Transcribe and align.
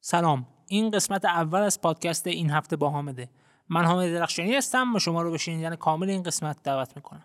سلام. 0.00 0.46
این 0.68 0.90
قسمت 0.90 1.24
اول 1.24 1.60
از 1.60 1.80
پادکست 1.80 2.26
این 2.26 2.50
هفته 2.50 2.76
با 2.76 2.90
حامده. 2.90 3.28
من 3.68 3.84
حامد 3.84 4.12
درخشانی 4.12 4.54
هستم 4.54 4.94
و 4.94 4.98
شما 4.98 5.22
رو 5.22 5.30
به 5.30 5.38
شنیدن 5.38 5.76
کامل 5.76 6.10
این 6.10 6.22
قسمت 6.22 6.56
دعوت 6.62 6.96
می‌کنم. 6.96 7.24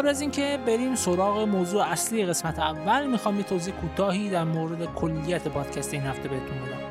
قبل 0.00 0.08
از 0.08 0.20
اینکه 0.20 0.58
بریم 0.66 0.94
سراغ 0.94 1.38
موضوع 1.38 1.82
اصلی 1.82 2.26
قسمت 2.26 2.58
اول 2.58 3.06
می‌خوام 3.06 3.36
یه 3.36 3.42
توضیح 3.42 3.74
کوتاهی 3.74 4.30
در 4.30 4.44
مورد 4.44 4.84
کلیت 4.94 5.48
پادکست 5.48 5.94
این 5.94 6.02
هفته 6.02 6.28
بهتون 6.28 6.58
بدم. 6.58 6.89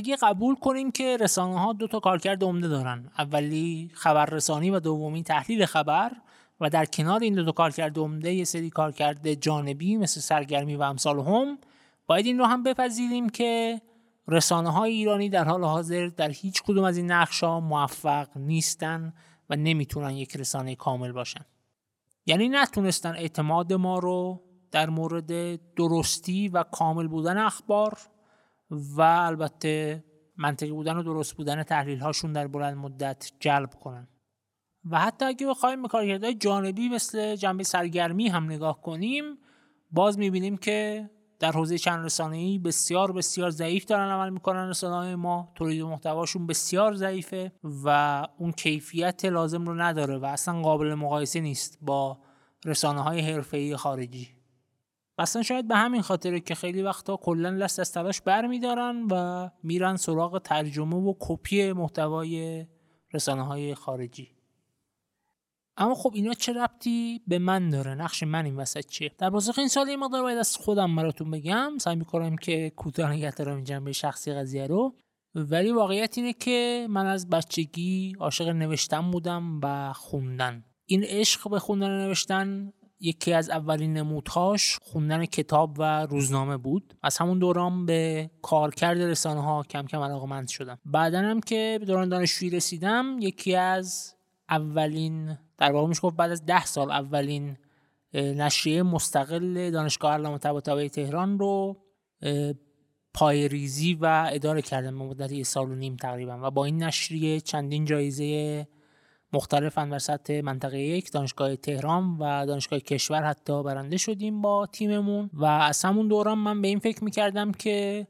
اگه 0.00 0.16
قبول 0.16 0.54
کنیم 0.54 0.90
که 0.90 1.16
رسانه 1.16 1.60
ها 1.60 1.72
دو 1.72 1.86
تا 1.86 2.00
کارکرد 2.00 2.44
عمده 2.44 2.68
دارن. 2.68 3.10
اولی 3.18 3.90
خبررسانی 3.94 4.70
و 4.70 4.80
دومی 4.80 5.22
تحلیل 5.22 5.66
خبر 5.66 6.12
و 6.60 6.70
در 6.70 6.84
کنار 6.84 7.20
این 7.20 7.34
دو 7.34 7.44
تا 7.44 7.52
کارکرد 7.52 7.98
عمده 7.98 8.32
یه 8.32 8.44
سری 8.44 8.70
کارکرد 8.70 9.34
جانبی 9.34 9.96
مثل 9.96 10.20
سرگرمی 10.20 10.76
و 10.76 10.82
امثال 10.82 11.20
هم 11.20 11.58
باید 12.06 12.26
این 12.26 12.38
رو 12.38 12.44
هم 12.44 12.62
بپذیریم 12.62 13.28
که 13.28 13.80
رسانه 14.28 14.70
های 14.72 14.92
ایرانی 14.92 15.28
در 15.28 15.44
حال 15.44 15.64
حاضر 15.64 16.06
در 16.06 16.30
هیچ 16.30 16.62
کدوم 16.62 16.84
از 16.84 16.96
این 16.96 17.10
نقش 17.10 17.44
ها 17.44 17.60
موفق 17.60 18.28
نیستن 18.36 19.12
و 19.50 19.56
نمی‌تونن 19.56 20.10
یک 20.10 20.36
رسانه 20.36 20.74
کامل 20.74 21.12
باشن. 21.12 21.44
یعنی 22.26 22.48
نتونستن 22.48 23.10
اعتماد 23.10 23.72
ما 23.72 23.98
رو 23.98 24.40
در 24.70 24.90
مورد 24.90 25.60
درستی 25.74 26.48
و 26.48 26.62
کامل 26.62 27.08
بودن 27.08 27.38
اخبار 27.38 27.98
و 28.70 29.00
البته 29.00 30.04
منطقی 30.36 30.70
بودن 30.70 30.96
و 30.96 31.02
درست 31.02 31.34
بودن 31.34 31.62
تحلیل 31.62 31.98
هاشون 31.98 32.32
در 32.32 32.46
بلند 32.46 32.76
مدت 32.76 33.30
جلب 33.40 33.74
کنن. 33.74 34.08
و 34.90 34.98
حتی 34.98 35.24
اگه 35.24 35.46
بخوایم 35.46 35.82
به 35.82 35.88
کارکردهای 35.88 36.34
جانبی 36.34 36.88
مثل 36.88 37.36
جنبه 37.36 37.64
سرگرمی 37.64 38.28
هم 38.28 38.44
نگاه 38.44 38.80
کنیم 38.80 39.24
باز 39.90 40.18
می‌بینیم 40.18 40.56
که 40.56 41.10
در 41.38 41.52
حوزه 41.52 41.78
چند 41.78 42.04
رسانه‌ای 42.04 42.58
بسیار 42.58 43.12
بسیار 43.12 43.50
ضعیف 43.50 43.84
دارن 43.84 44.10
عمل 44.10 44.30
می‌کنن 44.30 44.68
رسانه‌های 44.68 45.14
ما 45.14 45.52
تولید 45.54 45.82
محتواشون 45.82 46.46
بسیار 46.46 46.94
ضعیفه 46.94 47.52
و 47.84 48.26
اون 48.38 48.52
کیفیت 48.52 49.24
لازم 49.24 49.64
رو 49.64 49.74
نداره 49.74 50.18
و 50.18 50.24
اصلا 50.24 50.62
قابل 50.62 50.94
مقایسه 50.94 51.40
نیست 51.40 51.78
با 51.82 52.18
رسانه 52.64 53.02
های 53.02 53.20
حرفه‌ای 53.20 53.76
خارجی. 53.76 54.39
اصلا 55.20 55.42
شاید 55.42 55.68
به 55.68 55.76
همین 55.76 56.02
خاطره 56.02 56.40
که 56.40 56.54
خیلی 56.54 56.82
وقتا 56.82 57.16
کلا 57.16 57.50
لست 57.50 57.80
از 57.80 57.92
تلاش 57.92 58.20
برمیدارن 58.20 59.06
و 59.10 59.48
میرن 59.62 59.96
سراغ 59.96 60.42
ترجمه 60.42 60.96
و 60.96 61.14
کپی 61.20 61.72
محتوای 61.72 62.66
رسانه 63.12 63.42
های 63.42 63.74
خارجی. 63.74 64.28
اما 65.76 65.94
خب 65.94 66.12
اینا 66.14 66.34
چه 66.34 66.52
ربطی 66.52 67.22
به 67.26 67.38
من 67.38 67.70
داره؟ 67.70 67.94
نقش 67.94 68.22
من 68.22 68.44
این 68.44 68.56
وسط 68.56 68.86
چیه؟ 68.86 69.12
در 69.18 69.30
بازخ 69.30 69.58
این 69.58 69.68
سال 69.68 69.88
یه 69.88 69.96
مقدار 69.96 70.22
باید 70.22 70.38
از 70.38 70.56
خودم 70.56 70.96
براتون 70.96 71.30
بگم. 71.30 71.78
سعی 71.80 71.96
می‌کنم 71.96 72.36
که 72.36 72.70
کوتاه 72.76 73.12
نگه 73.12 73.30
دارم 73.30 73.64
جنبه 73.64 73.92
شخصی 73.92 74.32
قضیه 74.32 74.66
رو. 74.66 74.96
ولی 75.34 75.72
واقعیت 75.72 76.18
اینه 76.18 76.32
که 76.32 76.86
من 76.90 77.06
از 77.06 77.28
بچگی 77.28 78.16
عاشق 78.20 78.48
نوشتن 78.48 79.10
بودم 79.10 79.60
و 79.62 79.92
خوندن. 79.92 80.64
این 80.86 81.04
عشق 81.04 81.50
به 81.50 81.58
خوندن 81.58 82.06
نوشتن 82.06 82.72
یکی 83.00 83.32
از 83.32 83.50
اولین 83.50 83.92
نمودهاش 83.92 84.78
خوندن 84.82 85.26
کتاب 85.26 85.76
و 85.78 86.06
روزنامه 86.06 86.56
بود. 86.56 86.94
از 87.02 87.18
همون 87.18 87.38
دوران 87.38 87.86
به 87.86 88.30
کارکرد 88.42 89.02
رسانه 89.02 89.42
ها 89.42 89.62
کم 89.62 89.86
کم 89.86 90.00
علاقمند 90.00 90.48
شدم. 90.48 90.78
بعدا 90.84 91.18
هم 91.18 91.40
که 91.40 91.76
به 91.80 91.86
دوران 91.86 92.08
دانشجویی 92.08 92.50
رسیدم 92.50 93.16
یکی 93.20 93.56
از 93.56 94.14
اولین 94.48 95.38
در 95.58 95.72
واقع 95.72 95.88
میشه 95.88 96.00
گفت 96.00 96.16
بعد 96.16 96.30
از 96.30 96.46
ده 96.46 96.64
سال 96.64 96.90
اولین 96.90 97.56
نشریه 98.14 98.82
مستقل 98.82 99.70
دانشگاه 99.70 100.12
علامه 100.12 100.38
طباطبایی 100.38 100.88
تهران 100.88 101.38
رو 101.38 101.76
پایریزی 103.14 103.94
و 103.94 104.28
اداره 104.32 104.62
کردم 104.62 104.98
به 104.98 105.04
مدت 105.04 105.32
یه 105.32 105.44
سال 105.44 105.70
و 105.70 105.74
نیم 105.74 105.96
تقریبا. 105.96 106.38
و 106.42 106.50
با 106.50 106.64
این 106.64 106.82
نشریه 106.82 107.40
چندین 107.40 107.84
جایزه 107.84 108.66
مختلفن 109.32 109.88
در 109.88 109.98
سطح 109.98 110.40
منطقه 110.40 110.80
یک 110.80 111.12
دانشگاه 111.12 111.56
تهران 111.56 112.16
و 112.18 112.46
دانشگاه 112.46 112.78
کشور 112.78 113.22
حتی 113.22 113.62
برنده 113.62 113.96
شدیم 113.96 114.42
با 114.42 114.66
تیممون. 114.66 115.30
و 115.32 115.44
از 115.44 115.84
همون 115.84 116.08
دوران 116.08 116.38
من 116.38 116.62
به 116.62 116.68
این 116.68 116.78
فکر 116.78 117.04
می‌کردم 117.04 117.52
که 117.52 118.06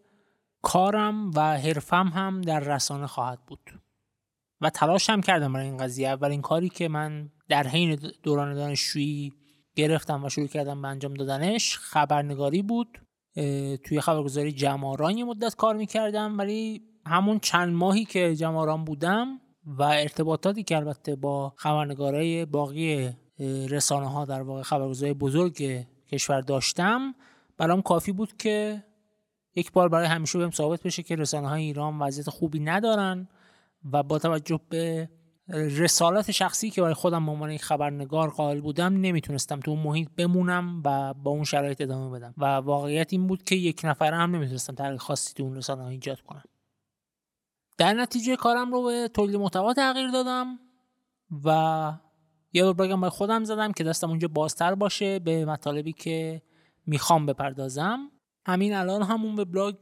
کارم 0.62 1.31
و 1.31 1.58
حرفم 1.58 2.08
هم 2.08 2.41
در 2.41 2.60
رسانه 2.60 3.06
خواهد 3.06 3.38
بود. 3.47 3.60
و 4.60 4.70
تلاش 4.70 5.10
هم 5.10 5.20
کردم 5.20 5.53
برای 5.53 5.66
این 5.66 5.76
قضیه. 5.76 6.08
اولین 6.08 6.41
کاری 6.41 6.69
که 6.69 6.88
من 6.88 7.31
در 7.48 7.66
حین 7.66 7.98
دوران 8.22 8.54
دانشجویی 8.54 9.32
گرفتم 9.76 10.25
و 10.25 10.28
شروع 10.28 10.47
کردم 10.47 10.82
به 10.82 10.88
انجام 10.88 11.14
دادنش 11.14 11.78
خبرنگاری 11.78 12.62
بود. 12.62 12.98
توی 13.84 14.00
خبرگزاری 14.00 14.52
جماران 14.52 15.19
یه 15.19 15.25
مدت 15.25 15.54
کار 15.54 15.76
می‌کردم. 15.76 16.38
ولی 16.38 16.82
همون 17.06 17.38
چند 17.38 17.75
ماهی 17.75 18.04
که 18.04 18.37
جماران 18.37 18.84
بودم 18.84 19.41
و 19.66 19.82
ارتباطاتی 19.82 20.62
که 20.62 20.76
البته 20.76 21.16
با 21.16 21.53
خبرنگارای 21.56 22.44
باقی 22.44 23.10
رسانه 23.69 24.10
ها 24.10 24.25
در 24.25 24.43
واقع 24.43 24.62
خبرگزاری 24.62 25.12
بزرگ 25.12 25.87
کشور 26.12 26.41
داشتم 26.41 27.15
برام 27.59 27.82
کافی 27.82 28.12
بود 28.12 28.37
که 28.37 28.84
یک 29.54 29.72
بار 29.72 29.88
برای 29.88 30.06
همیشه 30.06 30.38
بهم 30.38 30.50
ثابت 30.50 30.82
بشه 30.82 31.03
که 31.03 31.16
رسانه 31.16 31.49
های 31.49 31.62
ایران 31.62 31.99
وضعیت 31.99 32.31
خوبی 32.31 32.60
ندارن 32.60 33.28
و 33.93 34.03
با 34.03 34.19
توجه 34.19 34.60
به 34.69 35.10
رسالت 35.53 36.31
شخصی 36.31 36.70
که 36.70 36.82
برای 36.82 36.94
خودم 36.94 37.26
به 37.26 37.32
عنوان 37.32 37.56
خبرنگار 37.56 38.31
قائل 38.31 38.60
بودم 38.60 39.00
نمی‌تونستم 39.00 39.60
تو 39.60 39.70
اون 39.70 39.81
محیط 39.81 40.09
بمونم 40.16 40.82
و 40.84 41.15
با 41.15 41.31
اون 41.31 41.44
شرایط 41.44 41.81
ادامه 41.81 42.19
بدم. 42.19 42.34
و 42.38 42.44
واقعیت 42.44 43.12
این 43.12 43.26
بود 43.26 43.43
که 43.43 43.54
یک 43.54 43.81
نفره 43.84 44.16
هم 44.16 44.37
نمی‌تونستم 44.37 44.75
تغییر 44.75 44.97
خاصی 44.97 45.34
تو 45.34 45.43
اون 45.43 45.56
رسانه 45.56 45.82
ها 45.82 45.88
ایجاد 45.88 46.20
کنم. 46.20 46.43
در 47.80 47.94
نتیجه 47.94 48.36
کارم 48.36 48.72
رو 48.72 48.82
به 48.82 49.10
تولید 49.14 49.36
محتوا 49.36 49.74
تغییر 49.74 50.10
دادم 50.10 50.58
و 51.44 51.92
یه 52.52 52.72
بگم 52.72 53.00
برای 53.00 53.10
خودم 53.10 53.44
زدم 53.44 53.72
که 53.72 53.84
دستم 53.84 54.08
اونجا 54.08 54.28
بازتر 54.28 54.74
باشه 54.74 55.18
به 55.18 55.44
مطالبی 55.44 55.92
که 55.92 56.42
می‌خوام 56.86 57.26
بپردازم. 57.26 58.10
همین 58.46 58.75
الان 58.75 59.02
همون 59.02 59.40
وبلاگ 59.40 59.76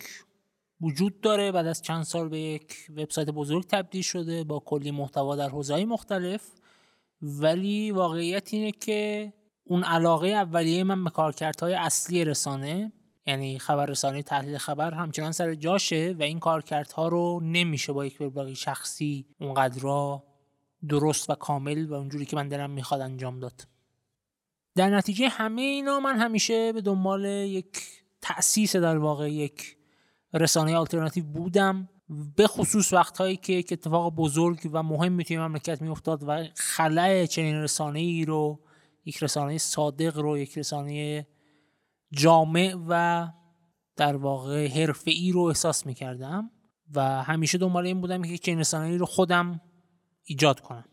وجود 0.81 1.21
داره. 1.21 1.53
بعد 1.53 1.67
از 1.67 1.83
چند 1.83 2.03
سال 2.03 2.29
به 2.29 2.39
یک 2.39 2.75
وبسایت 2.97 3.31
بزرگ 3.31 3.67
تبدیل 3.67 4.03
شده 4.03 4.45
با 4.45 4.61
کلی 4.61 4.91
محتوا 4.91 5.37
در 5.37 5.49
حوزه‌های 5.49 5.85
مختلف. 5.85 6.43
ولی 7.23 7.91
واقعیت 7.91 8.55
اینه 8.55 8.73
که 8.73 9.33
اون 9.65 9.85
علاقه 9.85 10.29
اولیه 10.29 10.85
من 10.85 11.05
به 11.05 11.11
کارکردهای 11.11 11.75
اصلی 11.75 12.25
رسانه. 12.25 12.93
یعنی 13.29 13.59
خبررسانی 13.59 14.23
تحلیل 14.23 14.59
خبر 14.59 14.95
همچنان 14.95 15.33
سر 15.33 15.55
جاشه 15.55 16.15
و 16.19 16.23
این 16.23 16.39
کارکردها 16.39 17.09
رو 17.09 17.41
نمیشه 17.43 17.93
با 17.93 18.07
یک 18.07 18.21
وبلاگ 18.21 18.53
شخصی 18.53 19.27
اونقدر 19.41 20.19
درست 20.89 21.31
و 21.31 21.35
کامل 21.35 21.87
و 21.87 21.95
اونجوری 21.95 22.27
که 22.27 22.37
من 22.37 22.49
دلم 22.49 22.71
می‌خواد 22.71 23.01
انجام 23.01 23.41
داد. 23.41 23.67
در 24.75 24.91
نتیجه 24.91 25.29
همه 25.29 25.63
اینا 25.63 26.01
من 26.01 26.19
همیشه 26.19 26.73
به 26.73 26.81
دنبال 26.81 27.25
یک 27.25 27.83
تأسیس 28.21 28.77
در 28.77 28.99
واقع 28.99 29.31
یک 29.31 29.77
رسانه 30.35 30.77
آلترناتیو 30.77 31.25
بودم 31.25 31.89
به 32.37 32.47
خصوص 32.47 32.93
وقتهایی 32.93 33.37
که 33.37 33.53
یک 33.53 33.73
اتفاق 33.73 34.15
بزرگ 34.15 34.71
و 34.73 34.83
مهم 34.83 35.23
توی 35.23 35.39
مملکت 35.39 35.83
میافتاد 35.83 36.25
و 36.27 36.45
خلای 36.55 37.27
چنین 37.27 37.55
رسانه 37.55 37.99
ای 37.99 38.25
رو 38.25 38.61
یک 39.05 39.23
رسانه 39.23 39.59
صادق 39.59 40.19
رو 40.19 40.39
یک 40.39 40.59
رسانه 40.59 41.27
جامع 42.11 42.75
و 42.89 43.27
در 43.97 44.17
واقع 44.17 44.69
حرفه 44.69 45.11
ای 45.11 45.33
رو 45.33 45.41
احساس 45.41 45.87
می‌کردم 45.87 46.51
و 46.95 47.23
همیشه 47.23 47.59
دنبال 47.59 47.87
این 47.87 48.01
بودم 48.01 48.23
که 48.23 48.39
چنین 48.39 48.59
رسانه‌ای 48.59 48.99
رو 48.99 49.07
خودم 49.07 49.61
ایجاد 50.25 50.61
کنم. 50.61 50.85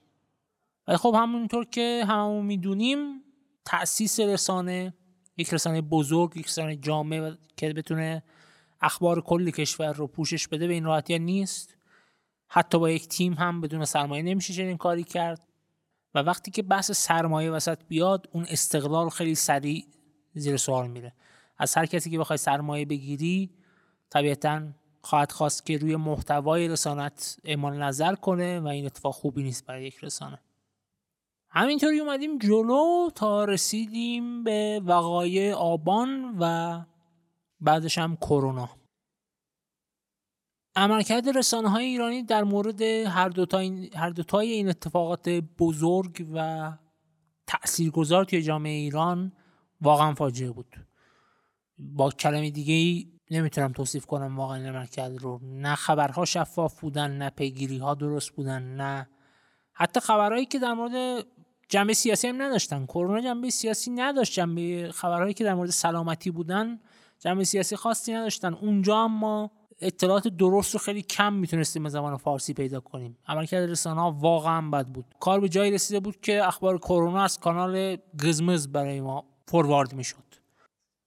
ولی 0.88 0.97
خب 0.97 1.15
همونطور 1.17 1.65
که 1.65 2.06
هممون 2.07 2.45
می‌دونیم 2.45 3.21
تأسیس 3.65 4.19
رسانه 4.19 4.94
یک 5.38 5.53
رسانه 5.53 5.81
بزرگ 5.81 6.38
یک 6.38 6.45
رسانه 6.45 6.75
جامع 6.75 7.35
که 7.57 7.73
بتونه 7.73 8.23
اخبار 8.81 9.21
کل 9.21 9.50
کشور 9.50 9.94
رو 9.94 10.07
پوشش 10.07 10.47
بده 10.47 10.68
به 10.68 10.73
این 10.73 10.83
راحتی 10.83 11.19
نیست. 11.19 11.77
حتی 12.47 12.79
با 12.79 12.89
یک 12.89 13.07
تیم 13.07 13.33
هم 13.33 13.61
بدون 13.61 13.85
سرمایه 13.85 14.23
نمیشه 14.23 14.53
چنین 14.53 14.77
کاری 14.77 15.03
کرد. 15.03 15.47
و 16.15 16.19
وقتی 16.19 16.51
که 16.51 16.63
بحث 16.63 16.91
سرمایه 16.91 17.51
وسط 17.51 17.79
بیاد 17.88 18.29
اون 18.31 18.45
استقلال 18.50 19.09
خیلی 19.09 19.35
سریع 19.35 19.85
زیر 20.35 20.57
سوال 20.57 20.87
میره. 20.87 21.13
از 21.57 21.75
هر 21.75 21.85
کسی 21.85 22.09
که 22.09 22.19
بخوای 22.19 22.37
سرمایه 22.37 22.85
بگیری 22.85 23.49
طبیعتا 24.09 24.67
خواهد 25.01 25.31
خواست 25.31 25.65
که 25.65 25.77
روی 25.77 25.95
محتوای 25.95 26.67
رسانت 26.67 27.37
اعمال 27.43 27.83
نظر 27.83 28.15
کنه 28.15 28.59
و 28.59 28.67
این 28.67 28.85
اتفاق 28.85 29.13
خوبی 29.13 29.43
نیست 29.43 29.65
برای 29.65 29.85
یک 29.85 29.97
رسانه. 30.03 30.39
همینطوری 31.49 31.99
اومدیم 31.99 32.37
جلو 32.37 33.09
تا 33.15 33.45
رسیدیم 33.45 34.43
به 34.43 34.81
وقایع 34.85 35.53
آبان 35.53 36.35
و 36.39 36.81
بعدش 37.61 37.97
هم 37.97 38.15
کرونا. 38.15 38.69
عملکرد 40.75 41.37
رسانه 41.37 41.69
های 41.69 41.85
ایرانی 41.85 42.23
در 42.23 42.43
مورد 42.43 42.81
هر 42.81 43.29
دوتا 43.29 43.57
این, 43.57 43.89
هر 43.95 44.09
دوتای 44.09 44.51
این 44.51 44.69
اتفاقات 44.69 45.29
بزرگ 45.59 46.27
و 46.33 46.71
تاثیرگذار 47.47 48.25
توی 48.25 48.41
جامعه 48.41 48.71
ایران 48.71 49.31
واقعا 49.81 50.13
فاجعه 50.13 50.51
بود. 50.51 50.75
با 51.77 52.12
کلمه 52.12 52.50
دیگه 52.50 52.74
ای 52.74 53.07
نمی‌تونم 53.31 53.72
توصیف 53.72 54.06
کنم 54.06 54.38
واقعا 54.38 54.57
این 54.57 54.66
عملکرد 54.66 55.18
رو. 55.18 55.39
نه 55.44 55.75
خبرها 55.75 56.25
شفاف 56.25 56.80
بودن 56.80 57.12
نه 57.12 57.30
پیگیری 57.30 57.77
ها 57.77 57.94
درست 57.94 58.30
بودن 58.31 58.63
نه. 58.63 59.10
حتی 59.74 60.00
خبرهایی 60.00 60.45
که 60.45 60.60
در 60.60 60.74
مورد 60.74 61.25
جنبه 61.69 61.94
سیاسی 61.94 62.27
هم 62.27 62.42
نداشتن. 62.42 62.86
کرونا 62.86 63.22
جنبه 63.22 63.50
سیاسی 63.50 63.92
نداشت. 63.92 64.33
جنبه 64.33 64.92
خبرهایی 64.92 65.33
که 65.33 65.44
در 65.44 65.54
مورد 65.54 65.69
سلامتی 65.69 66.31
بودن 66.31 66.80
جنبه 67.19 67.44
سیاسی 67.44 67.75
خاصی 67.75 68.13
نداشتن. 68.13 68.54
اونجا 68.54 69.04
هم 69.04 69.19
ما 69.19 69.51
اطلاعات 69.81 70.28
درست 70.28 70.74
رو 70.74 70.80
خیلی 70.80 71.01
کم 71.01 71.33
می‌تونستیم 71.33 71.83
به 71.83 71.89
زبان 71.89 72.18
فارسی 72.18 72.54
پیدا 72.54 72.80
کنیم. 72.80 73.18
عملکرد 73.28 73.69
رسانه 73.69 74.01
ها 74.01 74.12
واقعا 74.12 74.69
بد 74.69 74.88
بود. 74.88 75.06
کار 75.19 75.39
به 75.39 75.50
جایی 75.50 75.71
رسیده 75.71 76.00
بود 76.00 76.21
که 76.21 76.48
اخبار 76.48 76.78
کرونا 76.78 77.24
از 77.24 77.39
کانال 77.39 77.95
قزمز 77.95 78.68
برای 78.68 79.01
ما 79.01 79.25
فوروارد 79.47 79.94
می‌شد. 79.94 80.36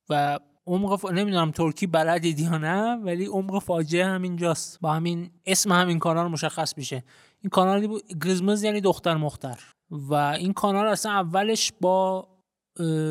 و 0.09 0.39
عمق 0.67 0.97
ف... 0.97 1.05
نمی‌دونم 1.05 1.51
ترکی 1.51 1.87
بلدید 1.87 2.41
یا 2.41 2.59
نه 2.59 2.97
ولی 2.97 3.27
عمق 3.27 3.59
فاجعه 3.59 4.07
همینجاست 4.07 4.81
با 4.81 4.93
همین 4.93 5.31
اسم 5.47 5.73
همین 5.73 5.99
کانال 5.99 6.31
مشخص 6.31 6.79
میشه. 6.79 7.05
این 7.41 7.51
کانالی 7.51 7.87
بود 7.87 8.19
قزمز 8.23 8.63
یعنی 8.63 8.81
دختر 8.81 9.17
مختر. 9.17 9.59
و 9.91 10.15
این 10.15 10.53
کانال 10.53 10.87
اصلا 10.87 11.13
اولش 11.13 11.73
با 11.81 12.29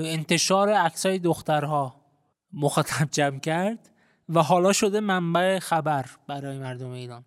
انتشار 0.06 0.70
عکسای 0.70 1.20
دخترها 1.20 1.96
مخاطب 2.54 3.08
جمع 3.12 3.40
کرد 3.40 3.90
و 4.30 4.44
حالا 4.44 4.74
شده 4.74 5.00
منبع 5.00 5.60
خبر 5.60 6.06
برای 6.28 6.60
مردم 6.60 6.90
ایران. 6.92 7.26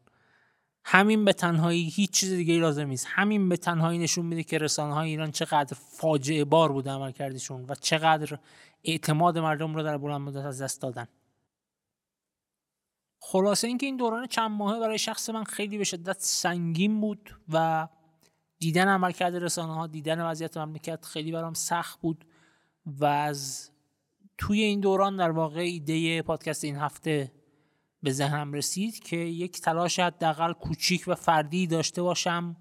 همین 0.85 1.25
به 1.25 1.32
تنهایی 1.32 1.88
هیچ 1.88 2.11
چیز 2.11 2.32
دیگه 2.32 2.55
لازم 2.55 2.87
نیست. 2.87 3.06
همین 3.09 3.49
به 3.49 3.56
تنهایی 3.56 3.99
نشون 3.99 4.27
میده 4.27 4.43
که 4.43 4.59
رسانه 4.59 4.94
های 4.94 5.09
ایران 5.09 5.31
چقدر 5.31 5.77
فاجعه 5.81 6.44
بار 6.44 6.73
بوده 6.73 6.91
عمل 6.91 7.11
کردشون 7.11 7.65
و 7.69 7.75
چقدر 7.75 8.38
اعتماد 8.85 9.38
مردم 9.38 9.75
رو 9.75 9.82
در 9.82 9.99
بلند 9.99 10.21
مدت 10.21 10.44
از 10.44 10.62
دست 10.62 10.82
دادن. 10.82 11.06
خلاصه 13.21 13.69
اینکه 13.69 13.87
این 13.87 13.97
دوران 13.97 14.27
چند 14.27 14.50
ماهه 14.50 14.81
برای 14.81 14.99
شخص 14.99 15.31
من 15.31 15.44
خیلی 15.44 15.79
به 15.79 15.85
شدت 15.85 16.17
سنگین 16.19 17.00
بود 17.00 17.37
و 17.53 17.88
دیدن 18.59 18.88
عملکرد 18.88 19.37
رسانه 19.37 19.75
ها 19.75 19.87
دیدن 19.87 20.21
وضعیت 20.21 20.56
مملکت 20.56 21.05
خیلی 21.05 21.33
برام 21.33 21.55
سخت 21.55 22.00
بود 22.00 22.25
و 22.87 23.05
از 23.05 23.71
توی 24.38 24.62
این 24.62 24.81
دوران 24.81 25.17
در 25.17 25.31
واقع 25.31 25.61
ایده 25.61 26.23
پادکست 26.23 26.65
این 26.65 26.76
هفته 26.76 27.33
به 28.02 28.12
ذهنم 28.12 28.52
رسید 28.52 28.99
که 28.99 29.17
یک 29.17 29.61
تلاش 29.61 29.99
حداقل 29.99 30.52
کوچیک 30.52 31.05
و 31.06 31.14
فردی 31.14 31.67
داشته 31.67 32.02
باشم. 32.02 32.56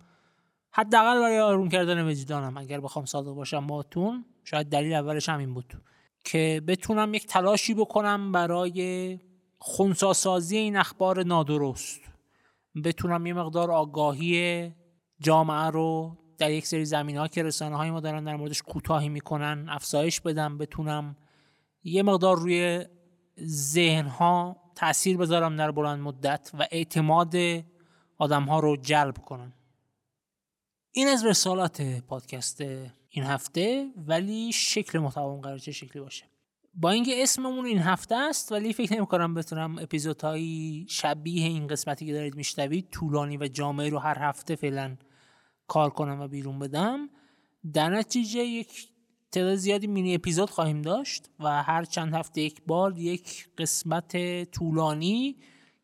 حداقل 0.71 1.19
برای 1.19 1.39
آروم 1.39 1.69
کردن 1.69 2.07
وجدانم. 2.07 2.57
اگر 2.57 2.80
بخوام 2.80 3.06
صادق 3.06 3.31
باشم 3.31 3.68
باهاتون 3.68 4.25
شاید 4.44 4.69
دلیل 4.69 4.94
اولش 4.94 5.30
همین 5.30 5.53
بود. 5.53 5.81
که 6.24 6.62
بتونم 6.68 7.13
یک 7.13 7.27
تلاشی 7.27 7.74
بکنم 7.74 8.31
برای 8.31 9.19
خونساسازی 9.57 10.57
این 10.57 10.77
اخبار 10.77 11.24
نادرست. 11.24 12.01
بتونم 12.83 13.25
یه 13.25 13.33
مقدار 13.33 13.71
آگاهی 13.71 14.71
جامعه 15.19 15.69
رو 15.69 16.18
در 16.38 16.51
یک 16.51 16.68
سری 16.68 16.86
زمین 16.86 17.18
ها 17.18 17.27
که 17.27 17.44
رسانه 17.44 17.77
های 17.77 17.91
ما 17.91 18.00
دارن 18.00 18.24
در 18.24 18.36
موردش 18.36 18.62
کوتاهی 18.62 19.09
می‌کنن 19.09 19.65
افزایش 19.69 20.21
بدم 20.21 20.57
بتونم 20.57 21.15
یه 21.83 22.03
مقدار 22.03 22.38
روی 22.38 22.86
ذهن 23.45 24.07
ها 24.07 24.57
تاثیر 24.79 25.17
بذارم 25.17 25.55
در 25.55 25.71
بلند 25.71 25.99
مدت 25.99 26.51
و 26.59 26.67
اعتماد 26.71 27.35
آدم 28.17 28.43
ها 28.43 28.59
رو 28.59 28.77
جلب 28.77 29.17
کنم. 29.17 29.53
این 30.91 31.07
از 31.07 31.25
رسالات 31.25 31.81
پادکست 31.81 32.61
این 33.09 33.23
هفته 33.23 33.87
ولی 34.07 34.51
شکل 34.51 34.99
محتوام 34.99 35.41
قرار 35.41 35.57
چه 35.57 35.71
شکلی 35.71 36.01
باشه. 36.01 36.25
با 36.73 36.89
اینکه 36.89 37.23
اسممون 37.23 37.65
این 37.65 37.79
هفته 37.79 38.15
است 38.15 38.51
ولی 38.51 38.73
فکر 38.73 38.95
نمی 38.95 39.05
کنم 39.05 39.33
بتونم 39.33 39.77
اپیزودهایی 39.79 40.85
شبیه 40.89 41.47
این 41.47 41.67
قسمتی 41.67 42.05
که 42.05 42.13
دارید 42.13 42.35
میشنوید 42.35 42.89
طولانی 42.89 43.37
و 43.37 43.47
جامعه 43.47 43.89
رو 43.89 43.99
هر 43.99 44.17
هفته 44.19 44.55
فعلا 44.55 44.97
کار 45.67 45.89
کنم 45.89 46.21
و 46.21 46.27
بیرون 46.27 46.59
بدم. 46.59 47.09
در 47.73 47.89
نتیجه 47.89 48.39
یک 48.39 48.88
تعداد 49.31 49.55
زیادی 49.55 49.87
مینی 49.87 50.15
اپیزود 50.15 50.49
خواهیم 50.49 50.81
داشت 50.81 51.29
و 51.39 51.63
هر 51.63 51.85
چند 51.85 52.13
هفته 52.13 52.41
یک 52.41 52.61
بار 52.67 52.97
یک 52.97 53.49
قسمت 53.57 54.43
طولانی 54.43 55.37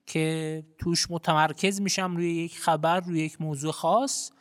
که 0.06 0.63
توش 0.77 1.12
متمرکز 1.12 1.81
میشم 1.81 2.15
روی 2.15 2.33
یک 2.33 2.59
خبر 2.59 3.00
روی 3.00 3.19
یک 3.19 3.42
موضوع 3.42 3.71
خاص 3.71 4.31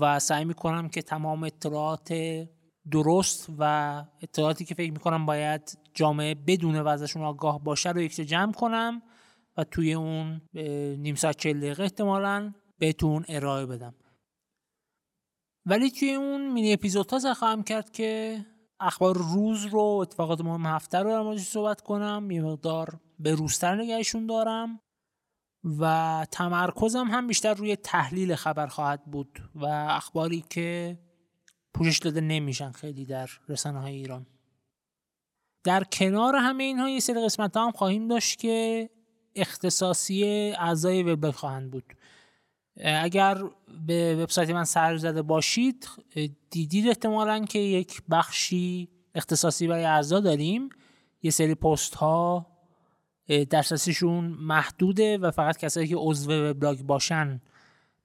و 0.00 0.18
سعی 0.18 0.44
می‌کنم 0.44 0.88
که 0.88 1.02
تمام 1.02 1.44
اطلاعات 1.44 2.14
درست 2.90 3.48
و 3.58 4.04
اطلاعاتی 4.20 4.64
که 4.64 4.74
فکر 4.74 4.92
می‌کنم 4.92 5.26
باید 5.26 5.78
جامعه 5.94 6.34
بدون 6.34 6.76
و 6.76 6.88
ازشون 6.88 7.22
آگاه 7.22 7.64
باشه 7.64 7.90
رو 7.90 8.00
یک 8.00 8.14
جمع 8.14 8.52
کنم 8.52 9.02
و 9.56 9.64
توی 9.64 9.94
اون 9.94 10.40
نیم 10.98 11.14
ساعت 11.14 11.36
چل 11.36 11.60
دقیقه 11.60 11.82
احتمالا 11.82 12.52
بهتون 12.78 13.24
ارائه 13.28 13.66
بدم. 13.66 13.94
ولی 15.66 15.90
توی 15.90 16.14
اون 16.14 16.52
مینی 16.52 16.72
اپیزود 16.72 17.10
ها 17.10 17.34
خواهم 17.34 17.62
کرد 17.62 17.90
که 17.90 18.40
اخبار 18.80 19.16
روز 19.16 19.64
رو 19.66 19.80
اتفاقات 19.80 20.40
مهم 20.40 20.66
هفته 20.66 20.98
رو 20.98 21.10
در 21.10 21.22
موردش 21.22 21.42
صحبت 21.42 21.80
کنم. 21.80 22.30
یه 22.30 22.42
مقدار 22.42 23.00
به 23.18 23.34
روزتر 23.34 23.74
نگهشون 23.74 24.26
دارم 24.26 24.80
و 25.64 26.26
تمرکزم 26.30 27.06
هم 27.06 27.26
بیشتر 27.26 27.54
روی 27.54 27.76
تحلیل 27.76 28.34
خبر 28.34 28.66
خواهد 28.66 29.04
بود 29.04 29.38
و 29.54 29.64
اخباری 29.66 30.44
که 30.50 30.98
پوشش 31.74 31.98
داده 31.98 32.20
نمیشن 32.20 32.70
خیلی 32.72 33.04
در 33.06 33.30
رسانه 33.48 33.80
های 33.80 33.94
ایران. 33.94 34.26
در 35.64 35.84
کنار 35.84 36.36
همه 36.36 36.64
اینها 36.64 36.88
یه 36.88 37.00
سری 37.00 37.24
قسمت 37.24 37.56
هم 37.56 37.70
خواهیم 37.70 38.08
داشت 38.08 38.38
که 38.38 38.88
اختصاصی 39.36 40.24
اعضای 40.58 41.02
وبلاگ 41.02 41.34
خواهند 41.34 41.70
بود. 41.70 41.84
اگر 42.76 43.42
به 43.86 44.16
وبسایت 44.16 44.50
من 44.50 44.64
سر 44.64 44.96
زده 44.96 45.22
باشید 45.22 45.88
دیدید 46.50 46.88
احتمالا 46.88 47.44
که 47.44 47.58
یک 47.58 48.02
بخشی 48.10 48.88
اختصاصی 49.14 49.66
برای 49.66 49.84
اعضا 49.84 50.20
داریم. 50.20 50.68
یه 51.22 51.30
سری 51.30 51.54
پست 51.54 51.94
ها 51.94 52.46
دسترسیشون 53.50 54.24
محدوده 54.24 55.18
و 55.18 55.30
فقط 55.30 55.56
کسایی 55.56 55.88
که 55.88 55.96
عضو 55.98 56.32
وبلاگ 56.32 56.78
باشن 56.78 57.40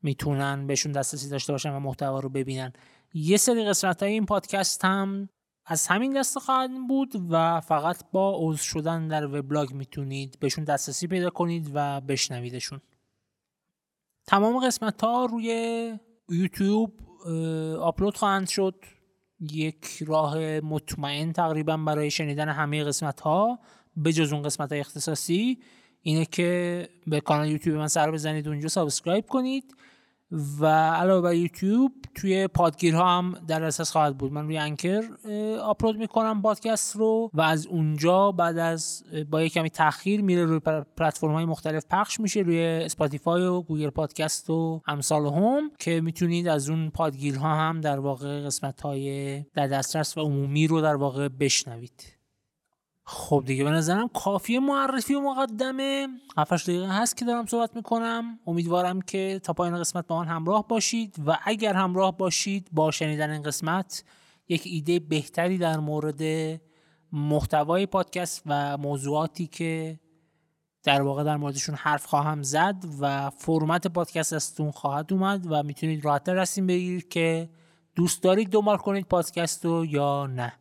می‌تونن 0.01 0.67
بهشون 0.67 0.91
دسترسی 0.91 1.29
داشته 1.29 1.53
باشن 1.53 1.71
و 1.71 1.79
محتوا 1.79 2.19
رو 2.19 2.29
ببینن. 2.29 2.73
یه 3.13 3.37
سری 3.37 3.65
قسمت 3.65 4.03
های 4.03 4.11
این 4.11 4.25
پادکست 4.25 4.85
هم 4.85 5.29
از 5.65 5.87
همین 5.87 6.19
دسته 6.19 6.39
خواهد 6.39 6.71
بود 6.87 7.13
و 7.29 7.61
فقط 7.61 8.03
با 8.11 8.37
عضو 8.39 8.57
شدن 8.57 9.07
در 9.07 9.25
وبلاگ 9.25 9.71
می‌تونید 9.71 10.39
بهشون 10.39 10.63
دسترسی 10.63 11.07
پیدا 11.07 11.29
کنید 11.29 11.71
و 11.73 12.01
بشنویدشون. 12.01 12.81
تمام 14.27 14.65
قسمت 14.65 15.01
ها 15.01 15.25
روی 15.25 15.93
یوتیوب 16.29 16.93
آپلود 17.79 18.17
خواهند 18.17 18.47
شد. 18.47 18.75
یک 19.39 20.03
راه 20.07 20.59
مطمئن 20.59 21.33
تقریبا 21.33 21.77
برای 21.77 22.11
شنیدن 22.11 22.49
همه 22.49 22.83
قسمت 22.83 23.21
ها 23.21 23.59
به 23.95 24.13
جز 24.13 24.33
اون 24.33 24.41
قسمت 24.41 24.71
های 24.71 24.79
اختصاصی 24.79 25.59
اینه 26.01 26.25
که 26.25 26.89
به 27.07 27.21
کانال 27.21 27.49
یوتیوب 27.49 27.77
من 27.77 27.87
سر 27.87 28.11
بزنید 28.11 28.47
اونجا 28.47 28.67
subscribe 28.67 29.25
کنید. 29.25 29.75
و 30.31 30.65
علاوه 30.91 31.21
بر 31.21 31.33
یوتیوب 31.33 31.91
توی 32.15 32.47
پادگیرها 32.47 33.17
هم 33.17 33.35
در 33.47 33.63
اساس 33.63 33.91
خواهد 33.91 34.17
بود. 34.17 34.31
من 34.31 34.45
روی 34.45 34.57
Anchor 34.57 35.03
آپلود 35.61 35.97
می‌کنم 35.97 36.41
پادکست 36.41 36.95
رو 36.95 37.31
و 37.33 37.41
از 37.41 37.67
اونجا 37.67 38.31
بعد 38.31 38.57
از 38.57 39.03
با 39.31 39.41
یک 39.41 39.53
کمی 39.53 39.69
تاخیر 39.69 40.21
میره 40.21 40.45
روی 40.45 40.59
پلتفرم 40.97 41.31
های 41.31 41.45
مختلف 41.45 41.85
پخش 41.89 42.19
میشه 42.19 42.39
روی 42.39 42.65
Spotify 42.65 43.43
و 43.43 43.61
Google 43.61 43.89
Podcast 43.89 44.49
و 44.49 44.81
امثال 44.87 45.25
هم 45.25 45.71
که 45.79 46.01
می‌تونید 46.01 46.47
از 46.47 46.69
اون 46.69 46.89
پادگیرها 46.89 47.55
هم 47.55 47.81
در 47.81 47.99
واقع 47.99 48.45
قسمت 48.45 48.81
های 48.81 49.39
در 49.53 49.67
دسترس 49.67 50.17
و 50.17 50.21
عمومی 50.21 50.67
رو 50.67 50.81
در 50.81 50.95
واقع 50.95 51.27
بشنوید. 51.27 52.16
خب 53.09 53.43
دیگه 53.45 53.63
به 53.63 53.69
نظرم 53.69 54.07
کافی 54.07 54.59
معرفی 54.59 55.13
و 55.13 55.19
مقدمه. 55.19 56.07
7 56.37 56.69
دقیقه 56.69 56.87
هست 56.87 57.17
که 57.17 57.25
دارم 57.25 57.45
صحبت 57.45 57.75
می‌کنم. 57.75 58.39
امیدوارم 58.47 59.01
که 59.01 59.39
تا 59.43 59.53
پایان 59.53 59.79
قسمت 59.79 60.07
با 60.07 60.19
من 60.19 60.27
همراه 60.27 60.67
باشید 60.67 61.15
و 61.25 61.37
اگر 61.43 61.73
همراه 61.73 62.17
باشید 62.17 62.69
با 62.71 62.91
شنیدن 62.91 63.29
این 63.29 63.41
قسمت 63.41 64.03
یک 64.49 64.61
ایده 64.65 64.99
بهتری 64.99 65.57
در 65.57 65.79
مورد 65.79 66.21
محتوای 67.11 67.85
پادکست 67.85 68.41
و 68.45 68.77
موضوعاتی 68.77 69.47
که 69.47 69.99
در 70.83 71.01
واقع 71.01 71.23
در 71.23 71.37
موردشون 71.37 71.75
حرف 71.75 72.05
خواهم 72.05 72.43
زد 72.43 72.85
و 72.99 73.29
فرمت 73.29 73.87
پادکست 73.87 74.33
ازتون 74.33 74.71
خواهد 74.71 75.13
اومد 75.13 75.47
و 75.49 75.63
می‌تونید 75.63 76.05
راحتتر 76.05 76.33
رسیم 76.33 76.67
بگیرید 76.67 77.09
که 77.09 77.49
دوست 77.95 78.23
دارید 78.23 78.49
دنبال 78.49 78.77
کنید 78.77 79.05
پادکست 79.05 79.65
رو 79.65 79.85
یا 79.85 80.27
نه. 80.27 80.53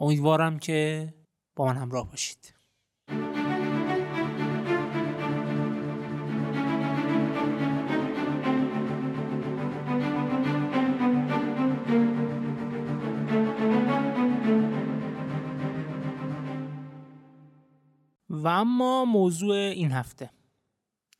امیدوارم 0.00 0.58
که 0.58 1.08
با 1.58 1.64
من 1.64 1.76
همراه 1.76 2.10
باشید 2.10 2.54
و 18.30 18.48
اما 18.48 19.04
موضوع 19.04 19.54
این 19.56 19.92
هفته 19.92 20.30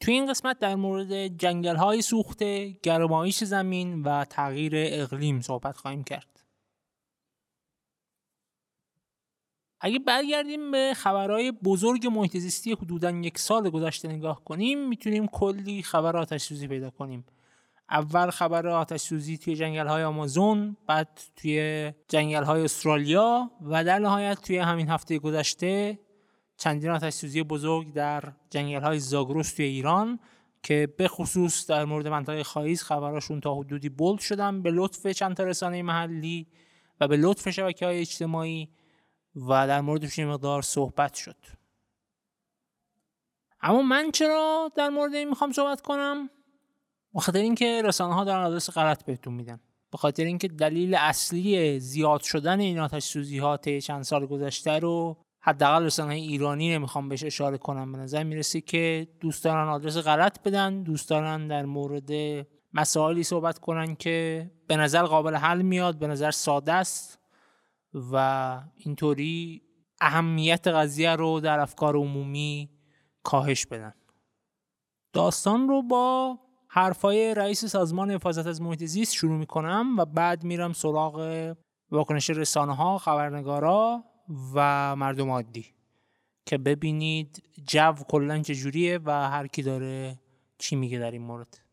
توی 0.00 0.14
این 0.14 0.30
قسمت 0.30 0.58
در 0.58 0.74
مورد 0.74 1.26
جنگل 1.26 1.76
های 1.76 2.02
سوخته، 2.02 2.70
گرمایش 2.82 3.44
زمین 3.44 4.02
و 4.02 4.24
تغییر 4.24 4.72
اقلیم 4.76 5.40
صحبت 5.40 5.76
خواهیم 5.76 6.04
کرد. 6.04 6.37
اگه 9.80 9.98
برگردیم 9.98 10.70
به 10.70 10.92
خبرهای 10.96 11.52
بزرگ 11.52 12.06
محیط 12.06 12.36
زیستی 12.36 12.72
حدودا 12.72 13.10
یک 13.10 13.38
سال 13.38 13.70
گذشته 13.70 14.08
نگاه 14.08 14.44
کنیم 14.44 14.88
می‌تونیم 14.88 15.26
کلی 15.26 15.82
خبر 15.82 16.16
آتش 16.16 16.42
سوزی 16.42 16.68
پیدا 16.68 16.90
کنیم. 16.90 17.24
اول 17.90 18.30
خبر 18.30 18.66
آتش 18.66 19.00
سوزی 19.00 19.38
توی 19.38 19.56
جنگل 19.56 19.86
های 19.86 20.04
آمازون 20.04 20.76
بعد 20.86 21.20
توی 21.36 21.92
جنگل 22.08 22.44
های 22.44 22.62
استرالیا 22.62 23.50
و 23.62 23.84
در 23.84 23.98
نهایت 23.98 24.40
توی 24.42 24.58
همین 24.58 24.88
هفته 24.88 25.18
گذشته 25.18 25.98
چندین 26.56 26.90
آتش 26.90 27.12
سوزی 27.12 27.42
بزرگ 27.42 27.92
در 27.92 28.32
جنگل 28.50 28.80
های 28.80 28.98
زاگروس 28.98 29.52
توی 29.52 29.64
ایران 29.64 30.18
که 30.62 30.88
به 30.96 31.08
خصوص 31.08 31.66
در 31.66 31.84
مورد 31.84 32.08
منطقه 32.08 32.42
خایز 32.42 32.82
خبراشون 32.82 33.40
تا 33.40 33.54
حدودی 33.54 33.88
بولد 33.88 34.20
شدن. 34.20 34.62
به 34.62 34.70
لطف 34.70 35.06
چند 35.06 35.36
تا 35.36 35.44
رسانه 35.44 35.82
محلی 35.82 36.46
و 37.00 37.08
به 37.08 37.16
لطف 37.16 37.50
شبکه 37.50 37.86
های 37.86 38.00
اجتماعی 38.00 38.68
و 39.48 39.66
در 39.66 39.80
موردش 39.80 40.18
مقدار 40.18 40.62
صحبت 40.62 41.14
شد. 41.14 41.36
اما 43.60 43.82
من 43.82 44.10
چرا 44.10 44.72
در 44.76 44.88
مورد 44.88 45.14
این 45.14 45.28
می‌خوام 45.28 45.52
صحبت 45.52 45.80
کنم؟ 45.80 46.30
بخاطر 47.14 47.38
اینکه 47.38 47.82
رسانه 47.84 48.14
ها 48.14 48.24
دارن 48.24 48.46
آدرس 48.46 48.70
غلط 48.70 49.04
بهتون 49.04 49.34
میدن. 49.34 49.60
به 49.90 49.98
خاطر 49.98 50.24
اینکه 50.24 50.48
دلیل 50.48 50.94
اصلی 50.94 51.80
زیاد 51.80 52.20
شدن 52.20 52.60
این 52.60 52.78
آتش 52.78 53.04
سوزی 53.04 53.38
ها 53.38 53.56
طی 53.56 53.80
چند 53.80 54.02
سال 54.02 54.26
گذشته 54.26 54.78
رو 54.78 55.16
حداقل 55.40 55.84
رسانه 55.84 56.14
ایرانی 56.14 56.74
نمی‌خوام 56.74 57.08
بهش 57.08 57.24
اشاره 57.24 57.58
کنم. 57.58 57.92
به 57.92 57.98
نظر 57.98 58.22
می‌رسه 58.22 58.60
که 58.60 59.08
دوست 59.20 59.44
دارن 59.44 59.68
آدرس 59.68 59.96
غلط 59.96 60.42
بدن 60.42 60.82
دوست 60.82 61.10
دارن 61.10 61.48
در 61.48 61.64
مورد 61.64 62.10
مسائلی 62.72 63.22
صحبت 63.22 63.58
کنن 63.58 63.94
که 63.94 64.50
به 64.66 64.76
نظر 64.76 65.02
قابل 65.02 65.34
حل 65.34 65.62
میاد 65.62 65.98
به 65.98 66.06
نظر 66.06 66.30
ساده 66.30 66.72
است. 66.72 67.17
و 67.94 68.60
اینطوری 68.76 69.62
اهمیت 70.00 70.66
قضیه 70.66 71.16
رو 71.16 71.40
در 71.40 71.60
افکار 71.60 71.96
عمومی 71.96 72.70
کاهش 73.22 73.66
بدن. 73.66 73.94
داستان 75.12 75.68
رو 75.68 75.82
با 75.82 76.38
حرفای 76.68 77.34
رئیس 77.34 77.64
سازمان 77.64 78.10
حفاظت 78.10 78.46
از 78.46 78.62
محیط 78.62 78.84
زیست 78.84 79.14
شروع 79.14 79.36
می‌کنم 79.38 79.94
و 79.98 80.04
بعد 80.04 80.44
میرم 80.44 80.72
سراغ 80.72 81.54
واکنش 81.90 82.30
رسانه 82.30 82.74
ها 82.74 82.98
خبرنگارا 82.98 84.04
و 84.54 84.96
مردم 84.96 85.30
عادی 85.30 85.66
که 86.46 86.58
ببینید 86.58 87.42
جو 87.66 87.92
کلا 88.08 88.42
چجوریه 88.42 89.00
و 89.04 89.10
هر 89.10 89.46
کی 89.46 89.62
داره 89.62 90.18
چی 90.58 90.76
میگه 90.76 90.98
در 90.98 91.10
این 91.10 91.22
مورد. 91.22 91.67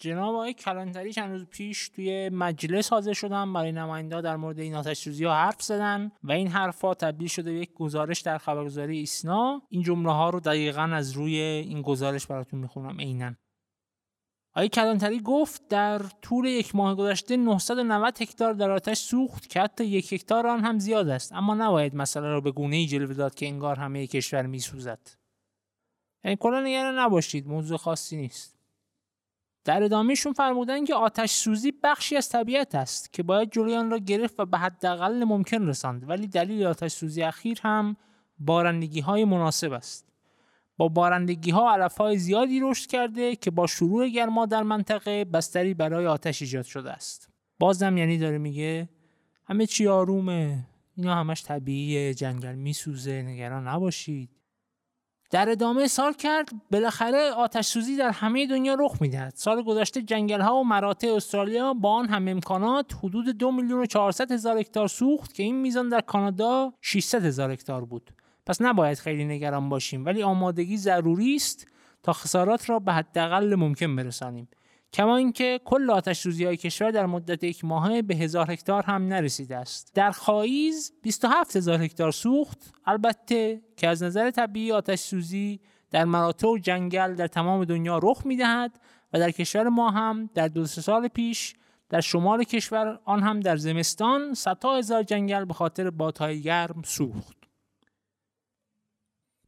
جناب 0.00 0.34
آقای 0.34 0.54
کلانتری 0.54 1.12
چند 1.12 1.30
روز 1.30 1.46
پیش 1.46 1.88
توی 1.88 2.28
مجلس 2.28 2.92
حاضر 2.92 3.12
شدن 3.12 3.52
برای 3.52 3.72
نماینده 3.72 4.20
در 4.20 4.36
مورد 4.36 4.58
این 4.58 4.74
آتش 4.74 4.98
سوزی 4.98 5.24
ها 5.24 5.34
حرف 5.34 5.62
زدن 5.62 6.12
و 6.22 6.32
این 6.32 6.48
حرفها 6.48 6.94
تبدیل 6.94 7.28
شده 7.28 7.52
به 7.52 7.58
یک 7.58 7.72
گزارش 7.74 8.20
در 8.20 8.38
خبرگزاری 8.38 8.98
ایسنا. 8.98 9.62
این 9.68 9.82
جمله 9.82 10.12
ها 10.12 10.30
رو 10.30 10.40
دقیقا 10.40 10.82
از 10.82 11.12
روی 11.12 11.36
این 11.40 11.82
گزارش 11.82 12.26
براتون 12.26 12.60
می‌خونم 12.60 13.00
عینا. 13.00 13.34
آقای 14.54 14.68
کلانتری 14.68 15.20
گفت 15.20 15.68
در 15.68 15.98
طول 15.98 16.44
یک 16.44 16.74
ماه 16.74 16.94
گذشته 16.94 17.36
990 17.36 18.22
هکتار 18.22 18.52
در 18.52 18.70
آتش 18.70 18.98
سوخت 18.98 19.48
که 19.48 19.60
حتی 19.60 19.84
یک 19.84 20.12
هکتار 20.12 20.46
آن 20.46 20.64
هم 20.64 20.78
زیاد 20.78 21.08
است. 21.08 21.32
اما 21.32 21.54
نباید 21.54 21.94
مسئله 21.94 22.26
را 22.26 22.40
به 22.40 22.50
گونه 22.50 22.76
ای 22.76 22.86
جلوه 22.86 23.14
داد 23.14 23.34
که 23.34 23.46
انگار 23.46 23.76
همه 23.76 24.06
کشور 24.06 24.46
میسوزد. 24.46 25.08
یعنی 26.24 26.36
کلا 26.40 26.60
نگران 26.60 26.98
نباشید 26.98 27.48
موضوع 27.48 27.78
خاصی 27.78 28.16
نیست. 28.16 28.59
در 29.64 29.82
ادامهشون 29.82 30.32
فرمودن 30.32 30.84
که 30.84 30.94
آتش 30.94 31.30
سوزی 31.30 31.72
بخشی 31.82 32.16
از 32.16 32.28
طبیعت 32.28 32.74
است 32.74 33.12
که 33.12 33.22
باید 33.22 33.52
جلوی 33.52 33.76
آن 33.76 33.90
را 33.90 33.98
گرفت 33.98 34.40
و 34.40 34.46
به 34.46 34.58
حداقل 34.58 35.24
ممکن 35.24 35.66
رساند 35.66 36.08
ولی 36.08 36.26
دلیل 36.26 36.66
آتش 36.66 36.92
سوزی 36.92 37.22
اخیر 37.22 37.60
هم 37.62 37.96
بارندگی 38.38 39.00
های 39.00 39.24
مناسب 39.24 39.72
است. 39.72 40.06
با 40.76 40.88
بارندگی 40.88 41.50
ها 41.50 41.72
علف 41.72 41.96
های 41.96 42.18
زیادی 42.18 42.60
رشد 42.60 42.90
کرده 42.90 43.36
که 43.36 43.50
با 43.50 43.66
شروع 43.66 44.08
گرما 44.08 44.46
در 44.46 44.62
منطقه 44.62 45.24
بستری 45.24 45.74
برای 45.74 46.06
آتش 46.06 46.42
ایجاد 46.42 46.64
شده 46.64 46.92
است. 46.92 47.28
بازم 47.58 47.96
یعنی 47.96 48.18
داره 48.18 48.38
میگه 48.38 48.88
همه 49.46 49.66
چی 49.66 49.88
آرومه 49.88 50.66
اینا 50.96 51.14
همش 51.14 51.42
طبیعیه 51.42 52.14
جنگل 52.14 52.54
میسوزه 52.54 53.22
نگران 53.22 53.68
نباشید. 53.68 54.39
در 55.30 55.50
ادامه 55.50 55.86
سال 55.86 56.12
کرد 56.12 56.48
بالاخره 56.70 57.30
آتش 57.30 57.66
سوزی 57.66 57.96
در 57.96 58.10
همه 58.10 58.46
دنیا 58.46 58.76
رخ 58.80 58.96
می‌دهد. 59.00 59.32
سال 59.36 59.62
گذشته 59.62 60.02
جنگل 60.02 60.40
ها 60.40 60.56
و 60.56 60.64
مراتع 60.64 61.12
استرالیا 61.16 61.74
با 61.74 61.92
آن 61.92 62.08
هم 62.08 62.28
امکانات 62.28 62.94
حدود 63.02 63.28
دو 63.28 63.52
میلیون 63.52 63.80
و 63.80 63.86
400 63.86 64.32
هزار 64.32 64.58
هکتار 64.58 64.88
سوخت 64.88 65.34
که 65.34 65.42
این 65.42 65.56
میزان 65.56 65.88
در 65.88 66.00
کانادا 66.00 66.72
600 66.80 67.24
هزار 67.24 67.50
هکتار 67.50 67.84
بود. 67.84 68.10
پس 68.46 68.62
نباید 68.62 68.98
خیلی 68.98 69.24
نگران 69.24 69.68
باشیم 69.68 70.04
ولی 70.04 70.22
آمادگی 70.22 70.76
ضروری 70.76 71.34
است 71.34 71.66
تا 72.02 72.12
خسارات 72.12 72.70
را 72.70 72.78
به 72.78 72.92
حداقل 72.92 73.54
ممکن 73.54 73.96
برسانیم. 73.96 74.48
کما 74.92 75.16
اینکه 75.16 75.60
کل 75.64 75.90
آتش 75.90 76.20
سوزی 76.20 76.44
های 76.44 76.56
کشور 76.56 76.90
در 76.90 77.06
مدت 77.06 77.44
یک 77.44 77.64
ماهه 77.64 78.02
به 78.02 78.14
هزار 78.14 78.50
هکتار 78.50 78.82
هم 78.82 79.06
نرسیده 79.06 79.56
است. 79.56 79.94
در 79.94 80.10
خاییز 80.10 80.92
27 81.02 81.56
هزار 81.56 81.82
هکتار 81.82 82.10
سوخت. 82.12 82.74
البته 82.86 83.62
که 83.76 83.88
از 83.88 84.02
نظر 84.02 84.30
طبیعی 84.30 84.72
آتش 84.72 84.98
سوزی 84.98 85.60
در 85.90 86.04
مراتع 86.04 86.48
و 86.48 86.58
جنگل 86.58 87.14
در 87.14 87.26
تمام 87.26 87.64
دنیا 87.64 88.00
رخ 88.02 88.26
می‌دهد 88.26 88.80
و 89.12 89.18
در 89.18 89.30
کشور 89.30 89.68
ما 89.68 89.90
هم 89.90 90.30
در 90.34 90.48
دو 90.48 90.66
سال 90.66 91.08
پیش 91.08 91.54
در 91.88 92.00
شمال 92.00 92.44
کشور 92.44 93.00
آن 93.04 93.22
هم 93.22 93.40
در 93.40 93.56
زمستان 93.56 94.34
صدها 94.34 94.76
هزار 94.76 95.02
جنگل 95.02 95.44
به 95.44 95.54
خاطر 95.54 95.90
بادهای 95.90 96.42
گرم 96.42 96.82
سوخت. 96.82 97.36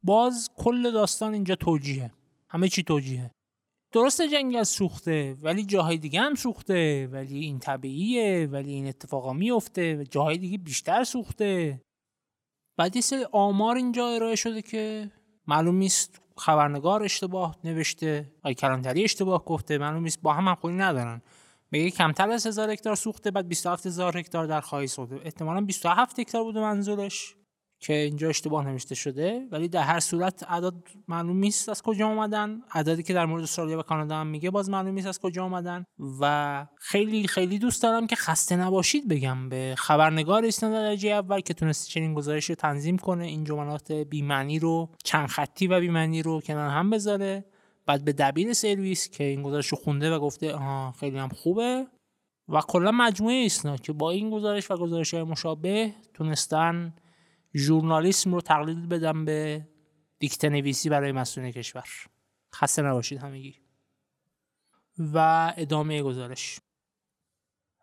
باز 0.03 0.49
کل 0.57 0.91
داستان 0.91 1.33
اینجا 1.33 1.55
توجیهه 1.55 2.11
همه 2.49 2.69
چی 2.69 2.83
توجیهه 2.83 3.31
درسته 3.93 4.27
جنگل 4.27 4.63
سوخته 4.63 5.37
ولی 5.41 5.65
جاهای 5.65 5.97
دیگه 5.97 6.21
هم 6.21 6.35
سوخته 6.35 7.07
ولی 7.11 7.39
این 7.39 7.59
طبیعیه 7.59 8.47
ولی 8.51 8.71
این 8.71 8.87
اتفاقا 8.87 9.33
میفته 9.33 9.95
و 9.95 10.03
جاهای 10.03 10.37
دیگه 10.37 10.57
بیشتر 10.57 11.03
سوخته. 11.03 11.81
بعد 12.77 12.95
یه 12.95 13.01
سری 13.01 13.25
آمار 13.31 13.75
اینجا 13.75 14.07
ارائه 14.07 14.35
شده 14.35 14.61
که 14.61 15.11
معلوم 15.47 15.75
نیست 15.75 16.21
خبرنگار 16.37 17.03
اشتباه 17.03 17.57
نوشته 17.63 18.31
آی 18.43 18.53
کلانتری 18.53 19.03
اشتباه 19.03 19.45
گفته 19.45 19.77
معلوم 19.77 20.03
نیست 20.03 20.21
با 20.21 20.33
هم 20.33 20.47
همخونی 20.47 20.77
ندارن. 20.77 21.21
میگه 21.71 21.89
کمتر 21.89 22.31
از 22.31 22.47
هزار 22.47 22.69
هکتار 22.69 22.95
سوخته 22.95 23.31
بعد 23.31 23.47
27 23.47 23.85
هزار 23.85 24.17
هکتار 24.17 24.45
در 24.45 24.61
خواهی 24.61 24.87
سوخته. 24.87 25.19
احتمالا 25.23 25.61
27 25.61 26.19
هکتار 26.19 26.43
بوده 26.43 26.59
منظورش. 26.59 27.35
که 27.83 27.93
اینجا 27.93 28.29
اشتباه 28.29 28.67
نوشته 28.67 28.95
شده 28.95 29.47
ولی 29.51 29.67
در 29.67 29.81
هر 29.81 29.99
صورت 29.99 30.43
اعداد 30.49 30.75
معلوم 31.07 31.37
نیست 31.37 31.69
از 31.69 31.81
کجا 31.81 32.07
اومدن. 32.07 32.61
اعدادی 32.71 33.03
که 33.03 33.13
در 33.13 33.25
مورد 33.25 33.43
استرالیا 33.43 33.79
و 33.79 33.81
کانادا 33.81 34.15
هم 34.15 34.27
میگه 34.27 34.51
باز 34.51 34.69
معلوم 34.69 34.93
نیست 34.93 35.07
از 35.07 35.19
کجا 35.19 35.43
اومدن. 35.43 35.85
و 36.21 36.65
خیلی 36.77 37.27
خیلی 37.27 37.59
دوست 37.59 37.83
دارم 37.83 38.07
که 38.07 38.15
خسته 38.15 38.55
نباشید 38.55 39.07
بگم 39.07 39.49
به 39.49 39.75
خبرنگار 39.77 40.43
ایسنا 40.43 40.69
درجه 40.69 41.09
اول 41.09 41.39
که 41.39 41.53
تونست 41.53 41.89
چنین 41.89 42.13
گزارش 42.13 42.45
رو 42.45 42.55
تنظیم 42.55 42.97
کنه. 42.97 43.25
این 43.25 43.43
جملات 43.43 43.91
بیمعنی 43.91 44.59
رو 44.59 44.89
چند 45.03 45.27
خطی 45.27 45.67
و 45.67 45.79
بیمعنی 45.79 46.21
رو 46.21 46.41
کنار 46.41 46.69
هم 46.69 46.89
بذاره. 46.89 47.45
بعد 47.85 48.05
به 48.05 48.13
دبیر 48.13 48.53
سرویس 48.53 49.09
که 49.09 49.23
این 49.23 49.43
گزارش 49.43 49.67
رو 49.67 49.77
خونده 49.77 50.15
و 50.15 50.19
گفته 50.19 50.53
آها 50.53 50.91
خیلی 50.99 51.17
هم 51.17 51.29
خوبه. 51.29 51.87
و 52.49 52.61
کلا 52.61 52.91
مجموعه 52.91 53.35
ایسنا 53.35 53.77
که 53.77 53.93
با 53.93 54.11
این 54.11 54.29
گزارش 54.29 54.71
و 54.71 54.77
گزارش 54.77 55.13
های 55.13 55.23
مشابه 55.23 55.93
تونستن 56.13 56.93
ژورنالیسم 57.55 58.33
رو 58.33 58.41
تقلیل 58.41 58.87
بدم 58.87 59.25
به 59.25 59.67
دیکته 60.19 60.49
نویسی 60.49 60.89
برای 60.89 61.11
مسئولین 61.11 61.51
کشور. 61.51 61.87
خسته 62.55 62.81
نباشید 62.81 63.19
همگی. 63.19 63.55
و 64.97 65.53
ادامه 65.57 66.03
گزارش. 66.03 66.59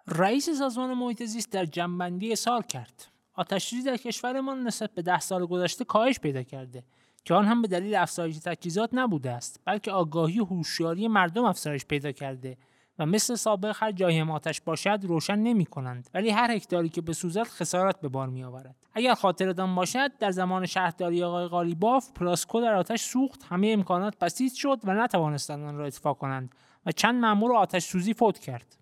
رئیس 0.06 0.50
سازمان 0.50 0.94
محیط 0.94 1.22
زیست 1.22 1.52
در 1.52 1.64
جنبندی 1.64 2.36
سال 2.36 2.62
کرد. 2.62 3.06
آتش 3.34 3.74
در 3.86 3.96
کشورمان 3.96 4.62
نسبت 4.62 4.94
به 4.94 5.02
ده 5.02 5.20
سال 5.20 5.46
گذشته 5.46 5.84
کاهش 5.84 6.18
پیدا 6.18 6.42
کرده 6.42 6.84
که 7.24 7.34
آن 7.34 7.44
هم 7.44 7.62
به 7.62 7.68
دلیل 7.68 7.94
افزایش 7.94 8.38
تجهیزات 8.38 8.90
نبوده 8.92 9.30
است 9.30 9.60
بلکه 9.64 9.90
آگاهی 9.90 10.40
و 10.40 10.44
هوشیاری 10.44 11.08
مردم 11.08 11.44
افزایش 11.44 11.84
پیدا 11.84 12.12
کرده 12.12 12.56
و 13.00 13.06
مثل 13.06 13.34
سابق 13.34 13.76
هر 13.80 13.92
جایی 13.92 14.18
هم 14.18 14.30
آتش 14.30 14.60
باشد 14.60 14.98
روشن 15.02 15.38
نمی 15.38 15.66
کنند 15.66 16.10
ولی 16.14 16.30
هر 16.30 16.50
هکتاری 16.50 16.88
که 16.88 17.00
بسوزد 17.00 17.42
خسارت 17.42 18.00
به 18.00 18.08
بار 18.08 18.28
می 18.28 18.44
آورد 18.44 18.76
اگر 18.94 19.14
خاطرتان 19.14 19.74
باشد 19.74 20.18
در 20.18 20.30
زمان 20.30 20.66
شهرداری 20.66 21.22
آقای 21.22 21.46
قالیباف 21.46 22.12
پلاسکو 22.12 22.60
در 22.60 22.74
آتش 22.74 23.02
سوخت 23.02 23.42
همه 23.48 23.68
امکانات 23.68 24.18
بسیط 24.18 24.52
شد 24.52 24.80
و 24.84 24.94
نتوانستند 24.94 25.64
آن 25.64 25.76
را 25.76 25.86
اطفا 25.86 26.14
کنند 26.14 26.54
و 26.86 26.92
چند 26.92 27.20
مأمور 27.20 27.56
آتش 27.56 27.84
سوزی 27.84 28.14
فوت 28.14 28.38
کرد. 28.38 28.76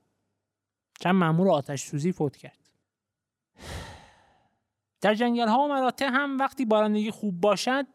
چند 1.00 1.14
مأمور 1.14 1.50
آتش 1.50 1.82
سوزی 1.82 2.12
فوت 2.12 2.37
کرد. 2.37 2.58
در 5.00 5.14
جنگل 5.14 5.48
ها 5.48 5.58
و 5.58 5.68
مراتع 5.68 6.06
هم 6.06 6.38
وقتی 6.38 6.64
بارندگی 6.64 7.10
خوب 7.10 7.40
باشد 7.40 7.87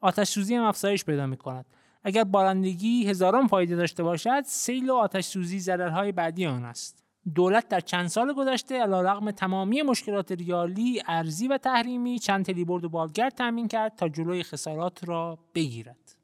آتش 0.00 0.28
سوزی 0.28 0.54
هم 0.54 0.64
افزایش 0.64 1.04
پیدا 1.04 1.26
می 1.26 1.36
کند 1.36 1.66
اگر 2.02 2.24
بارندگی 2.24 3.06
هزاران 3.06 3.46
فایده 3.46 3.76
داشته 3.76 4.02
باشد 4.02 4.42
سیل 4.46 4.90
و 4.90 4.94
آتش 4.94 5.24
سوزی 5.24 5.60
ضررهای 5.60 6.12
بعدی 6.12 6.46
آن 6.46 6.64
است. 6.64 7.04
دولت 7.34 7.68
در 7.68 7.80
چند 7.80 8.06
سال 8.06 8.32
گذشته 8.32 8.78
علیرغم 8.80 9.30
تمامی 9.30 9.82
مشکلات 9.82 10.32
ریالی 10.32 11.02
ارزی 11.06 11.48
و 11.48 11.58
تحریمی 11.58 12.18
چند 12.18 12.44
تلیبرد 12.44 12.84
و 12.84 12.88
بالگرد 12.88 13.34
تامین 13.34 13.68
کرد 13.68 13.96
تا 13.96 14.08
جلوی 14.08 14.42
خسارات 14.42 15.08
را 15.08 15.38
بگیرد. 15.54 16.16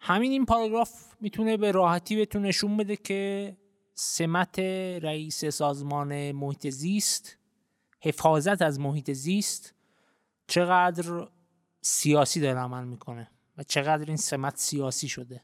همین 0.00 0.32
این 0.32 0.44
پاراگراف 0.44 1.14
می‌تونه 1.20 1.56
به 1.56 1.72
راحتی 1.72 2.16
بهتون 2.16 2.42
نشون 2.42 2.76
بده 2.76 2.96
که 2.96 3.56
سمت 3.94 4.58
رئیس 5.02 5.44
سازمان 5.44 6.32
محیط 6.32 6.68
زیست 6.68 7.36
حفاظت 8.00 8.62
از 8.62 8.80
محیط 8.80 9.10
زیست 9.10 9.74
چقدر 10.46 11.28
سیاسی 11.80 12.40
داره 12.40 12.58
عمل 12.58 12.84
می‌کنه. 12.84 13.30
و 13.58 13.62
چقدر 13.62 14.04
این 14.06 14.16
سمت 14.16 14.56
سیاسی 14.56 15.08
شده. 15.08 15.42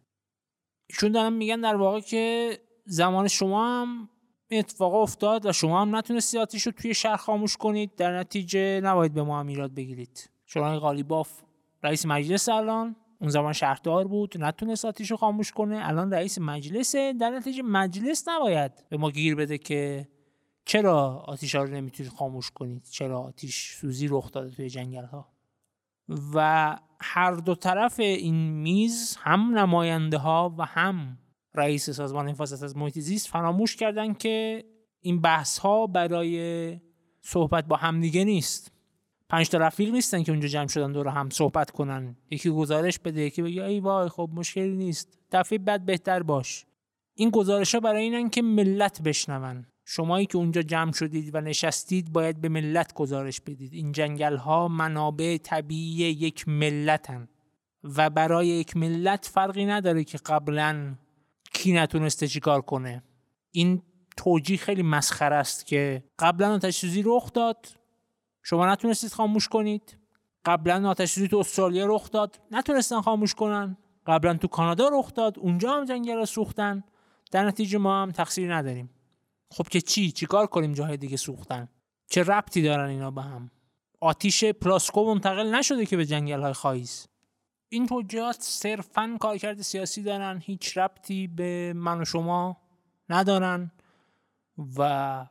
ایشون 0.87 1.13
دارن 1.13 1.33
میگن 1.33 1.61
در 1.61 1.77
واقع 1.77 2.01
که 2.01 2.59
زمان 2.85 3.29
شما 3.29 3.83
هم 3.83 4.09
اتفاق 4.51 4.95
افتاد 4.95 5.47
و 5.47 5.53
شما 5.53 5.83
هم 5.83 5.97
نتونستید 5.97 6.41
آتیش 6.41 6.63
رو 6.67 6.73
توی 6.73 6.95
شهر 6.95 7.17
خاموش 7.17 7.57
کنید. 7.57 7.95
در 7.95 8.19
نتیجه 8.19 8.81
نباید 8.81 9.15
به 9.15 9.23
ما 9.23 9.41
هم 9.41 9.47
ایراد 9.47 9.75
بگیرید. 9.75 10.31
شما 10.47 10.79
قالیباف 10.79 11.43
رئیس 11.83 12.07
مجلس 12.07 12.49
الان 12.49 12.97
اون 13.21 13.31
زمان 13.31 13.53
شهردار 13.53 14.09
بود 14.09 14.35
نتونست 14.39 14.85
آتیش 14.85 15.11
رو 15.11 15.17
خاموش 15.17 15.53
کنه. 15.53 15.89
الان 15.89 16.15
رئیس 16.15 16.39
مجلسه 16.39 17.13
در 17.13 17.31
نتیجه 17.31 17.63
مجلس 17.63 18.29
نباید 18.29 18.73
به 18.89 18.97
ما 18.97 19.11
گیر 19.11 19.35
بده 19.35 19.59
که 19.59 20.09
چرا 20.65 21.25
آتیش 21.27 21.55
ها 21.55 21.63
رو 21.63 21.71
نمی‌تونید 21.71 22.13
خاموش 22.13 22.51
کنید؟ 22.51 22.85
چرا 22.91 23.21
آتیش 23.21 23.75
سوزی 23.75 24.09
رخ 24.09 24.33
داده 24.33 24.51
توی 24.51 24.71
جنگل 24.71 25.05
ها 25.05 25.29
و 26.35 26.79
هر 27.05 27.33
دو 27.33 27.55
طرف 27.55 28.01
این 28.01 28.35
میز 28.35 29.17
هم 29.21 29.59
نماینده 29.59 30.19
ها 30.19 30.55
و 30.59 30.65
هم 30.65 31.19
رئیس 31.55 31.91
سازمان 31.91 32.29
حفاظت 32.29 32.63
از 32.63 32.77
محیط 32.77 32.99
زیست 32.99 33.29
فراموش 33.29 33.77
کردن 33.77 34.15
که 34.15 34.65
این 35.01 35.21
بحث 35.21 35.59
ها 35.59 35.87
برای 35.87 36.81
صحبت 37.23 37.65
با 37.65 37.77
همدیگه 37.77 38.25
نیست. 38.25 38.73
پنج 39.29 39.49
تا 39.49 39.59
رفیق 39.59 39.91
نیستن 39.91 40.23
که 40.23 40.33
اونجا 40.33 40.49
جمع 40.49 40.67
شدن 40.67 40.93
دور 40.93 41.09
هم 41.09 41.31
صحبت 41.31 41.71
کنن. 41.71 42.17
یکی 42.31 42.51
گزارش 42.51 42.99
بده 42.99 43.21
یکی 43.21 43.43
بگه 43.43 43.65
ای 43.65 43.81
وای 43.81 44.09
خب 44.09 44.31
مشکلی 44.35 44.77
نیست. 44.77 45.19
دفعه 45.33 45.59
بعد 45.59 45.87
بهتر 45.87 46.23
باش. 46.23 46.67
این 47.15 47.31
گزارش 47.31 47.75
ها 47.75 47.81
برای 47.81 48.03
اینن 48.03 48.31
که 48.31 48.43
ملت 48.43 49.03
بشنون. 49.03 49.67
شمایی 49.85 50.27
که 50.27 50.39
اونجا 50.39 50.63
جمع 50.63 50.93
شدید 50.93 51.35
و 51.35 51.41
نشستید 51.41 52.13
باید 52.13 52.41
به 52.41 52.49
ملت 52.49 52.95
گزارش 52.95 53.41
بدید. 53.41 53.73
این 53.73 53.93
جنگل 53.93 54.37
ها 54.37 54.69
منابع 54.69 55.37
طبیعی 55.37 56.11
یک 56.11 56.49
ملتن 56.49 57.29
و 57.85 58.11
برای 58.11 58.47
یک 58.47 58.77
ملت 58.77 59.31
فرقی 59.35 59.65
نداره 59.65 60.05
که 60.05 60.19
قبلا 60.19 60.95
کی 61.53 61.73
نتونسته 61.73 62.29
چیکار 62.29 62.61
کنه. 62.61 63.03
این 63.51 63.83
توجیه 64.17 64.57
خیلی 64.57 64.83
مسخره 64.83 65.37
است 65.37 65.67
که 65.67 66.05
قبلا 66.19 66.55
آتش 66.55 66.77
سوزی 66.77 67.03
رخ 67.07 67.33
داد. 67.33 67.67
شما 68.43 68.73
نتونستید 68.73 69.13
خاموش 69.13 69.49
کنید. 69.49 69.99
قبلا 70.45 70.89
آتش 70.89 71.11
سوزی 71.11 71.29
تو 71.29 71.39
استرالیا 71.39 71.87
رخ 71.87 72.11
داد. 72.11 72.41
نتونستن 72.51 73.01
خاموش 73.01 73.35
کنن. 73.35 73.77
قبلا 74.07 74.35
تو 74.35 74.49
کانادا 74.49 74.89
رخ 74.93 75.15
داد. 75.15 75.39
اونجا 75.39 75.73
هم 75.73 75.85
جنگل 75.85 76.25
سوختن. 76.25 76.85
در 77.33 77.47
نتیجه 77.47 77.79
ما 77.79 78.03
هم 78.03 78.11
تقصیری 78.11 78.49
نداریم. 78.49 78.91
خب 79.51 79.69
که 79.69 79.81
چی؟ 79.81 80.13
چیکار 80.13 80.47
کنیم 80.47 80.73
جاهای 80.73 80.97
دیگه 80.97 81.17
سوختن؟ 81.17 81.69
چه 82.07 82.23
ربطی 82.23 82.63
دارن 82.63 82.89
اینا 82.89 83.11
به 83.11 83.23
هم؟ 83.23 83.51
آتیش 84.01 84.45
پلاسکو 84.45 85.05
منتقل 85.05 85.55
نشده 85.55 85.87
که 85.87 85.97
به 85.97 86.07
جنگل 86.07 86.41
های 86.41 86.53
خایز. 86.53 87.07
این 87.69 87.87
توجیهات 87.87 88.37
صرفا 88.41 89.17
کارکرد 89.21 89.63
سیاسی 89.63 90.03
دارن 90.03 90.41
هیچ 90.45 90.79
ربطی 90.79 91.27
به 91.27 91.73
من 91.77 92.01
و 92.01 92.05
شما 92.05 92.57
ندارن 93.09 93.71
و 94.79 95.27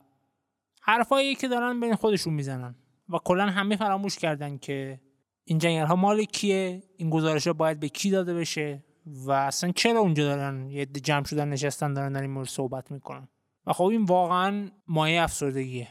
حرفایی 0.80 1.34
که 1.34 1.48
دارن 1.48 1.80
بین 1.80 1.94
خودشون 1.94 2.34
می‌زنن 2.34 2.74
و 3.08 3.18
کلا 3.18 3.46
همه 3.46 3.76
فراموش 3.76 4.18
کردن 4.18 4.58
که 4.58 5.00
این 5.44 5.58
جنگل 5.58 5.86
ها 5.86 5.96
مال 5.96 6.24
کیه 6.24 6.82
این 6.96 7.10
گزارش 7.10 7.46
ها 7.46 7.52
باید 7.52 7.80
به 7.80 7.88
کی 7.88 8.10
داده 8.10 8.34
بشه 8.34 8.84
و 9.06 9.30
اصلا 9.30 9.72
چرا 9.72 10.00
اونجا 10.00 10.24
دارن 10.24 10.70
یه 10.70 10.86
جمع 10.86 11.24
شدن 11.24 11.48
نشستن 11.48 11.94
دارن 11.94 12.12
در 12.12 12.22
این 12.22 12.30
مورد 12.30 12.48
صحبت 12.48 12.90
می‌کنن؟ 12.90 13.28
و 13.66 13.72
خب 13.72 13.84
این 13.84 14.04
واقعا 14.04 14.70
مایه 14.88 15.22
افسردگیه. 15.22 15.88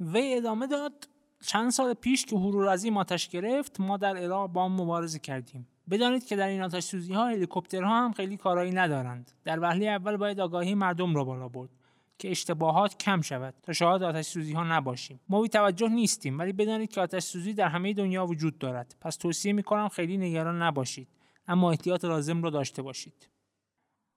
وی 0.00 0.34
ادامه 0.34 0.66
داد 0.66 1.08
چند 1.46 1.70
سال 1.70 1.94
پیش 1.94 2.24
که 2.24 2.36
هورور 2.36 2.68
از 2.68 2.86
آتش 2.86 3.28
گرفت 3.28 3.80
ما 3.80 3.96
در 3.96 4.16
عراق 4.16 4.50
با 4.50 4.64
هم 4.64 4.72
مبارزه 4.72 5.18
کردیم. 5.18 5.68
بدانید 5.90 6.26
که 6.26 6.36
در 6.36 6.48
این 6.48 6.62
آتش 6.62 6.84
سوزی 6.84 7.12
ها 7.12 7.28
هلیکوپترها 7.28 8.04
هم 8.04 8.12
خیلی 8.12 8.36
کارایی 8.36 8.70
ندارند. 8.70 9.32
در 9.44 9.60
وهله 9.60 9.86
اول 9.86 10.16
باید 10.16 10.40
آگاهی 10.40 10.74
مردم 10.74 11.14
را 11.14 11.24
بالا 11.24 11.48
برد 11.48 11.70
که 12.18 12.30
اشتباهات 12.30 12.98
کم 12.98 13.20
شود 13.20 13.54
تا 13.62 13.72
شاهد 13.72 14.02
آتش 14.02 14.26
سوزی 14.26 14.52
ها 14.52 14.64
نباشیم. 14.64 15.20
ما 15.28 15.42
بی 15.42 15.48
توجه 15.48 15.88
نیستیم 15.88 16.38
ولی 16.38 16.52
بدانید 16.52 16.90
که 16.90 17.00
آتش 17.00 17.22
سوزی 17.22 17.52
در 17.52 17.68
همه 17.68 17.92
دنیا 17.92 18.26
وجود 18.26 18.58
دارد. 18.58 18.96
پس 19.00 19.16
توصیه 19.16 19.52
می 19.52 19.62
کنم 19.62 19.88
خیلی 19.88 20.16
نگران 20.16 20.62
نباشید 20.62 21.08
اما 21.48 21.70
احتیاط 21.70 22.04
لازم 22.04 22.42
را 22.42 22.50
داشته 22.50 22.82
باشید. 22.82 23.28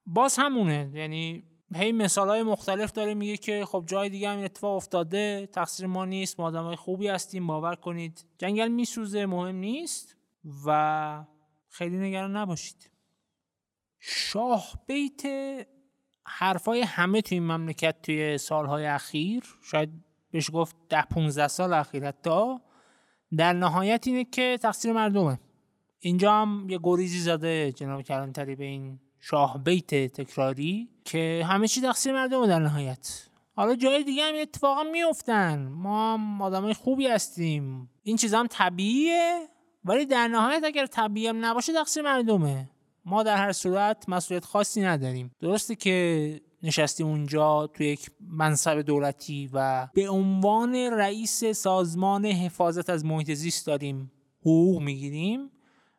باز 0.06 0.38
همونه 0.38 0.92
یعنی 0.94 1.44
هی 1.76 1.92
مثال 1.92 2.28
های 2.28 2.44
مختلف 2.44 2.92
داره 2.92 3.14
میگه 3.14 3.38
که 3.38 3.66
خب 3.66 3.84
جای 3.88 4.10
دیگه 4.10 4.30
هم 4.30 4.36
این 4.36 4.46
اتفاق 4.46 4.76
افتاده 4.76 5.50
تقصیر 5.54 5.88
ما 5.88 6.06
نیست 6.06 6.40
ما 6.40 6.46
آدم 6.46 6.64
های 6.64 6.76
خوبی 6.76 7.08
هستیم 7.08 7.48
باور 7.48 7.76
کنید. 7.76 8.26
جنگل 8.38 8.68
میسوزه 8.68 9.26
مهم 9.26 9.56
نیست 9.56 10.16
و 10.66 11.26
خیلی 11.70 11.98
نگران 11.98 12.36
نباشید. 12.36 12.90
شاه 14.00 14.74
بیت 14.88 15.22
حرفای 16.26 16.82
همه 16.82 17.22
توی 17.22 17.38
این 17.38 17.48
مملکت 17.48 18.02
توی 18.02 18.38
سالهای 18.38 18.86
اخیر 18.86 19.44
شاید 19.64 19.90
بهش 20.32 20.50
گفت 20.54 20.76
ده 20.90 21.02
15 21.02 21.48
سال 21.48 21.74
اخیر 21.74 22.08
حتی 22.08 22.58
در 23.38 23.54
نهایت 23.54 24.08
اینه 24.08 24.24
که 24.24 24.60
تقصیر 24.62 24.94
مردمه. 24.94 25.40
اینجا 26.00 26.34
هم 26.34 26.68
یه 26.70 26.80
گریزی 26.84 27.20
زده 27.20 27.72
جناب 27.72 28.02
کلانتری 28.02 28.56
به 28.56 28.64
این 28.64 29.00
شاه 29.22 29.64
بیت 29.64 29.96
تکراری 29.96 30.90
که 31.06 31.46
همه 31.50 31.68
چی 31.68 31.82
تقصیر 31.82 32.14
مردم 32.14 32.48
در 32.48 32.60
نهایت. 32.60 33.28
حالا 33.56 33.76
جای 33.76 34.04
دیگه 34.04 34.24
هم 34.24 34.34
اتفاقا 34.42 34.84
میفتن 34.84 35.68
ما 35.68 36.14
هم 36.14 36.42
آدمای 36.42 36.74
خوبی 36.74 37.08
هستیم. 37.08 37.90
این 38.04 38.18
چیزا 38.18 38.40
هم 38.40 38.48
طبیعیه. 38.48 39.48
ولی 39.86 40.06
در 40.06 40.28
نهایت 40.28 40.64
اگر 40.64 40.86
طبیعی 40.86 41.34
نباشه 41.34 41.74
تقصیر 41.74 42.04
مردمه. 42.04 42.70
ما 43.06 43.24
در 43.24 43.38
هر 43.38 43.52
صورت 43.52 44.10
مسئولیت 44.10 44.46
خاصی 44.46 44.82
نداریم. 44.82 45.32
درسته 45.40 45.76
که 45.76 46.42
نشستیم 46.64 47.08
اونجا 47.08 47.68
توی 47.68 47.88
یک 47.88 48.12
منصب 48.20 48.82
دولتی 48.82 49.50
و 49.54 49.88
به 49.94 50.10
عنوان 50.10 50.76
رئیس 50.76 51.46
سازمان 51.46 52.26
حفاظت 52.26 52.90
از 52.90 53.06
محیط 53.06 53.32
زیست 53.32 53.68
داریم. 53.68 54.12
حقوق 54.42 54.82
می‌گیریم. 54.82 55.52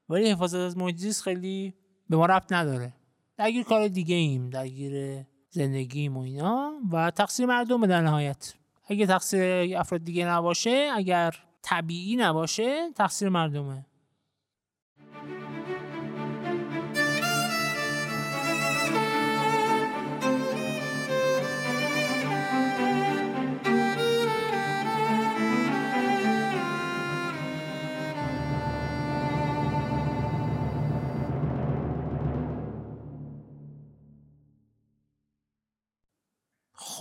ولی 0.08 0.30
حفاظت 0.30 0.58
از 0.58 0.76
محیط 0.76 0.96
زیست 0.96 1.22
خیلی 1.22 1.74
به 2.10 2.16
ما 2.16 2.26
ربط 2.26 2.52
نداره. 2.52 2.94
درگیر 3.36 3.62
کار 3.62 3.88
دیگه 3.88 4.14
ایم 4.14 4.50
درگیر 4.50 5.24
زندگیم 5.50 6.16
و 6.16 6.20
اینا 6.20 6.72
و 6.92 7.10
تقصیر 7.10 7.46
مردم 7.46 7.86
در 7.86 8.00
نهایت. 8.00 8.54
اگه 8.88 9.06
تقصیر 9.06 9.78
افراد 9.78 10.04
دیگه 10.04 10.26
نباشه 10.26 10.90
اگر 10.94 11.34
طبیعی 11.62 12.16
نباشه 12.16 12.92
تقصیر 12.92 13.28
مردمه. 13.28 13.86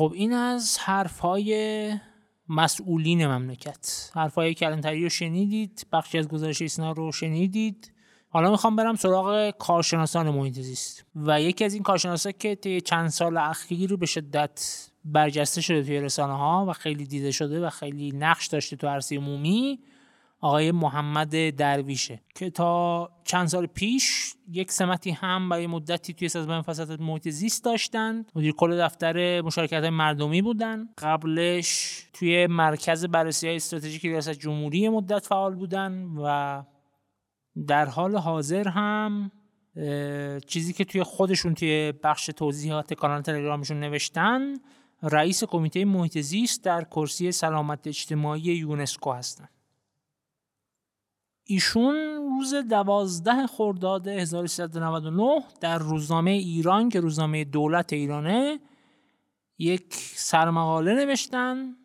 خب 0.01 0.13
این 0.15 0.33
از 0.33 0.77
حرفهای 0.79 1.93
مسئولین 2.49 3.27
مملکت. 3.27 4.11
حرفهای 4.15 4.53
کلانتری 4.53 5.03
رو 5.03 5.09
شنیدید 5.09 5.87
بخشی 5.91 6.17
از 6.17 6.27
گزارش 6.27 6.61
ایسنا 6.61 6.91
رو 6.91 7.11
شنیدید. 7.11 7.91
حالا 8.29 8.51
می‌خوام 8.51 8.75
برم 8.75 8.95
سراغ 8.95 9.49
کارشناسان 9.49 10.29
محیط 10.29 10.59
زیست. 10.59 11.05
و 11.15 11.41
یکی 11.41 11.65
از 11.65 11.73
این 11.73 11.83
کارشناسا 11.83 12.31
که 12.31 12.55
طی 12.55 12.81
چند 12.81 13.09
سال 13.09 13.37
اخیر 13.37 13.95
به 13.95 14.05
شدت 14.05 14.89
برجسته 15.05 15.61
شده 15.61 15.83
توی 15.83 15.99
رسانه 15.99 16.33
ها 16.33 16.65
و 16.69 16.73
خیلی 16.73 17.05
دیده 17.05 17.31
شده 17.31 17.65
و 17.65 17.69
خیلی 17.69 18.11
نقش 18.11 18.47
داشته 18.47 18.75
تو 18.75 18.87
عرصه 18.87 19.15
عمومی 19.17 19.79
آقای 20.41 20.71
محمد 20.71 21.55
درویشه 21.55 22.21
که 22.35 22.49
تا 22.49 23.09
چند 23.23 23.47
سال 23.47 23.65
پیش 23.65 24.33
یک 24.47 24.71
سمتی 24.71 25.11
هم 25.11 25.49
برای 25.49 25.67
مدتی 25.67 26.13
توی 26.13 26.29
سازمان 26.29 26.61
فسادات 26.61 27.01
محیط 27.01 27.29
زیست 27.29 27.63
داشتند 27.63 28.31
مدیر 28.35 28.51
کل 28.51 28.81
دفتر 28.81 29.41
مشارکت 29.41 29.83
مردمی 29.83 30.41
بودن. 30.41 30.89
قبلش 30.97 32.01
توی 32.13 32.47
مرکز 32.47 33.05
بررسی 33.05 33.47
های 33.47 33.55
استراتژیک 33.55 34.05
ریاست 34.05 34.31
جمهوری 34.31 34.89
مدت 34.89 35.25
فعال 35.25 35.55
بودن 35.55 36.05
و 36.23 36.63
در 37.67 37.85
حال 37.85 38.15
حاضر 38.15 38.67
هم 38.67 39.31
چیزی 40.47 40.73
که 40.73 40.85
توی 40.85 41.03
خودشون 41.03 41.53
توی 41.53 41.93
بخش 42.03 42.25
توضیحات 42.25 42.93
کانال 42.93 43.21
تلگرامشون 43.21 43.79
نوشتن 43.79 44.53
رئیس 45.03 45.43
کمیته 45.43 45.85
محیط 45.85 46.17
زیست 46.17 46.63
در 46.63 46.83
کرسی 46.83 47.31
سلامت 47.31 47.87
اجتماعی 47.87 48.41
یونسکو 48.41 49.11
هستند 49.11 49.49
ایشون 51.51 51.95
روز 52.29 52.55
دوازده 52.69 53.47
خرداد 53.47 54.07
1399 54.07 55.43
در 55.61 55.77
روزنامه 55.77 56.31
ایران 56.31 56.89
که 56.89 56.99
روزنامه 56.99 57.43
دولت 57.43 57.93
ایرانه 57.93 58.59
یک 59.57 59.93
سرمقاله 60.15 60.93
نوشتن 60.93 61.75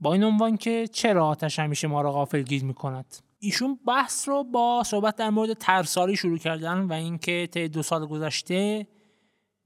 با 0.00 0.12
این 0.12 0.24
عنوان 0.24 0.56
که 0.56 0.86
چرا 0.86 1.26
آتش 1.26 1.58
همیشه 1.58 1.88
ما 1.88 2.02
را 2.02 2.12
غافل 2.12 2.42
گیر 2.42 2.64
می 2.64 2.74
کند 2.74 3.16
ایشون 3.38 3.78
بحث 3.86 4.28
رو 4.28 4.44
با 4.44 4.82
صحبت 4.86 5.16
در 5.16 5.30
مورد 5.30 5.52
ترساری 5.52 6.16
شروع 6.16 6.38
کردن 6.38 6.78
و 6.78 6.92
اینکه 6.92 7.48
طی 7.52 7.68
دو 7.68 7.82
سال 7.82 8.06
گذشته 8.06 8.86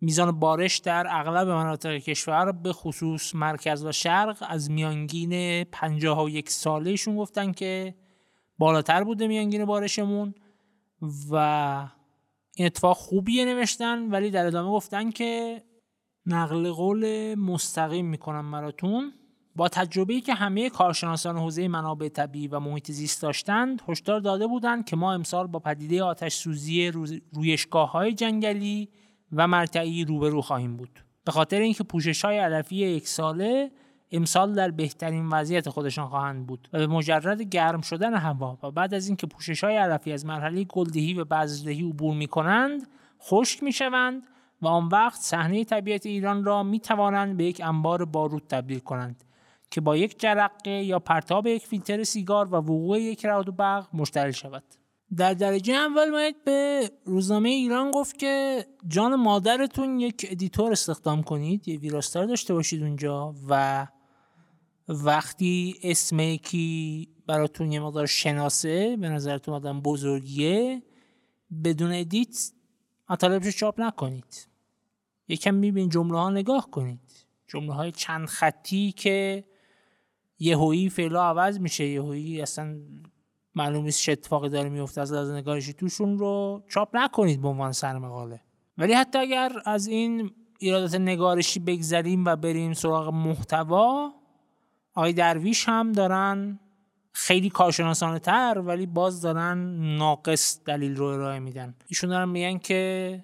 میزان 0.00 0.38
بارش 0.38 0.78
در 0.78 1.07
اغلب 1.11 1.48
مناطق 1.48 1.96
کشور 1.96 2.52
به 2.52 2.72
خصوص 2.72 3.35
مرکز 3.35 3.85
و 3.85 3.92
شرق 3.92 4.44
از 4.48 4.70
میانگین 4.70 5.64
51 5.64 6.50
سالهشون 6.50 7.16
گفتن 7.16 7.52
که 7.52 7.94
بالاتر 8.62 9.05
بوده 9.05 9.27
میانگین 9.27 9.64
بارشمون 9.64 10.35
و 11.31 11.37
این 12.57 12.66
اتفاق 12.66 12.96
خوبیه 12.96 13.44
نوشتن 13.44 14.11
ولی 14.11 14.31
در 14.31 14.46
ادامه 14.46 14.70
گفتن 14.70 15.11
که 15.11 15.62
نقل 16.27 16.70
قول 16.70 17.35
مستقیم 17.35 18.07
می‌کنم 18.07 18.51
براتون. 18.51 19.12
با 19.57 19.68
تجربه‌ای 19.68 20.20
که 20.20 20.35
همه 20.35 20.70
کارشناسان 20.70 21.38
حوزه 21.38 21.68
منابع 21.68 22.09
طبیعی 22.09 22.48
و 22.48 22.61
محیط 22.61 22.90
زیست 22.90 23.22
داشتند 23.22 23.83
هشدار 23.88 24.20
داده 24.20 24.46
بودند 24.46 24.85
که 24.85 24.96
ما 24.96 25.12
امسال 25.12 25.46
با 25.46 25.59
پدیده 25.59 26.03
آتش 26.03 26.35
سوزی 26.35 26.92
رویشگاه 27.33 27.92
های 27.92 28.12
جنگلی 28.12 28.88
و 29.33 29.48
مرتعی 29.48 30.05
روبرو 30.05 30.42
خواهیم 30.42 30.77
بود. 30.77 31.05
به 31.25 31.33
خاطر 31.33 31.61
اینکه 31.61 31.85
پوشش 31.85 32.25
های 32.25 32.38
علفی 32.38 32.77
یک 32.77 33.09
ساله 33.09 33.70
امسال 34.12 34.55
در 34.55 34.70
بهترین 34.70 35.29
وضعیت 35.29 35.68
خودشان 35.68 36.09
خواهند 36.09 36.46
بود 36.46 36.68
و 36.72 36.79
به 36.79 36.87
مجرد 36.87 37.42
گرم 37.42 37.81
شدن 37.81 38.14
هوا 38.14 38.59
و 38.62 38.70
بعد 38.70 38.94
از 38.94 39.07
اینکه 39.07 39.27
پوشش 39.27 39.64
های 39.64 39.77
علفی 39.77 40.12
از 40.12 40.27
مرحله 40.27 40.64
گلدهی 40.64 41.14
و 41.14 41.25
بذردهی 41.25 41.88
عبور 41.88 42.14
می 42.14 42.27
کنند 42.27 42.88
خشک 43.22 43.62
می 43.62 43.72
شوند 43.72 44.27
و 44.62 44.66
آن 44.66 44.88
وقت 44.88 45.20
صحنه 45.20 45.64
طبیعت 45.64 46.07
ایران 46.07 46.44
را 46.44 46.62
می 46.62 46.81
توانند 46.81 47.37
به 47.37 47.44
یک 47.44 47.61
انبار 47.64 48.05
بارود 48.05 48.42
تبدیل 48.48 48.79
کنند 48.79 49.25
که 49.70 49.81
با 49.81 49.96
یک 49.96 50.20
جرقه 50.20 50.70
یا 50.70 50.98
پرتاب 50.98 51.46
یک 51.46 51.66
فیلتر 51.66 52.05
سیگار 52.05 52.46
و 52.46 52.57
وقوع 52.57 53.01
یک 53.01 53.25
رعد 53.25 53.48
و 53.48 53.53
برق 53.53 53.88
مشتعل 53.92 54.31
شود. 54.31 54.64
در 55.16 55.35
درجه 55.35 55.75
اول 55.75 56.11
باید 56.11 56.44
به 56.44 56.90
روزنامه 57.05 57.48
ایران 57.48 57.90
گفت 57.90 58.18
که 58.18 58.66
جان 58.88 59.14
مادرتون 59.14 60.01
یک 60.01 60.27
editor 60.30 60.72
استخدام 60.72 61.22
کنید 61.22 61.68
یه 61.68 61.79
ویراستار 61.79 62.27
داشته 62.27 62.55
باشید 62.55 62.83
اونجا 62.83 63.35
و 63.48 63.87
وقتی 64.92 65.76
اسم 65.83 66.20
یکی 66.20 67.09
براتون 67.26 67.72
یه 67.72 67.81
مقدار 67.81 68.07
شناسه 68.07 68.96
به 68.96 69.09
نظرتون 69.09 69.55
آدم 69.55 69.81
بزرگیه 69.81 70.83
بدون 71.64 71.92
edit 71.92 72.52
مطالبش 73.11 73.57
چاپ 73.57 73.81
نکنید. 73.81 74.48
یکم 75.28 75.55
میبین 75.55 75.88
جمله 75.88 76.18
ها 76.18 76.31
نگاه 76.31 76.70
کنید. 76.70 77.26
جمله 77.46 77.72
های 77.72 77.92
چند 77.92 78.26
خطی 78.26 78.92
که 78.92 79.44
یهویی 80.38 80.90
فعلا 80.90 81.22
عوض 81.22 81.61
میشه. 81.61 81.85
یهویی 81.85 82.42
اصلا 82.42 82.76
معلوم 83.55 83.85
نیست 83.85 84.02
چه 84.02 84.12
اتفاقی 84.12 84.48
داره 84.48 84.68
میفته 84.68 85.00
از 85.00 85.12
لحاظ 85.12 85.31
نگارشی 85.31 85.72
توشون 85.72 86.18
رو 86.18 86.62
چاپ 86.68 86.96
نکنید 86.96 87.42
به 87.42 87.48
عنوان 87.48 87.72
سرمقاله. 87.72 88.40
ولی 88.78 88.92
حتی 88.92 89.18
اگر 89.18 89.52
از 89.64 89.87
این 89.87 90.31
ایرادات 90.59 90.94
نگارشی 90.94 91.61
بگذریم 91.61 92.24
و 92.24 92.37
بریم 92.37 92.72
سراغ 92.72 93.09
محتوا 93.09 94.14
آقای 94.94 95.12
درویش 95.12 95.68
هم 95.68 95.92
دارن 95.92 96.59
خیلی 97.12 97.50
کارشناسانه 97.50 98.18
تر 98.18 98.62
ولی 98.66 98.87
باز 98.87 99.20
دارن 99.20 99.59
ناقص 99.96 100.61
دلیل 100.64 100.96
رو 100.96 101.05
ارائه 101.05 101.38
میدن. 101.38 101.74
ایشون 101.87 102.11
دارن 102.11 102.28
میگن 102.28 102.59
که 102.59 103.22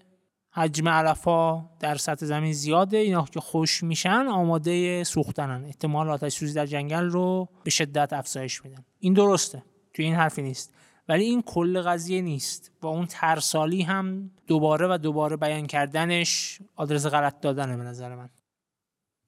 حجم 0.51 0.89
علفا 0.89 1.65
در 1.81 1.97
سطح 1.97 2.27
زمین 2.27 2.53
زیاده 2.53 2.97
اینا 2.97 3.25
که 3.25 3.41
خوش 3.41 3.83
میشن 3.83 4.27
آماده 4.27 5.05
سوختنن. 5.05 5.65
احتمال 5.65 6.09
آتش 6.09 6.33
سوزی 6.33 6.55
در 6.55 6.67
جنگل 6.67 7.05
رو 7.05 7.49
به 7.65 7.71
شدت 7.71 8.13
افزایش 8.13 8.65
میدن. 8.65 8.85
این 8.99 9.15
درسته 9.15 9.63
توی 9.95 10.05
این 10.05 10.15
حرفی 10.15 10.43
نیست. 10.43 10.75
ولی 11.09 11.25
این 11.25 11.43
کل 11.43 11.83
قضیه 11.83 12.21
نیست. 12.21 12.73
و 12.83 12.87
اون 12.87 13.07
ترسالی 13.07 13.83
هم 13.83 14.31
دوباره 14.47 14.87
و 14.95 14.99
دوباره 14.99 15.37
بیان 15.37 15.67
کردنش 15.67 16.59
آدرس 16.77 17.07
غلط 17.07 17.41
دادنه 17.41 17.77
به 17.77 17.83
نظر 17.83 18.15
من. 18.15 18.29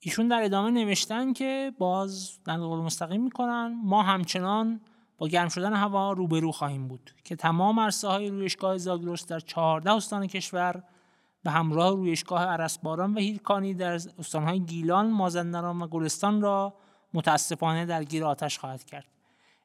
ایشون 0.01 0.29
در 0.29 0.43
ادامه 0.43 0.71
نوشتن 0.71 1.33
که 1.33 1.73
باز 1.79 2.39
قول 2.45 2.81
مستقیم 2.81 3.23
می‌کنن 3.23 3.81
ما 3.85 4.03
همچنان 4.03 4.81
با 5.19 5.29
گرم 5.29 5.49
شدن 5.49 5.73
هوا 5.73 6.13
روبرو 6.13 6.53
خواهیم 6.53 6.89
بود 6.89 7.11
که 7.25 7.37
تمام 7.37 7.81
عرصه 7.81 8.09
های 8.09 8.29
رویشگاه 8.29 8.79
زاگرس 8.79 9.27
در 9.27 9.41
14 9.41 9.93
استان 9.93 10.27
کشور 10.27 10.83
به 11.43 11.51
همراه 11.51 11.91
رویشگاه 11.91 12.45
عرسباران 12.45 13.15
و 13.15 13.19
هیرکانی 13.19 13.75
در 13.75 13.93
استانهای 13.93 14.61
گیلان، 14.61 15.11
مازندران 15.11 15.83
و 15.83 15.87
گلستان 15.87 16.41
را 16.41 16.75
متاسفانه 17.15 17.87
در 17.87 18.05
گیر 18.05 18.25
آتش 18.25 18.59
خواهد 18.59 18.85
کرد. 18.85 19.07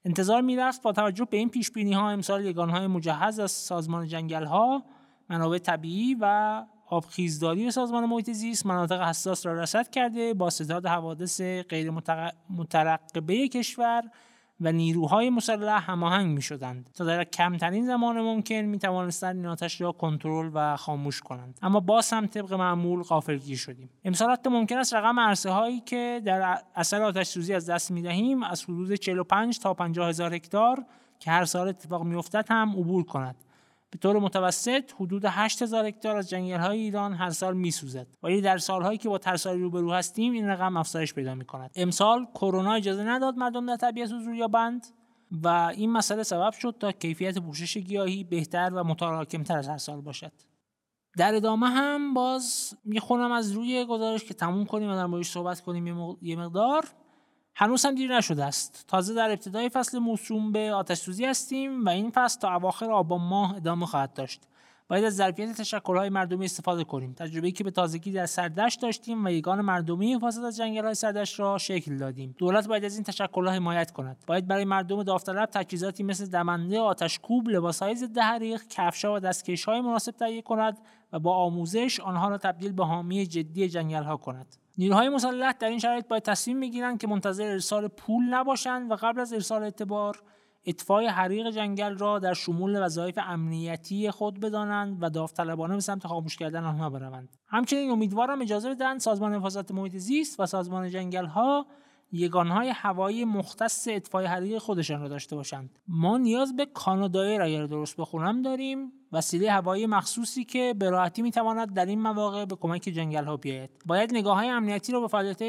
انتظار 0.05 0.41
می‌رفت 0.41 0.81
با 0.81 0.91
توجه 0.91 1.25
به 1.25 1.37
این 1.37 1.49
پیش 1.49 1.71
بینی 1.71 1.93
ها 1.93 2.09
امسال 2.09 2.45
یگانهای 2.45 2.87
مجهز 2.87 3.39
از 3.39 3.51
سازمان 3.51 4.07
جنگل 4.07 4.45
ها 4.45 4.83
منابع 5.29 5.57
طبیعی 5.57 6.17
و 6.19 6.65
آبخیزداری 6.87 7.71
سازمان 7.71 8.05
محیط 8.05 8.31
زیست 8.31 8.65
مناطق 8.65 9.01
حساس 9.01 9.45
را 9.45 9.53
رصد 9.53 9.89
کرده 9.89 10.33
با 10.33 10.49
ستاد 10.49 10.85
حوادث 10.85 11.41
غیر 11.41 11.91
مترقبه 12.49 13.47
کشور 13.47 14.03
و 14.61 14.71
نیروهای 14.71 15.29
مسلح 15.29 15.91
هماهنگ 15.91 16.35
می 16.35 16.41
شدند 16.41 16.89
تا 16.93 17.05
در 17.05 17.23
کمترین 17.23 17.85
زمان 17.85 18.21
ممکن 18.21 18.55
می 18.55 18.79
توانستند 18.79 19.35
این 19.35 19.45
آتش 19.45 19.81
را 19.81 19.91
کنترل 19.91 20.51
و 20.53 20.77
خاموش 20.77 21.21
کنند. 21.21 21.59
اما 21.61 21.79
باز 21.79 22.13
هم 22.13 22.27
طبق 22.27 22.53
معمول 22.53 23.03
غافلگیر 23.03 23.57
شدیم. 23.57 23.89
امسال 24.05 24.31
حتی 24.31 24.49
ممکن 24.49 24.77
است 24.77 24.93
رقم 24.93 25.19
عرصه 25.19 25.49
هایی 25.49 25.79
که 25.79 26.21
در 26.25 26.57
اثر 26.75 27.01
آتش 27.01 27.27
سوزی 27.27 27.53
از 27.53 27.69
دست 27.69 27.91
می 27.91 28.01
دهیم 28.01 28.43
از 28.43 28.63
حدود 28.63 28.93
45 28.93 29.59
تا 29.59 29.73
50 29.73 30.09
هزار 30.09 30.33
هکتار 30.33 30.85
که 31.19 31.31
هر 31.31 31.45
سال 31.45 31.67
اتفاق 31.67 32.03
می 32.03 32.15
افتد 32.15 32.45
هم 32.49 32.69
عبور 32.69 33.03
کند. 33.03 33.35
به 33.95 33.99
طور 33.99 34.19
متوسط 34.19 34.91
حدود 34.99 35.25
8000 35.25 35.85
هکتار 35.85 36.17
از 36.17 36.29
جنگل 36.29 36.59
های 36.59 36.79
ایران 36.79 37.13
هر 37.13 37.29
سال 37.29 37.57
میسوزد. 37.57 38.07
ولی 38.23 38.41
در 38.41 38.57
سالهایی 38.57 38.97
که 38.97 39.09
با 39.09 39.17
ترساری 39.17 39.61
روبرو 39.61 39.93
هستیم 39.93 40.33
این 40.33 40.47
رقم 40.47 40.77
افزایش 40.77 41.13
پیدا 41.13 41.35
می 41.35 41.45
کند 41.45 41.71
امسال 41.75 42.25
کرونا 42.33 42.73
اجازه 42.73 43.03
نداد 43.03 43.37
مردم 43.37 43.65
در 43.65 43.75
طبیعت 43.75 44.11
حضور 44.11 44.35
یابند 44.35 44.87
و 45.31 45.47
این 45.47 45.91
مسئله 45.91 46.23
سبب 46.23 46.53
شد 46.53 46.75
تا 46.79 46.91
کیفیت 46.91 47.37
پوشش 47.37 47.77
گیاهی 47.77 48.23
بهتر 48.23 48.71
و 48.73 48.83
متراکمتر 48.83 49.57
از 49.57 49.67
هر 49.67 49.77
سال 49.77 50.01
باشد. 50.01 50.31
در 51.17 51.35
ادامه 51.35 51.67
هم 51.67 52.13
باز 52.13 52.77
می‌خونم 52.85 53.31
از 53.31 53.51
روی 53.51 53.85
گزارش 53.85 54.23
که 54.23 54.33
تموم 54.33 54.65
کنیم 54.65 54.89
و 54.89 54.95
در 54.95 55.23
صحبت 55.23 55.61
کنیم. 55.61 56.17
یه 56.21 56.35
مقدار. 56.35 56.85
هنوز 57.57 57.85
هم 57.85 57.95
دیر 57.95 58.17
نشده 58.17 58.45
است. 58.45 58.85
تازه 58.87 59.13
در 59.13 59.29
ابتدای 59.29 59.69
فصل 59.69 59.99
موسوم 59.99 60.51
به 60.51 60.73
آتش 60.73 60.97
سوزی 60.97 61.25
هستیم 61.25 61.85
و 61.85 61.89
این 61.89 62.11
فصل 62.11 62.39
تا 62.39 62.55
اواخر 62.55 62.91
آبان 62.91 63.21
ماه 63.21 63.55
ادامه 63.55 63.85
خواهد 63.85 64.13
داشت. 64.13 64.41
باید 64.87 65.03
از 65.05 65.15
ظرفیت 65.15 65.57
تشکلهای 65.57 66.09
مردمی 66.09 66.45
استفاده 66.45 66.83
کنیم. 66.83 67.13
تجربه‌ای 67.13 67.51
که 67.51 67.63
به 67.63 67.71
تازگی 67.71 68.11
در 68.11 68.25
سردشت 68.25 68.81
داشتیم 68.81 69.25
و 69.25 69.29
یگان 69.29 69.61
مردمی 69.61 70.13
حفاظت 70.13 70.43
از 70.43 70.57
جنگل‌های 70.57 70.93
سردشت 70.93 71.39
را 71.39 71.57
شکل 71.57 71.97
دادیم. 71.97 72.35
دولت 72.37 72.67
باید 72.67 72.85
از 72.85 72.95
این 72.95 73.03
تشکلها 73.03 73.53
حمایت 73.53 73.91
کند. 73.91 74.23
باید 74.27 74.47
برای 74.47 74.65
مردم 74.65 75.03
داوطلب 75.03 75.49
تجهیزاتی 75.49 76.03
مثل 76.03 76.25
دمنده 76.25 76.79
آتشکوب 76.79 77.49
لباسهای 77.49 77.95
ضد 77.95 78.17
حریق 78.17 78.61
کفشها 78.69 79.13
و 79.13 79.19
دستکشهای 79.19 79.81
مناسب 79.81 80.11
تهیه 80.11 80.41
کند 80.41 80.77
و 81.13 81.19
با 81.19 81.35
آموزش 81.35 81.99
آنها 81.99 82.29
را 82.29 82.37
تبدیل 82.37 82.71
به 82.71 82.85
حامی 82.85 83.25
جدی 83.25 83.69
جنگل‌ها 83.69 84.17
کند. 84.17 84.55
نیروهای 84.77 85.09
مسلح 85.09 85.51
در 85.51 85.69
این 85.69 85.79
شرایط 85.79 86.07
باید 86.07 86.23
تصمیم 86.23 86.59
بگیرند 86.59 86.97
که 87.01 87.07
منتظر 87.07 87.43
ارسال 87.43 87.87
پول 87.87 88.23
نباشند 88.23 88.91
و 88.91 88.95
قبل 88.95 89.19
از 89.19 89.33
ارسال 89.33 89.63
اعتبار 89.63 90.21
اطفای 90.65 91.07
حریق 91.07 91.49
جنگل 91.49 91.97
را 91.97 92.19
در 92.19 92.33
شمول 92.33 92.85
وظایف 92.85 93.19
امنیتی 93.21 94.11
خود 94.11 94.39
بدانند 94.39 94.97
و 95.01 95.09
داوطلبانه 95.09 95.73
به 95.73 95.79
سمت 95.79 96.07
خاموش 96.07 96.37
کردن 96.37 96.63
آنها 96.63 96.89
بروند. 96.89 97.37
همچنین 97.47 97.91
امیدوارم 97.91 98.41
اجازه 98.41 98.69
بدهند 98.69 98.99
سازمان 98.99 99.33
حفاظت 99.33 99.71
محیط 99.71 99.97
زیست 99.97 100.39
و 100.39 100.45
سازمان 100.45 100.89
جنگل 100.89 101.25
ها 101.25 101.65
یگانهای 102.11 102.69
هوایی 102.69 103.25
مختص 103.25 103.87
اطفای 103.91 104.25
حریق 104.25 104.57
خودشان 104.57 105.01
را 105.01 105.07
داشته 105.07 105.35
باشند. 105.35 105.79
ما 105.87 106.17
نیاز 106.17 106.55
به 106.55 106.65
کانادایر 106.65 107.41
اگر 107.41 107.65
درست 107.65 107.97
بخونم 107.97 108.41
داریم. 108.41 108.91
وسیله 109.15 109.51
هوایی 109.51 109.85
مخصوصی 109.85 110.45
که 110.45 110.75
به 110.79 110.89
راحتی 110.89 111.21
می‌تواند 111.21 111.73
در 111.73 111.85
این 111.85 112.01
مواقع 112.01 112.45
به 112.45 112.55
کمک 112.55 112.81
جنگل 112.81 113.25
ها 113.25 113.37
بیاید. 113.37 113.69
باید 113.85 114.13
نگاه 114.13 114.37
های 114.37 114.49
امنیتی 114.49 114.91
را 114.91 114.99
به 114.99 115.07
فعالیت 115.07 115.39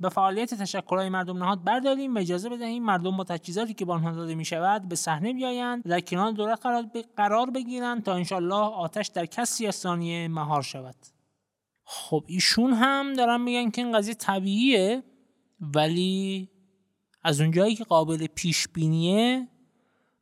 به 0.00 0.08
فعالیت 0.08 0.54
تشکلهای 0.54 1.08
مردم 1.08 1.38
نهاد 1.38 1.64
برداریم 1.64 2.14
و 2.14 2.18
اجازه 2.18 2.48
بدهیم 2.48 2.84
مردم 2.84 3.16
با 3.16 3.24
تجهیزاتی 3.24 3.74
که 3.74 3.84
به 3.84 3.92
آنها 3.92 4.10
داده 4.10 4.34
می 4.34 4.44
شود 4.44 4.88
به 4.88 4.96
صحنه 4.96 5.32
بیایند 5.32 5.82
و 5.86 5.88
در 5.88 6.00
کنار 6.00 6.32
دولت 6.32 6.66
قرار 7.16 7.50
بگیرند 7.50 8.02
تا 8.02 8.14
انشالله 8.14 8.54
آتش 8.54 9.06
در 9.06 9.26
کسی 9.26 9.66
از 9.66 9.74
ثانیه 9.74 10.28
مهار 10.28 10.62
شود. 10.62 10.96
خب 11.84 12.24
ایشون 12.26 12.72
هم 12.72 13.14
دارن 13.14 13.40
میگن 13.40 13.70
که 13.70 13.82
این 13.82 13.92
قضیه 13.92 14.14
طبیعیه 14.14 15.02
ولی 15.60 16.48
از 17.22 17.40
اونجایی 17.40 17.74
که 17.74 17.84
قابل 17.84 18.26
پیش 18.26 18.68
بینیه 18.68 19.48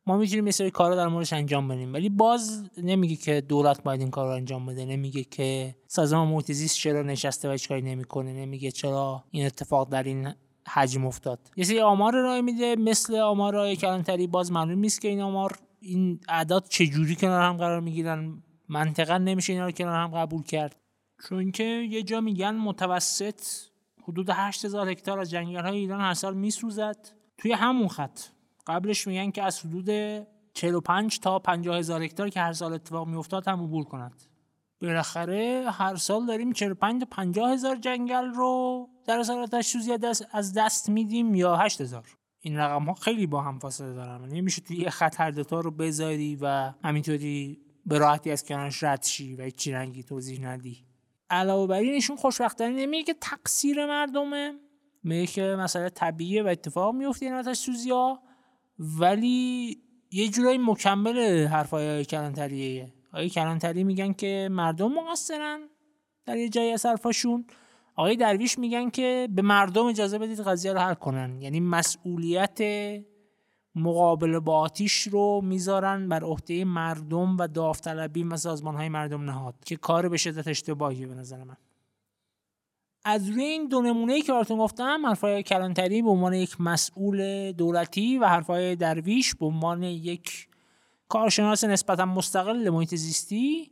ما 0.07 0.17
می‌تونیم 0.17 0.45
یه 0.45 0.51
سری 0.51 0.71
کارا 0.71 0.95
در 0.95 1.07
موردش 1.07 1.33
انجام 1.33 1.67
بدیم 1.67 1.93
ولی 1.93 2.09
باز 2.09 2.69
نمیگه 2.77 3.15
که 3.15 3.41
دولت 3.41 3.83
باید 3.83 3.99
این 3.99 4.09
کار 4.09 4.27
رو 4.27 4.33
انجام 4.33 4.65
بده 4.65 4.85
نمیگه 4.85 5.23
که 5.23 5.75
سازمان 5.87 6.27
محیط 6.27 6.51
زیست 6.51 6.77
چرا 6.77 7.01
نشسته 7.01 7.49
و 7.49 7.51
هیچ 7.51 7.67
کاری 7.67 7.81
نمی‌کنه 7.81 8.33
نمیگه 8.33 8.71
چرا 8.71 9.23
این 9.31 9.45
اتفاق 9.45 9.89
در 9.89 10.03
این 10.03 10.33
حجم 10.67 11.05
افتاد. 11.05 11.39
یه 11.55 11.63
سری 11.63 11.79
آمار 11.79 12.13
رای 12.13 12.41
میده 12.41 12.75
مثل 12.75 13.15
آمار 13.15 13.75
کلانتری 13.75 14.27
باز 14.27 14.51
معلوم 14.51 14.79
نیست 14.79 15.01
که 15.01 15.07
این 15.07 15.21
آمار 15.21 15.57
این 15.79 16.19
اعداد 16.29 16.67
چجوری 16.69 17.15
کنار 17.15 17.41
هم 17.41 17.57
قرار 17.57 17.79
می‌گیرن. 17.79 18.43
منطقا 18.69 19.17
نمیشه 19.17 19.53
اینا 19.53 19.65
رو 19.65 19.71
کنار 19.71 19.95
هم 19.95 20.07
قبول 20.07 20.43
کرد. 20.43 20.75
چون 21.29 21.51
که 21.51 21.63
یه 21.63 22.03
جا 22.03 22.21
میگن 22.21 22.51
متوسط 22.55 23.41
حدود 24.03 24.29
8000 24.29 24.89
هکتار 24.89 25.19
از 25.19 25.29
جنگل 25.29 25.61
های 25.61 25.77
ایران 25.77 26.01
هر 26.01 26.13
سال 26.13 26.37
میسوزد. 26.37 26.97
توی 27.37 27.51
همون 27.51 27.87
خط. 27.87 28.19
قبلش 28.67 29.07
میگن 29.07 29.31
که 29.31 29.43
از 29.43 29.59
حدود 29.59 29.89
45 30.53 31.19
تا 31.19 31.39
50 31.39 31.77
هزار 31.77 32.03
هکتار 32.03 32.29
که 32.29 32.39
هر 32.39 32.53
سال 32.53 32.73
اتفاق 32.73 33.07
میافتاد 33.07 33.47
هم 33.47 33.63
عبور 33.63 33.83
کند. 33.83 34.23
بالاخره 34.81 35.65
هر 35.71 35.95
سال 35.95 36.25
داریم 36.25 36.53
45 36.53 37.01
تا 37.01 37.07
50 37.11 37.51
هزار 37.51 37.75
جنگل 37.75 38.25
رو 38.25 38.89
در 39.05 39.23
سال 39.23 39.37
آتش 39.37 39.75
از 40.31 40.53
دست 40.53 40.89
میدیم 40.89 41.35
یا 41.35 41.55
8 41.55 41.81
هزار. 41.81 42.05
این 42.39 42.57
رقم 42.57 42.83
ها 42.83 42.93
خیلی 42.93 43.27
با 43.27 43.41
هم 43.41 43.59
فاصله 43.59 43.93
دارن. 43.93 44.29
نمیشه 44.29 44.61
توی 44.61 44.77
یه 44.77 44.89
خط 44.89 45.19
هر 45.19 45.31
دوتا 45.31 45.59
رو 45.59 45.71
بذاری 45.71 46.37
و 46.41 46.73
همینطوری 46.83 47.61
به 47.85 47.97
راحتی 47.97 48.31
از 48.31 48.45
کنارش 48.45 48.83
رد 48.83 49.03
شی 49.03 49.35
و 49.35 49.43
هیچ 49.43 49.67
رنگی 49.67 50.03
توضیح 50.03 50.47
ندی. 50.47 50.85
علاوه 51.29 51.67
بر 51.67 51.79
این 51.79 51.93
ایشون 51.93 52.15
خوشبختانه 52.15 52.73
نمیگه 52.73 53.03
که 53.03 53.19
تقصیر 53.21 53.85
مردمه. 53.85 54.53
میگه 55.03 55.27
که 55.27 55.41
مسئله 55.41 55.89
طبیعیه 55.89 56.43
و 56.43 56.47
اتفاق 56.47 56.95
میفته 56.95 57.25
این 57.25 57.35
آتش 57.35 57.57
سوزی 57.57 57.89
ها 57.89 58.26
ولی 58.79 59.77
یه 60.11 60.27
جورایی 60.27 60.57
مکمل 60.57 61.45
حرفای 61.47 62.05
کلانتریه. 62.05 62.93
آقای 63.13 63.29
کلانتری 63.29 63.83
میگن 63.83 64.13
که 64.13 64.49
مردم 64.51 64.93
مقصرن 64.93 65.59
در 66.25 66.37
یه 66.37 66.49
جایی 66.49 66.71
از 66.71 66.85
حرفاشون. 66.85 67.45
آقای 67.95 68.15
درویش 68.15 68.59
میگن 68.59 68.89
که 68.89 69.29
به 69.31 69.41
مردم 69.41 69.85
اجازه 69.85 70.17
بدید 70.17 70.39
قضیه 70.39 70.73
رو 70.73 70.79
حل 70.79 70.93
کنن. 70.93 71.41
یعنی 71.41 71.59
مسئولیت 71.59 72.59
مقابل 73.75 74.39
با 74.39 74.59
آتیش 74.59 75.01
رو 75.01 75.41
می‌ذارن 75.43 76.09
بر 76.09 76.23
عهده 76.23 76.65
مردم 76.65 77.37
و 77.37 77.47
داوطلبی 77.47 78.23
و 78.23 78.37
سازمان 78.37 78.75
های 78.75 78.89
مردم 78.89 79.23
نهاد 79.23 79.55
که 79.65 79.75
کار 79.75 80.09
به 80.09 80.17
شدت 80.17 80.47
اشتباهیه 80.47 81.07
به 81.07 81.13
نظر 81.13 81.43
من. 81.43 81.57
از 83.09 83.29
روی 83.29 83.43
این 83.43 83.67
دو 83.67 83.81
نمونه 83.81 84.21
که 84.21 84.31
براتون 84.31 84.57
گفتم 84.57 85.05
حرفای 85.05 85.43
کلانتری 85.43 86.01
به 86.01 86.09
عنوان 86.09 86.33
یک 86.33 86.61
مسئول 86.61 87.51
دولتی 87.51 88.17
و 88.17 88.25
حرفای 88.25 88.75
درویش 88.75 89.35
به 89.35 89.45
عنوان 89.45 89.83
یک 89.83 90.47
کارشناس 91.09 91.63
نسبتا 91.63 92.05
مستقل 92.05 92.69
محیط 92.69 92.95
زیستی 92.95 93.71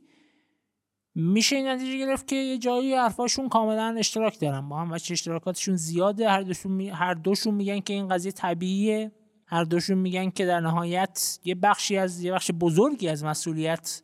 میشه 1.15 1.55
این 1.55 1.67
نتیجه 1.67 1.97
گرفت 1.97 2.27
که 2.27 2.35
یه 2.35 2.57
جایی 2.57 2.93
حرفاشون 2.93 3.49
کاملا 3.49 3.95
اشتراک 3.97 4.39
دارن. 4.39 4.69
با 4.69 4.77
هم 4.77 4.91
و 4.91 4.93
اشتراکاتشون 4.93 5.75
زیاده. 5.75 6.29
هر 6.29 6.41
دوشون, 6.41 6.81
هر 6.81 7.13
دوشون 7.13 7.53
میگن 7.53 7.79
که 7.79 7.93
این 7.93 8.07
قضیه 8.07 8.31
طبیعیه. 8.31 9.11
هر 9.45 9.63
دوشون 9.63 9.97
میگن 9.97 10.29
که 10.29 10.45
در 10.45 10.59
نهایت 10.59 11.39
یه 11.43 11.55
بخشی 11.55 11.97
از 11.97 12.23
یه 12.23 12.31
بخش 12.31 12.51
بزرگی 12.59 13.07
از 13.07 13.23
مسئولیت 13.23 14.01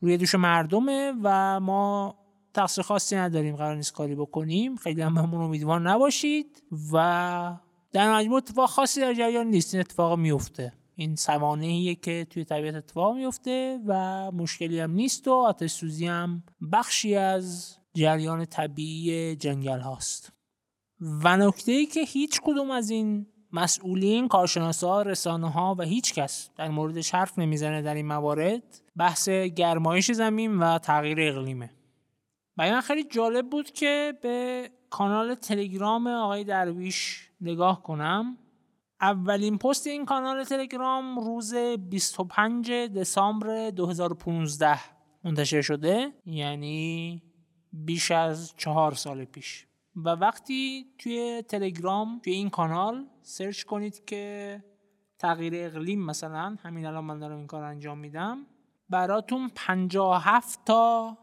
روی 0.00 0.16
دوش 0.16 0.34
مردمه 0.34 1.12
و 1.22 1.60
ما 1.60 2.14
تقصیر 2.54 2.84
خاصی 2.84 3.16
نداریم 3.16 3.56
قرار 3.56 3.76
نیست 3.76 3.92
کاری 3.92 4.14
بکنیم. 4.14 4.76
خیلی 4.76 5.02
هم 5.02 5.14
بهمون 5.14 5.40
امیدوار 5.40 5.80
نباشید 5.80 6.62
و 6.92 7.56
در 7.92 8.14
مجموع 8.14 8.36
اتفاق 8.36 8.68
خاصی 8.68 9.00
در 9.00 9.14
جریان 9.14 9.46
نیست. 9.46 9.74
این 9.74 9.80
اتفاق 9.80 10.18
میفته. 10.18 10.72
این 10.94 11.16
سوانهیه 11.16 11.94
که 11.94 12.26
توی 12.30 12.44
طبیعت 12.44 12.74
اتفاق 12.74 13.14
میفته 13.14 13.80
و 13.86 14.30
مشکلی 14.32 14.80
هم 14.80 14.90
نیست 14.90 15.28
و 15.28 15.32
آتش 15.32 15.70
سوزی 15.70 16.06
هم 16.06 16.42
بخشی 16.72 17.16
از 17.16 17.76
جریان 17.94 18.44
طبیعی 18.44 19.36
جنگل 19.36 19.80
هاست. 19.80 20.32
و 21.00 21.36
نکته 21.36 21.72
ای 21.72 21.86
که 21.86 22.00
هیچ 22.00 22.40
کدوم 22.44 22.70
از 22.70 22.90
این 22.90 23.26
مسئولین 23.52 24.28
کارشناسا 24.28 25.02
رسانه 25.02 25.50
ها 25.50 25.76
و 25.78 25.82
هیچ 25.82 26.14
کس 26.14 26.50
در 26.56 26.68
موردش 26.68 27.14
حرف 27.14 27.38
نمی‌زنه 27.38 27.82
در 27.82 27.94
این 27.94 28.06
موارد 28.06 28.62
بحث 28.96 29.28
گرمایش 29.28 30.12
زمین 30.12 30.58
و 30.58 30.78
تغییر 30.78 31.18
اقلیمه. 31.20 31.70
برای 32.58 32.72
من 32.72 32.80
خیلی 32.80 33.04
جالب 33.04 33.50
بود 33.50 33.70
که 33.70 34.18
به 34.22 34.70
کانال 34.90 35.34
تلگرام 35.34 36.06
آقای 36.06 36.44
درویش 36.44 37.28
نگاه 37.40 37.82
کنم. 37.82 38.38
اولین 39.00 39.58
پست 39.58 39.86
این 39.86 40.04
کانال 40.04 40.44
تلگرام 40.44 41.18
روز 41.18 41.54
25 41.54 42.72
دسامبر 42.72 43.70
2015 43.70 44.80
منتشر 45.24 45.60
شده 45.62 46.12
یعنی 46.26 47.22
بیش 47.72 48.10
از 48.10 48.54
چهار 48.56 48.94
سال 48.94 49.24
پیش. 49.24 49.66
و 49.96 50.08
وقتی 50.08 50.86
توی 50.98 51.42
تلگرام 51.48 52.20
توی 52.24 52.32
این 52.32 52.50
کانال 52.50 53.06
سرچ 53.22 53.62
کنید 53.62 54.04
که 54.04 54.64
تغییر 55.18 55.52
اقلیم 55.56 56.04
مثلا 56.04 56.56
همین 56.62 56.86
الان 56.86 57.04
من 57.04 57.18
دارم 57.18 57.38
این 57.38 57.46
کار 57.46 57.62
انجام 57.62 57.98
میدم 57.98 58.46
براتون 58.90 59.50
57 59.54 60.64
تا 60.64 61.18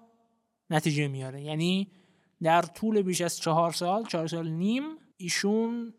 نتیجه 0.70 1.08
میاره. 1.08 1.42
یعنی 1.42 1.92
در 2.44 2.62
طول 2.62 3.02
بیش 3.02 3.22
از 3.22 3.38
چهار 3.38 3.72
سال 3.72 4.06
چهار 4.06 4.28
سال 4.28 4.50
نیم 4.50 4.84
ایشون 5.18 5.94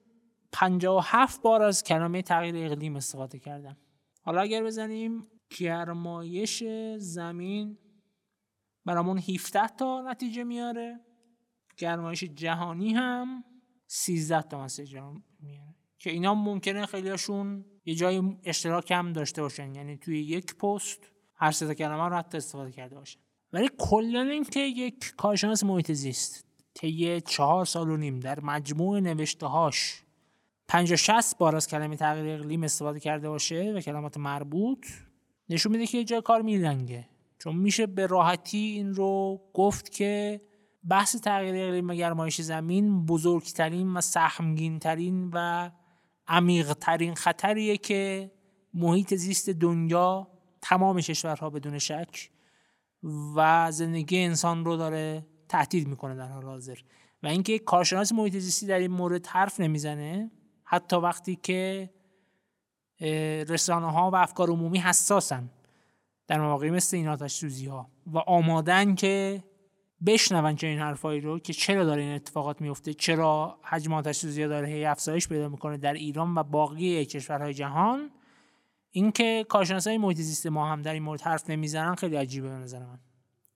57 0.53 1.43
بار 1.43 1.63
از 1.63 1.85
کلمه 1.85 2.23
تغییر 2.23 2.57
اقلیم 2.57 2.97
استفاده 2.97 3.39
کردن. 3.39 3.77
حالا 4.23 4.41
اگر 4.41 4.65
بزنیم 4.65 5.27
گرمایش 5.59 6.65
زمین 6.99 7.79
برامون 8.85 9.19
17 9.19 9.69
تا 9.69 10.03
نتیجه 10.11 10.45
میاره. 10.45 11.01
گرمایش 11.77 12.25
جهانی 12.25 12.95
هم 12.95 13.45
13 13.87 14.43
تا 14.43 14.65
مسیج 14.65 14.97
میاره. 15.41 15.75
که 15.99 16.11
اینا 16.11 16.35
ممکنه 16.35 16.87
خیلیشون 16.87 17.65
یه 17.85 17.95
جای 17.95 18.23
اشتراک 18.45 18.91
هم 18.91 19.13
داشته 19.13 19.43
باشن. 19.43 19.75
یعنی 19.75 19.97
توی 19.97 20.23
یک 20.23 20.55
پست 20.57 21.11
هر 21.35 21.51
سه 21.51 21.75
کلمه 21.75 22.09
رو 22.09 22.17
حتی 22.17 22.37
استفاده 22.37 22.73
کرده 22.73 22.95
باشن. 22.95 23.21
ولی 23.53 23.71
کلا 23.79 24.21
اینکه 24.21 24.61
یک 24.61 25.15
کارشناس 25.17 25.65
محیط 25.65 25.93
زیست 25.93 26.47
طی 26.75 27.21
چهار 27.21 27.65
سال 27.65 27.91
و 27.91 27.97
نیم 27.97 28.21
در 28.21 28.41
مجموع 28.41 29.01
نوشته 29.01 29.47
هاش 29.47 30.03
50 30.69 30.97
60 30.97 31.39
بار 31.39 31.57
از 31.57 31.69
کلمه 31.69 31.97
تغییر 31.97 32.35
اقلیم 32.35 32.63
استفاده 32.63 33.01
کرده 33.01 33.29
باشه 33.29 33.73
و 33.77 33.81
کلمات 33.81 34.17
مربوط 34.17 34.87
نشون 35.49 35.73
میده 35.73 35.87
که 35.87 36.05
جای 36.05 36.23
کار 36.23 36.43
میلنگه. 36.43 37.09
چون 37.39 37.57
میشه 37.57 37.87
به 37.87 38.07
راحتی 38.07 38.59
این 38.59 38.95
رو 38.95 39.41
گفت 39.55 39.93
که 39.93 40.41
بحث 40.89 41.17
تغییر 41.17 41.55
اقلیم 41.57 41.91
و 41.91 41.95
گرمایش 41.95 42.41
زمین 42.41 43.07
بزرگترین 43.07 43.95
و 43.95 44.01
سهمگینترین 44.01 45.31
و 45.35 45.71
عمیقترین 46.29 47.15
خطریه 47.15 47.77
که 47.77 48.31
محیط 48.75 49.15
زیست 49.15 49.51
دنیا 49.51 50.29
تمام 50.63 51.01
کشورها 51.01 51.51
بدون 51.51 51.79
شک 51.79 52.31
و 53.37 53.71
زندگی 53.73 54.19
انسان 54.19 54.65
رو 54.65 54.77
داره 54.77 55.27
تهدید 55.49 55.89
می‌کنه 55.89 56.15
در 56.15 56.29
حال 56.29 56.45
حاضر. 56.45 56.79
و 57.23 57.27
اینکه 57.27 57.59
کارشناس 57.59 58.13
محیط 58.13 58.37
زیستی 58.37 58.67
در 58.67 58.79
این 58.79 58.91
مورد 58.91 59.27
حرف 59.27 59.61
نمی‌زنه 59.61 60.31
حتی 60.65 60.97
وقتی 60.97 61.37
که 61.37 61.91
رسانه 63.49 63.93
ها 63.93 64.11
و 64.11 64.17
افکار 64.17 64.51
عمومی 64.51 64.79
حساسن. 64.79 65.51
در 66.27 66.41
مواقعی 66.41 66.71
مثل 66.71 66.97
این 66.97 67.09
آتش 67.09 67.33
سوزی 67.33 67.67
ها 67.67 67.91
و 68.07 68.19
آمادن 68.19 68.95
که 68.95 69.45
بشنون 70.07 70.57
چه 70.57 70.67
این 70.67 70.79
حرفایی 70.79 71.21
رو 71.21 71.39
که 71.39 71.53
چرا 71.53 71.85
داره 71.85 72.03
این 72.03 72.15
اتفاقات 72.15 72.61
میفته 72.61 72.95
چرا 72.95 73.59
حجم 73.63 73.93
آتش 73.93 74.17
سوزی 74.17 74.47
داره 74.47 74.69
هی 74.69 74.85
افزایش 74.85 75.29
پیدا 75.29 75.49
می‌کنه 75.49 75.77
در 75.77 75.93
ایران 75.93 76.35
و 76.35 76.43
باقی 76.43 77.05
کشورهای 77.05 77.55
جهان. 77.55 78.11
اینکه 78.97 79.47
کارشناسای 79.49 79.99
محیط 79.99 80.19
زیست 80.19 80.47
ما 80.47 80.67
هم 80.67 80.83
در 80.83 80.93
این 80.93 81.03
مورد 81.03 81.21
حرف 81.21 81.51
نمی‌زنن 81.51 81.95
خیلی 81.95 82.17
عجیبه 82.17 82.49
به 82.49 82.55
نظر 82.55 82.79
من. 82.79 82.99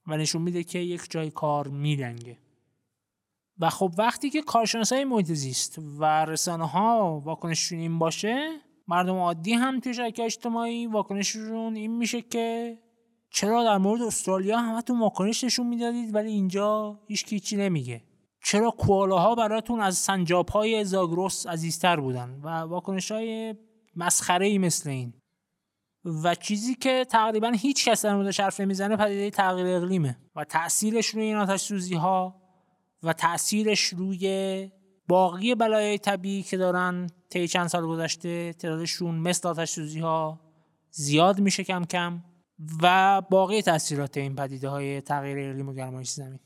و 0.06 0.16
نشون 0.16 0.42
میده 0.42 0.64
که 0.64 0.78
یک 0.78 1.10
جای 1.10 1.30
کار 1.30 1.68
میلنگه. 1.68 2.38
و 3.58 3.70
خب 3.70 3.94
وقتی 3.98 4.30
که 4.30 4.42
کارشناسای 4.42 5.04
محیط 5.04 5.32
زیست 5.32 5.78
و 5.98 6.24
رسانه 6.24 6.66
ها 6.66 7.20
واکنششون 7.24 7.78
این 7.78 7.98
باشه 7.98 8.60
مردم 8.88 9.14
عادی 9.14 9.52
هم 9.52 9.80
توی 9.80 9.94
شبکه 9.94 10.24
اجتماعی 10.24 10.86
واکنششون 10.86 11.76
این 11.76 11.96
میشه 11.96 12.22
که 12.22 12.78
چرا 13.30 13.64
در 13.64 13.78
مورد 13.78 14.02
استرالیا 14.02 14.58
همتون 14.58 15.00
واکنش 15.00 15.44
نشون 15.44 15.66
می‌دادید 15.66 16.14
ولی 16.14 16.30
اینجا 16.30 16.98
هیچ 17.06 17.26
چی 17.26 17.56
نمیگه؟ 17.56 18.02
چرا 18.44 18.70
کوالاها 18.70 19.34
براتون 19.34 19.80
از 19.80 19.98
سنجاب 19.98 20.48
های 20.48 20.84
زاگروس 20.84 21.46
عزیزتر 21.46 22.00
بودن 22.00 22.40
و 22.42 22.48
واکنش 22.48 23.12
های 23.12 23.54
مسخره 23.96 24.46
ای 24.46 24.58
مثل 24.58 24.90
این؟ 24.90 25.19
و 26.04 26.34
چیزی 26.34 26.74
که 26.74 27.06
تقریبا 27.10 27.48
هیچ 27.48 27.88
کس 27.88 28.04
در 28.04 28.14
موردش 28.14 28.40
حرف 28.40 28.60
نمی‌زنه 28.60 28.96
پدیده 28.96 29.30
تغییر 29.30 29.66
اقلیمه. 29.66 30.16
و 30.36 30.44
تاثیرش 30.44 31.06
روی 31.06 31.22
این 31.22 31.36
آتش 31.36 31.60
سوزی 31.60 31.94
ها 31.94 32.40
و 33.02 33.12
تاثیرش 33.12 33.84
روی 33.84 34.70
باقی 35.08 35.54
بلایای 35.54 35.98
طبیعی 35.98 36.42
که 36.42 36.56
دارن 36.56 37.06
طی 37.30 37.48
چند 37.48 37.66
سال 37.66 37.86
گذشته 37.86 38.52
تعدادشون 38.52 39.14
مثل 39.14 39.48
آتش 39.48 39.70
سوزی 39.70 40.00
ها 40.00 40.40
زیاد 40.90 41.40
میشه 41.40 41.64
کم 41.64 41.84
کم 41.84 42.24
و 42.82 43.20
باقی 43.30 43.62
تاثیرات 43.62 44.16
این 44.16 44.34
پدیده 44.36 44.68
های 44.68 45.00
تغییر 45.00 45.38
اقلیم 45.38 45.68
و 45.68 45.74
گرمایش 45.74 46.10
زمین. 46.10 46.38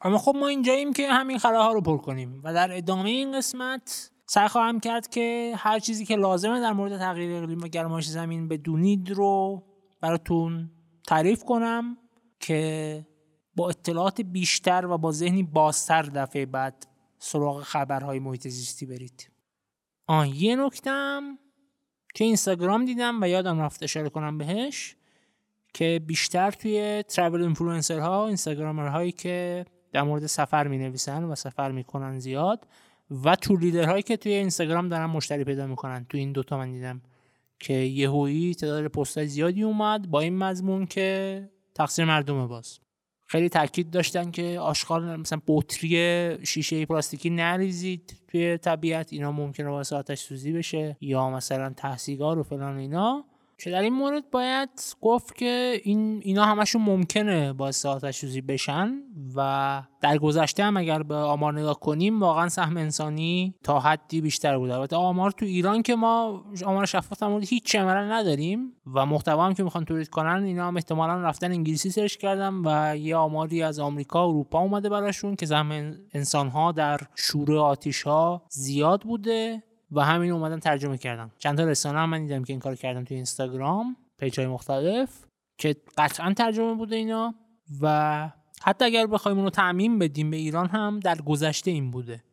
اما 0.00 0.18
خب 0.18 0.36
ما 0.36 0.48
اینجاییم 0.48 0.92
که 0.92 1.12
همین 1.12 1.38
ها 1.38 1.72
رو 1.72 1.80
پر 1.80 1.98
کنیم 1.98 2.40
و 2.44 2.54
در 2.54 2.76
ادامه 2.76 3.10
این 3.10 3.38
قسمت 3.38 4.10
سعی 4.26 4.48
خواهم 4.48 4.80
کرد 4.80 5.08
که 5.08 5.54
هر 5.56 5.78
چیزی 5.78 6.04
که 6.04 6.16
لازمه 6.16 6.60
در 6.60 6.72
مورد 6.72 6.98
تغییر 6.98 7.36
اقلیم 7.36 7.60
و 7.60 7.68
گرمایش 7.68 8.06
زمین 8.06 8.48
بدونید 8.48 9.10
رو 9.10 9.62
براتون 10.00 10.70
تعریف 11.06 11.44
کنم 11.44 11.96
که 12.40 13.06
با 13.56 13.68
اطلاعات 13.68 14.20
بیشتر 14.20 14.86
و 14.86 14.98
با 14.98 15.12
ذهنی 15.12 15.42
بازتر 15.42 16.02
دفعه 16.02 16.46
بعد 16.46 16.86
سراغ 17.18 17.62
خبرهای 17.62 18.18
محیط 18.18 18.48
زیستی 18.48 18.86
برید. 18.86 19.30
آن 20.06 20.28
یه 20.28 20.56
نکتم 20.56 21.38
که 22.14 22.24
اینستاگرام 22.24 22.84
دیدم 22.84 23.22
و 23.22 23.28
یادم 23.28 23.60
رفت 23.60 23.82
اشاره 23.82 24.08
کنم 24.08 24.38
بهش 24.38 24.96
که 25.74 26.00
بیشتر 26.06 26.50
توی 26.50 27.04
travel 27.08 27.42
influencer 27.42 27.98
ها 27.98 28.26
Instagrammer 28.26 28.86
هایی 28.86 29.12
که 29.12 29.64
در 29.92 30.02
مورد 30.02 30.26
سفر 30.26 30.68
می 30.68 30.78
نویسن 30.78 31.24
و 31.24 31.34
سفر 31.34 31.72
می‌کنن 31.72 32.18
زیاد 32.18 32.66
و 33.24 33.36
tour 33.36 33.56
leader 33.56 33.84
هایی 33.88 34.02
که 34.02 34.16
توی 34.16 34.32
اینستاگرام 34.32 34.88
دارن 34.88 35.06
مشتری 35.06 35.44
پیدا 35.44 35.66
می‌کنن. 35.66 36.06
تو 36.08 36.18
این 36.18 36.32
دوتا 36.32 36.58
من 36.58 36.72
دیدم 36.72 37.02
که 37.58 37.72
یهویی 37.72 38.54
تعداد 38.54 38.88
پست 38.88 39.24
زیادی 39.24 39.62
اومد 39.62 40.10
با 40.10 40.20
این 40.20 40.38
مضمون 40.38 40.86
که 40.86 41.48
تقصیر 41.74 42.04
مردم 42.04 42.46
باز. 42.46 42.78
خیلی 43.26 43.48
تاکید 43.48 43.90
داشتن 43.90 44.30
که 44.30 44.58
آشغال 44.60 45.16
مثلا 45.16 45.40
بطری 45.46 46.46
شیشه 46.46 46.86
پلاستیکی 46.86 47.30
نریزید 47.30 48.16
توی 48.28 48.58
طبیعت. 48.58 49.12
اینا 49.12 49.32
ممکنه 49.32 49.68
باعث 49.68 49.92
آتش 49.92 50.20
سوزی 50.20 50.52
بشه 50.52 50.96
یا 51.00 51.30
مثلا 51.30 51.70
تحصیگار 51.76 52.38
و 52.38 52.42
فلان 52.42 52.76
اینا. 52.76 53.24
که 53.58 53.70
در 53.70 53.82
این 53.82 53.92
مورد 53.94 54.30
باید 54.30 54.68
گفت 55.00 55.34
که 55.34 55.80
این 55.84 56.20
اینا 56.24 56.44
همشون 56.44 56.82
ممکنه 56.82 57.52
باعث 57.52 57.86
آتش 57.86 58.18
سوزی 58.18 58.40
بشن 58.40 58.92
و 59.36 59.82
در 60.00 60.18
گذشته 60.18 60.64
هم 60.64 60.76
اگر 60.76 61.02
به 61.02 61.14
آمار 61.14 61.58
نگاه 61.58 61.80
کنیم 61.80 62.20
واقعا 62.20 62.48
سهم 62.48 62.76
انسانی 62.76 63.54
تا 63.62 63.80
حدی 63.80 64.20
بیشتر 64.20 64.58
بوده. 64.58 64.74
البته 64.74 64.96
آمار 64.96 65.30
تو 65.30 65.46
ایران 65.46 65.82
که 65.82 65.94
ما 65.94 66.44
آمار 66.64 66.86
شفاف 66.86 67.18
در 67.20 67.28
مورد 67.28 67.44
هیچ 67.44 67.76
عملا 67.76 68.04
نداریم 68.04 68.72
و 68.94 69.06
محتوا 69.06 69.46
هم 69.46 69.54
که 69.54 69.62
می‌خوان 69.62 69.84
تولید 69.84 70.08
کنن 70.08 70.44
اینا 70.44 70.66
هم 70.66 70.76
احتمالا 70.76 71.20
رفتن 71.20 71.52
انگلیسی 71.52 71.90
سرچ 71.90 72.16
کردن 72.16 72.54
و 72.64 72.96
یه 72.96 73.16
آماری 73.16 73.62
از 73.62 73.78
آمریکا 73.78 74.26
و 74.26 74.30
اروپا 74.30 74.60
اومده 74.60 74.88
براشون 74.88 75.36
که 75.36 75.46
سهم 75.46 75.94
انسان 76.12 76.48
ها 76.48 76.72
در 76.72 77.00
شور 77.14 77.56
آتیش 77.56 78.02
ها 78.02 78.42
زیاد 78.48 79.02
بوده. 79.02 79.62
و 79.94 80.00
همین 80.00 80.30
اومدن 80.30 80.58
ترجمه 80.58 80.98
کردم. 80.98 81.30
چند 81.38 81.56
تا 81.56 81.64
رسانه 81.64 81.98
هم 81.98 82.10
من 82.10 82.26
دیدم 82.26 82.44
که 82.44 82.52
این 82.52 82.60
کار 82.60 82.74
کردم 82.74 83.04
توی 83.04 83.16
اینستاگرام 83.16 83.96
پیج 84.18 84.40
های 84.40 84.48
مختلف 84.48 85.24
که 85.58 85.76
قطعا 85.98 86.32
ترجمه 86.32 86.74
بوده 86.74 86.96
اینا. 86.96 87.34
و 87.80 88.30
حتی 88.62 88.84
اگر 88.84 89.06
بخوایم 89.06 89.38
اونو 89.38 89.50
تعمین 89.50 89.98
بدیم 89.98 90.30
به 90.30 90.36
ایران 90.36 90.68
هم 90.68 91.00
در 91.00 91.16
گذشته 91.16 91.70
این 91.70 91.90
بوده. 91.90 92.24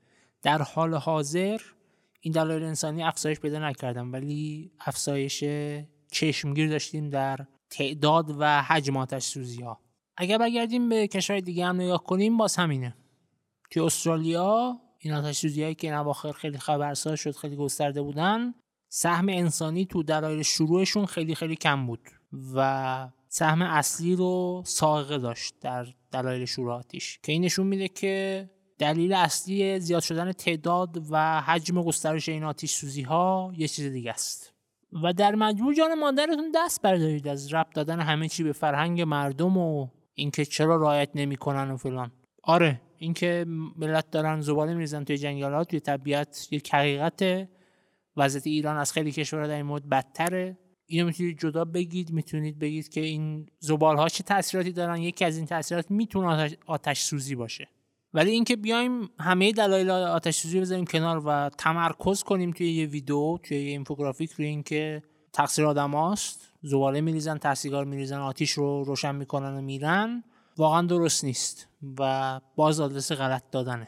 در 0.41 0.61
حال 0.61 0.93
حاضر 0.93 1.61
این 2.21 2.33
دلایل 2.33 2.63
انسانی 2.63 3.03
افزایش 3.03 3.39
پیدا 3.39 3.59
نکردم 3.59 4.13
ولی 4.13 4.71
افزایش 4.79 5.43
چشمگیر 6.11 6.69
داشتیم 6.69 7.09
در 7.09 7.37
تعداد 7.69 8.35
و 8.39 8.61
حجم 8.61 8.97
آتش 8.97 9.23
سوزی 9.23 9.61
ها 9.61 9.79
اگر 10.17 10.37
بگردیم 10.37 10.89
به 10.89 11.07
کشور 11.07 11.39
دیگه 11.39 11.65
هم 11.65 11.75
نگاه 11.75 12.03
کنیم 12.03 12.37
باز 12.37 12.55
همینه. 12.55 12.95
توی 13.69 13.81
استرالیا 13.81 14.79
این 15.03 15.13
آتش 15.13 15.45
هایی 15.45 15.75
که 15.75 16.03
این 16.03 16.31
خیلی 16.33 16.57
خبرساز 16.57 17.19
شد 17.19 17.35
خیلی 17.35 17.55
گسترده 17.55 18.01
بودن 18.01 18.53
سهم 18.89 19.29
انسانی 19.29 19.85
تو 19.85 20.03
دلایل 20.03 20.41
شروعشون 20.41 21.05
خیلی 21.05 21.35
خیلی 21.35 21.55
کم 21.55 21.85
بود 21.87 21.99
و 22.55 23.09
سهم 23.27 23.61
اصلی 23.61 24.15
رو 24.15 24.63
ساقه 24.65 25.17
داشت 25.17 25.55
در 25.61 25.87
دلایل 26.11 26.45
شروع 26.45 26.73
آتیش 26.73 27.19
که 27.23 27.31
این 27.31 27.45
نشون 27.45 27.67
میده 27.67 27.87
که 27.87 28.49
دلیل 28.77 29.13
اصلی 29.13 29.79
زیاد 29.79 30.01
شدن 30.01 30.31
تعداد 30.31 31.07
و 31.11 31.41
حجم 31.41 31.83
گسترش 31.83 32.29
این 32.29 32.43
آتیش 32.43 32.71
سوزی 32.71 33.01
ها 33.01 33.53
یه 33.57 33.67
چیز 33.67 33.85
دیگه 33.85 34.11
است. 34.11 34.53
و 35.03 35.13
در 35.13 35.35
مجموع 35.35 35.73
جان 35.73 35.99
مادرتون 35.99 36.51
دست 36.55 36.81
بردارید 36.81 37.27
از 37.27 37.53
ربط 37.53 37.73
دادن 37.73 37.99
همه 37.99 38.29
چی 38.29 38.43
به 38.43 38.51
فرهنگ 38.51 39.01
مردم 39.01 39.57
و 39.57 39.87
اینکه 40.13 40.45
چرا 40.45 40.75
رعایت 40.75 41.09
نمی‌کنن 41.15 41.71
و 41.71 41.77
فلان. 41.77 42.11
آره. 42.43 42.81
اینکه 43.01 43.45
ملت 43.77 44.11
دارن 44.11 44.41
زباله 44.41 44.73
میریزن 44.73 45.03
توی 45.03 45.17
جنگلات 45.17 45.69
توی 45.69 45.79
طبیعت 45.79 46.47
یک 46.51 46.73
حقیقت 46.73 47.47
وضعیت 48.17 48.47
ایران 48.47 48.77
از 48.77 48.91
خیلی 48.91 49.11
کشورها 49.11 49.47
در 49.47 49.55
این 49.55 49.65
مورد 49.65 49.89
بدتره. 49.89 50.57
اینو 50.85 51.05
می‌تونید 51.05 51.39
جدا 51.39 51.65
بگید 51.65 52.11
می‌تونید 52.11 52.59
بگید 52.59 52.89
که 52.89 53.01
این 53.01 53.49
زبال 53.59 53.97
ها 53.97 54.09
چه 54.09 54.23
تاثیراتی 54.23 54.71
دارن. 54.71 54.97
یکی 55.01 55.25
از 55.25 55.37
این 55.37 55.45
تاثیرات 55.45 55.91
می‌تونه 55.91 56.57
آتش, 56.65 57.01
سوزی 57.01 57.35
باشه. 57.35 57.67
ولی 58.13 58.31
اینکه 58.31 58.55
بیایم 58.55 59.09
همه 59.19 59.51
دلایل 59.51 59.89
آتش 59.89 60.35
سوزی 60.35 60.59
بذاریم 60.59 60.85
کنار 60.85 61.21
و 61.25 61.49
تمرکز 61.57 62.23
کنیم 62.23 62.51
توی 62.51 62.71
یه 62.71 62.85
ویدیو 62.85 63.37
توی 63.43 63.57
یه 63.57 63.69
اینفوگرافیک 63.69 64.31
روی 64.31 64.47
اینکه 64.47 65.03
تقصیر 65.33 65.65
آدماست. 65.65 66.53
زباله 66.63 67.01
میریزن 67.01 67.37
تحصیلگار 67.37 67.85
میریزن 67.85 68.19
آتیش 68.19 68.51
رو 68.51 68.83
روشن 68.83 69.15
می‌کنن 69.15 69.57
و 69.57 69.61
میرن. 69.61 70.23
واقعا 70.57 70.81
درست 70.81 71.23
نیست 71.23 71.67
و 71.99 72.41
باز 72.55 72.79
آدرس 72.79 73.11
غلط 73.11 73.43
دادنه. 73.51 73.87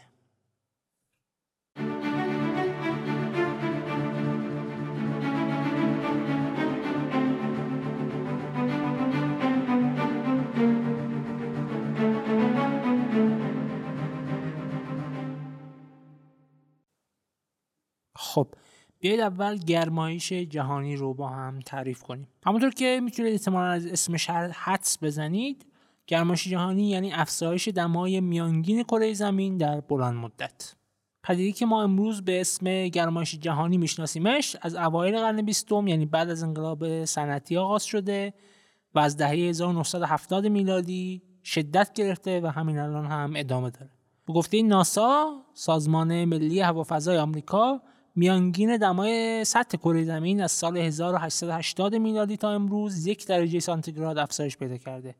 خب 18.16 18.48
بیایید 19.00 19.20
اول 19.20 19.58
گرمایش 19.58 20.34
جهانی 20.34 20.96
رو 20.96 21.14
با 21.14 21.28
هم 21.28 21.60
تعریف 21.60 22.04
کنیم. 22.04 22.28
همونطور 22.46 22.70
که 22.70 23.00
می‌تونید 23.04 23.34
احتمالا 23.34 23.68
از 23.68 23.86
اسمش 23.86 24.30
حدس 24.30 25.04
بزنید 25.04 25.66
گرمایش 26.08 26.48
جهانی 26.48 26.90
یعنی 26.90 27.14
افزایش 27.14 27.68
دمای 27.68 28.22
میانگین 28.22 28.84
کره 28.84 29.14
زمین 29.14 29.58
در 29.58 29.82
بلند 29.82 30.14
مدت 30.14 30.76
پدیده 31.24 31.52
که 31.52 31.66
ما 31.66 31.84
امروز 31.84 32.22
به 32.22 32.42
اسم 32.42 32.88
گرمایش 32.88 33.36
جهانی 33.36 33.78
میشناسیمش 33.78 34.56
از 34.62 34.76
اوایل 34.76 35.20
قرن 35.20 35.42
بیستم 35.42 35.88
یعنی 35.88 36.06
بعد 36.06 36.30
از 36.30 36.44
انقلاب 36.44 37.06
صنعتی 37.06 37.58
آغاز 37.58 37.84
شده 37.84 38.34
و 38.96 39.00
از 39.00 39.18
دهه 39.18 39.30
1970 39.30 40.48
میلادی 40.48 41.22
شدت 41.44 41.94
گرفته 41.94 42.42
و 42.42 42.48
همین 42.48 42.80
الان 42.80 43.06
هم 43.06 43.34
ادامه 43.36 43.70
داره. 43.70 43.90
به 44.28 44.34
گفته 44.34 44.62
ناسا 44.62 45.42
سازمان 45.54 46.26
ملی 46.26 46.60
هوافضای 46.60 47.18
آمریکا 47.18 47.82
میانگین 48.16 48.78
دمای 48.78 49.46
سطح 49.46 49.78
کره 49.78 50.04
زمین 50.04 50.42
از 50.42 50.52
سال 50.52 50.78
1880 50.78 51.96
میلادی 51.96 52.38
تا 52.38 52.52
امروز 52.52 53.08
یک 53.08 53.28
درجه 53.28 53.60
سانتیگراد 53.60 54.18
افزایش 54.18 54.58
پیدا 54.58 54.78
کرده. 54.78 55.16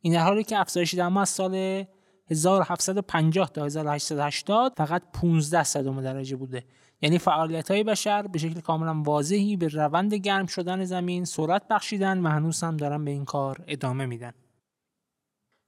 این 0.00 0.12
در 0.12 0.20
حالی 0.20 0.44
که 0.44 0.58
افزایش 0.58 0.94
دما 0.94 1.20
از 1.20 1.28
سال 1.28 1.84
1750 2.30 3.50
تا 3.50 3.64
1880 3.64 4.72
فقط 4.76 5.02
15 5.12 5.62
صدم 5.62 6.00
درجه 6.00 6.36
بوده. 6.36 6.64
یعنی 7.02 7.18
فعالیت 7.18 7.70
های 7.70 7.84
بشر 7.84 8.22
به 8.22 8.38
شکل 8.38 8.60
کاملا 8.60 9.02
واضحی 9.02 9.56
به 9.56 9.68
روند 9.68 10.14
گرم 10.14 10.46
شدن 10.46 10.84
زمین 10.84 11.24
سرعت 11.24 11.68
بخشیدن 11.68 12.26
و 12.26 12.28
هنوز 12.28 12.62
هم 12.62 12.76
دارن 12.76 13.04
به 13.04 13.10
این 13.10 13.24
کار 13.24 13.64
ادامه 13.66 14.06
میدن. 14.06 14.32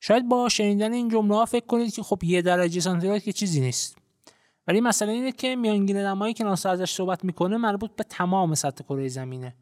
شاید 0.01 0.29
با 0.29 0.49
شنیدن 0.49 0.93
این 0.93 1.09
جمله 1.09 1.35
ها 1.35 1.45
فکر 1.45 1.67
کنید 1.67 1.95
که 1.95 2.03
خب 2.03 2.25
یه 2.25 2.43
درجه 2.43 2.81
سانتیگراد 2.81 3.23
که 3.23 3.33
چیزی 3.33 3.61
نیست. 3.61 3.99
ولی 4.67 4.81
مسئله 4.81 5.13
اینه 5.13 5.33
که 5.33 5.57
میانگین 5.57 6.03
دمایی 6.03 6.35
که 6.35 6.45
ناسا 6.45 6.71
ازش 6.71 6.91
صحبت 6.91 7.25
می‌کنه 7.25 7.57
مربوط 7.57 7.91
به 7.97 8.05
تمام 8.05 8.55
سطح 8.55 8.85
کره 8.85 9.09
زمینه. 9.09 9.55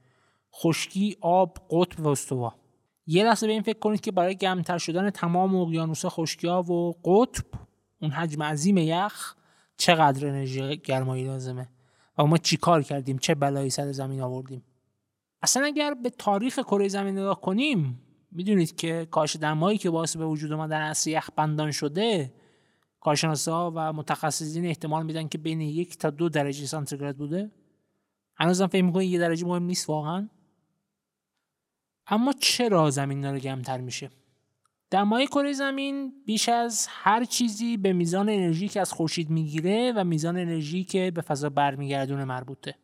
خشکی 0.54 1.16
آب 1.20 1.58
قطب 1.70 2.06
و 2.06 2.08
استوا. 2.08 2.54
یه 3.06 3.24
لحظه 3.24 3.46
به 3.46 3.52
این 3.52 3.62
فکر 3.62 3.78
کنید 3.78 4.00
که 4.00 4.12
برای 4.12 4.36
گرمتر 4.36 4.78
شدن 4.78 5.10
تمام 5.10 5.56
اقیانوس‌ها 5.56 6.10
خشکی‌ها 6.10 6.62
و 6.62 6.92
قطب 7.04 7.44
اون 8.02 8.10
حجم 8.10 8.42
عظیم 8.42 8.78
یخ 8.78 9.34
چقدر 9.76 10.26
انرژی 10.26 10.76
گرمایی 10.76 11.24
لازمه؟ 11.24 11.68
و 12.18 12.24
ما 12.24 12.38
چیکار 12.38 12.82
کردیم؟ 12.82 13.18
چه 13.18 13.34
بلایی 13.34 13.70
سر 13.70 13.92
زمین 13.92 14.20
آوردیم؟ 14.20 14.62
اصلا 15.42 15.64
اگر 15.64 15.94
به 15.94 16.10
تاریخ 16.10 16.58
کره 16.58 16.88
زمین 16.88 17.18
نگاه 17.18 17.40
کنیم 17.40 18.00
می‌دونید 18.32 18.76
که 18.76 19.08
کاش 19.10 19.36
دمایی 19.36 19.78
که 19.78 19.90
باعث 19.90 20.16
به 20.16 20.26
وجود 20.26 20.70
در 20.70 20.82
اصل 20.82 21.10
یخ 21.10 21.30
بندان 21.36 21.70
شده 21.70 22.32
کارشناسا 23.00 23.72
و 23.74 23.92
متخصصین 23.92 24.66
احتمال 24.66 25.06
میدن 25.06 25.28
که 25.28 25.38
بین 25.38 25.60
یک 25.60 25.98
تا 25.98 26.10
دو 26.10 26.28
درجه 26.28 26.66
سانتیگراد 26.66 27.16
بوده. 27.16 27.50
هنوزم 28.34 28.66
فکر 28.66 28.82
می‌کنید 28.82 29.10
یه 29.10 29.18
درجه 29.18 29.46
مهم 29.46 29.62
نیست 29.62 29.88
واقعا؟ 29.88 30.28
اما 32.08 32.32
چرا 32.32 32.90
زمین 32.90 33.20
داره 33.20 33.38
گرمتر 33.38 33.80
میشه؟ 33.80 34.10
دمای 34.90 35.26
کره 35.26 35.52
زمین 35.52 36.12
بیش 36.26 36.48
از 36.48 36.86
هر 36.90 37.24
چیزی 37.24 37.76
به 37.76 37.92
میزان 37.92 38.28
انرژی 38.28 38.68
که 38.68 38.80
از 38.80 38.92
خورشید 38.92 39.30
می‌گیره 39.30 39.92
و 39.96 40.04
میزان 40.04 40.36
انرژی 40.36 40.84
که 40.84 41.10
به 41.14 41.20
فضا 41.20 41.50
برمیگردونه 41.50 42.24
مربوطه. 42.24 42.74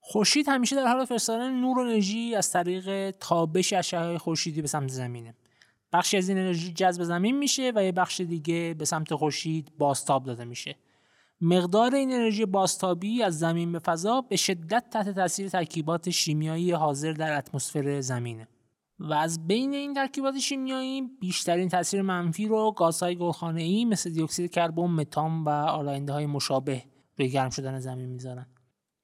خورشید 0.00 0.48
همیشه 0.48 0.76
در 0.76 0.86
حال 0.86 1.04
فرستادن 1.04 1.50
نور 1.52 1.78
و 1.78 1.80
انرژی 1.80 2.34
از 2.34 2.52
طریق 2.52 3.10
تابش 3.10 3.72
اشعه 3.72 4.18
خورشیدی 4.18 4.62
به 4.62 4.68
سمت 4.68 4.90
زمینه. 4.90 5.34
بخشی 5.92 6.16
از 6.16 6.28
این 6.28 6.38
انرژی 6.38 6.72
جذب 6.72 7.02
زمین 7.02 7.38
میشه 7.38 7.72
و 7.74 7.84
یه 7.84 7.92
بخش 7.92 8.20
دیگه 8.20 8.74
به 8.78 8.84
سمت 8.84 9.14
خورشید 9.14 9.72
بازتاب 9.78 10.24
داده 10.24 10.44
میشه. 10.44 10.76
مقدار 11.40 11.94
این 11.94 12.12
انرژی 12.12 12.46
بازتابی 12.46 13.22
از 13.22 13.38
زمین 13.38 13.72
به 13.72 13.78
فضا 13.78 14.20
به 14.20 14.36
شدت 14.36 14.84
تحت 14.90 15.08
تاثیر 15.08 15.48
ترکیبات 15.48 16.10
شیمیایی 16.10 16.70
حاضر 16.70 17.12
در 17.12 17.38
اتمسفر 17.38 18.00
زمینه. 18.00 18.48
و 19.00 19.12
از 19.12 19.46
بین 19.46 19.74
این 19.74 19.94
ترکیبات 19.94 20.38
شیمیایی 20.38 21.02
بیشترین 21.20 21.68
تاثیر 21.68 22.02
منفی 22.02 22.46
رو 22.46 22.72
گازهای 22.76 23.16
گلخانه‌ای 23.16 23.84
مثل 23.84 24.10
دیوکسید 24.10 24.50
کربن، 24.50 24.86
متان 24.86 25.44
و 25.44 25.48
آلاینده 25.48 26.12
های 26.12 26.26
مشابه 26.26 26.82
روی 27.18 27.30
گرم 27.30 27.50
شدن 27.50 27.78
زمین 27.78 28.08
می‌ذارن. 28.08 28.46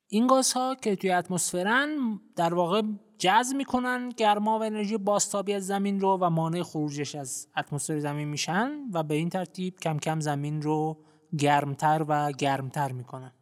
این 0.09 0.27
گازها 0.27 0.75
که 0.75 0.97
توی 0.97 1.11
اتمسفرن 1.11 2.21
در 2.37 2.55
واقع 2.55 2.83
جذب 3.19 3.57
می‌کنن 3.57 4.09
گرما 4.09 4.59
و 4.59 4.63
انرژی 4.63 4.97
باستابی 4.97 5.53
از 5.53 5.67
زمین 5.67 6.01
رو 6.01 6.19
و 6.21 6.31
مانع 6.31 6.63
خروجش 6.63 7.15
از 7.15 7.49
اتمسفر 7.57 7.99
زمین 7.99 8.29
میشن 8.29 8.71
و 8.93 9.03
به 9.03 9.15
این 9.15 9.29
ترتیب 9.29 9.81
کم 9.81 9.99
کم 9.99 10.21
زمین 10.21 10.63
رو 10.63 11.05
گرمتر 11.39 12.05
و 12.09 12.33
گرمتر 12.33 12.93
می‌کنن. 12.93 13.33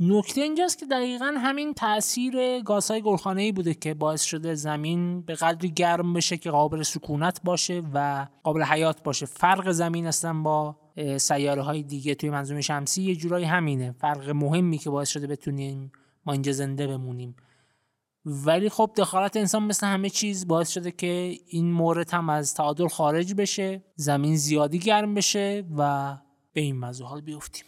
نکته 0.00 0.40
اینجاست 0.40 0.78
که 0.78 0.86
دقیقا 0.86 1.34
همین 1.38 1.74
تاثیر 1.74 2.60
گازهای 2.60 3.02
گلخانه‌ای 3.02 3.52
بوده 3.52 3.74
که 3.74 3.94
باعث 3.94 4.22
شده 4.22 4.54
زمین 4.54 5.20
به 5.20 5.34
قدری 5.34 5.70
گرم 5.70 6.12
بشه 6.12 6.36
که 6.36 6.50
قابل 6.50 6.82
سکونت 6.82 7.40
باشه 7.44 7.82
و 7.94 8.26
قابل 8.42 8.62
حیات 8.62 9.02
باشه. 9.02 9.26
فرق 9.26 9.70
زمین 9.70 10.06
هستن 10.06 10.42
با 10.42 10.76
سیاره 11.16 11.62
های 11.62 11.82
دیگه 11.82 12.14
توی 12.14 12.30
منظومه 12.30 12.60
شمسی 12.60 13.02
یه 13.02 13.16
جورایی 13.16 13.44
همینه. 13.44 13.92
فرق 13.92 14.30
مهمی 14.30 14.78
که 14.78 14.90
باعث 14.90 15.08
شده 15.08 15.26
بتونیم 15.26 15.92
ما 16.26 16.32
اینجا 16.32 16.52
زنده 16.52 16.86
بمونیم. 16.86 17.36
ولی 18.24 18.68
خب 18.68 18.90
دخالت 18.96 19.36
انسان 19.36 19.62
مثل 19.62 19.86
همه 19.86 20.10
چیز 20.10 20.48
باعث 20.48 20.70
شده 20.70 20.90
که 20.90 21.38
این 21.46 21.72
مورد 21.72 22.10
هم 22.10 22.30
از 22.30 22.54
تعادل 22.54 22.88
خارج 22.88 23.34
بشه 23.34 23.84
زمین 23.96 24.36
زیادی 24.36 24.78
گرم 24.78 25.14
بشه 25.14 25.64
و 25.78 26.16
به 26.52 26.60
این 26.60 26.78
موضوع 26.78 27.08
حال 27.08 27.20
بیفتیم. 27.20 27.64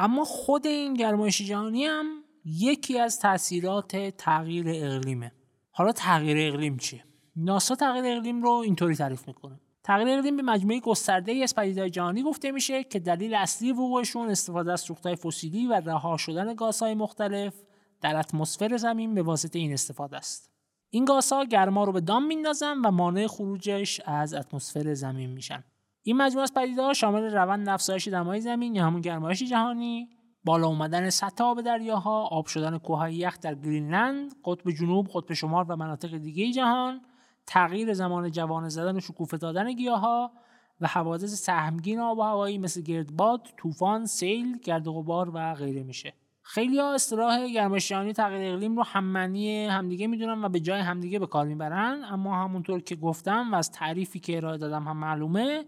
اما 0.00 0.24
خود 0.24 0.66
این 0.66 0.94
گرمایش 0.94 1.42
جهانی 1.42 1.84
هم 1.84 2.06
یکی 2.44 2.98
از 2.98 3.20
تاثیرات 3.20 3.96
تغییر 3.96 4.66
اقلیمه. 4.68 5.32
حالا 5.70 5.92
تغییر 5.92 6.52
اقلیم 6.52 6.76
چیه؟ 6.76 7.04
ناسا 7.36 7.74
تغییر 7.74 8.16
اقلیم 8.16 8.42
رو 8.42 8.50
اینطوری 8.50 8.96
تعریف 8.96 9.28
می‌کنه. 9.28 9.60
تغییر 9.84 10.08
اقلیم 10.18 10.36
به 10.36 10.42
مجموعه 10.42 10.80
گسترده 10.80 11.32
ای 11.32 11.42
از 11.42 11.54
پدیده‌های 11.54 11.90
جهانی 11.90 12.22
گفته 12.22 12.50
میشه 12.50 12.84
که 12.84 12.98
دلیل 12.98 13.34
اصلی 13.34 13.72
وقوعشون 13.72 14.30
استفاده 14.30 14.72
از 14.72 14.80
سوختهای 14.80 15.16
فسیلی 15.16 15.66
و 15.66 15.72
رها 15.72 16.16
شدن 16.16 16.54
گازهای 16.54 16.94
مختلف 16.94 17.54
در 18.00 18.16
اتمسفر 18.16 18.76
زمین 18.76 19.14
به 19.14 19.22
واسطه 19.22 19.58
این 19.58 19.72
استفاده 19.72 20.16
است. 20.16 20.50
این 20.90 21.04
گازها 21.04 21.44
گرما 21.44 21.84
رو 21.84 21.92
به 21.92 22.00
دام 22.00 22.26
میندازن 22.26 22.78
و 22.78 22.90
مانع 22.90 23.26
خروجش 23.26 24.00
از 24.04 24.34
اتمسفر 24.34 24.94
زمین 24.94 25.30
میشن. 25.30 25.64
این 26.08 26.16
مجموعه 26.16 26.42
از 26.42 26.54
پدیده‌ها 26.54 26.92
شامل 26.92 27.34
روند 27.34 27.68
افزایش 27.68 28.08
دمای 28.08 28.40
زمین 28.40 28.74
یا 28.74 28.86
همون 28.86 29.00
گرمایش 29.00 29.42
جهانی 29.42 30.08
بالا 30.44 30.66
اومدن 30.66 31.10
سطح 31.10 31.44
آب 31.44 31.60
دریاها 31.60 32.22
آب 32.22 32.46
شدن 32.46 32.78
کوههای 32.78 33.14
یخ 33.14 33.40
در 33.40 33.54
گرینلند 33.54 34.34
قطب 34.44 34.70
جنوب 34.70 35.08
قطب 35.14 35.32
شمال 35.32 35.64
و 35.68 35.76
مناطق 35.76 36.16
دیگه 36.16 36.52
جهان 36.52 37.00
تغییر 37.46 37.92
زمان 37.92 38.30
جوان 38.30 38.68
زدن 38.68 38.96
و 38.96 39.00
شکوفه 39.00 39.36
دادن 39.36 39.72
گیاها 39.72 40.32
و 40.80 40.86
حوادث 40.86 41.34
سهمگین 41.34 42.00
آب 42.00 42.18
و 42.18 42.22
هوایی 42.22 42.58
مثل 42.58 42.80
گردباد، 42.80 43.48
طوفان، 43.56 44.06
سیل، 44.06 44.58
گرد 44.58 44.86
و 44.86 44.92
غبار 44.92 45.30
و 45.34 45.54
غیره 45.54 45.82
میشه. 45.82 46.12
خیلی 46.42 46.78
ها 46.78 46.94
اصطلاح 46.94 47.48
گرمایش 47.48 47.88
جهانی 47.88 48.12
تغییر 48.12 48.52
اقلیم 48.52 48.76
رو 48.76 48.82
هممعنی 48.82 49.66
همدیگه 49.66 50.06
می‌دونن 50.06 50.44
و 50.44 50.48
به 50.48 50.60
جای 50.60 50.80
همدیگه 50.80 51.18
به 51.18 51.26
کار 51.26 51.46
می‌برن 51.46 52.04
اما 52.04 52.44
همونطور 52.44 52.80
که 52.80 52.96
گفتم 52.96 53.52
و 53.52 53.56
از 53.56 53.70
تعریفی 53.72 54.20
که 54.20 54.36
ارائه 54.36 54.58
دادم 54.58 54.88
هم 54.88 54.96
معلومه 54.96 55.64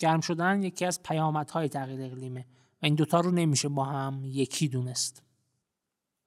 گرم 0.00 0.20
شدن 0.20 0.62
یکی 0.62 0.84
از 0.84 1.02
پیامدهای 1.02 1.68
تغییر 1.68 2.02
اقلیمه 2.02 2.40
و 2.82 2.86
این 2.86 2.94
دوتا 2.94 3.20
رو 3.20 3.30
نمیشه 3.30 3.68
با 3.68 3.84
هم 3.84 4.22
یکی 4.24 4.68
دونست. 4.68 5.22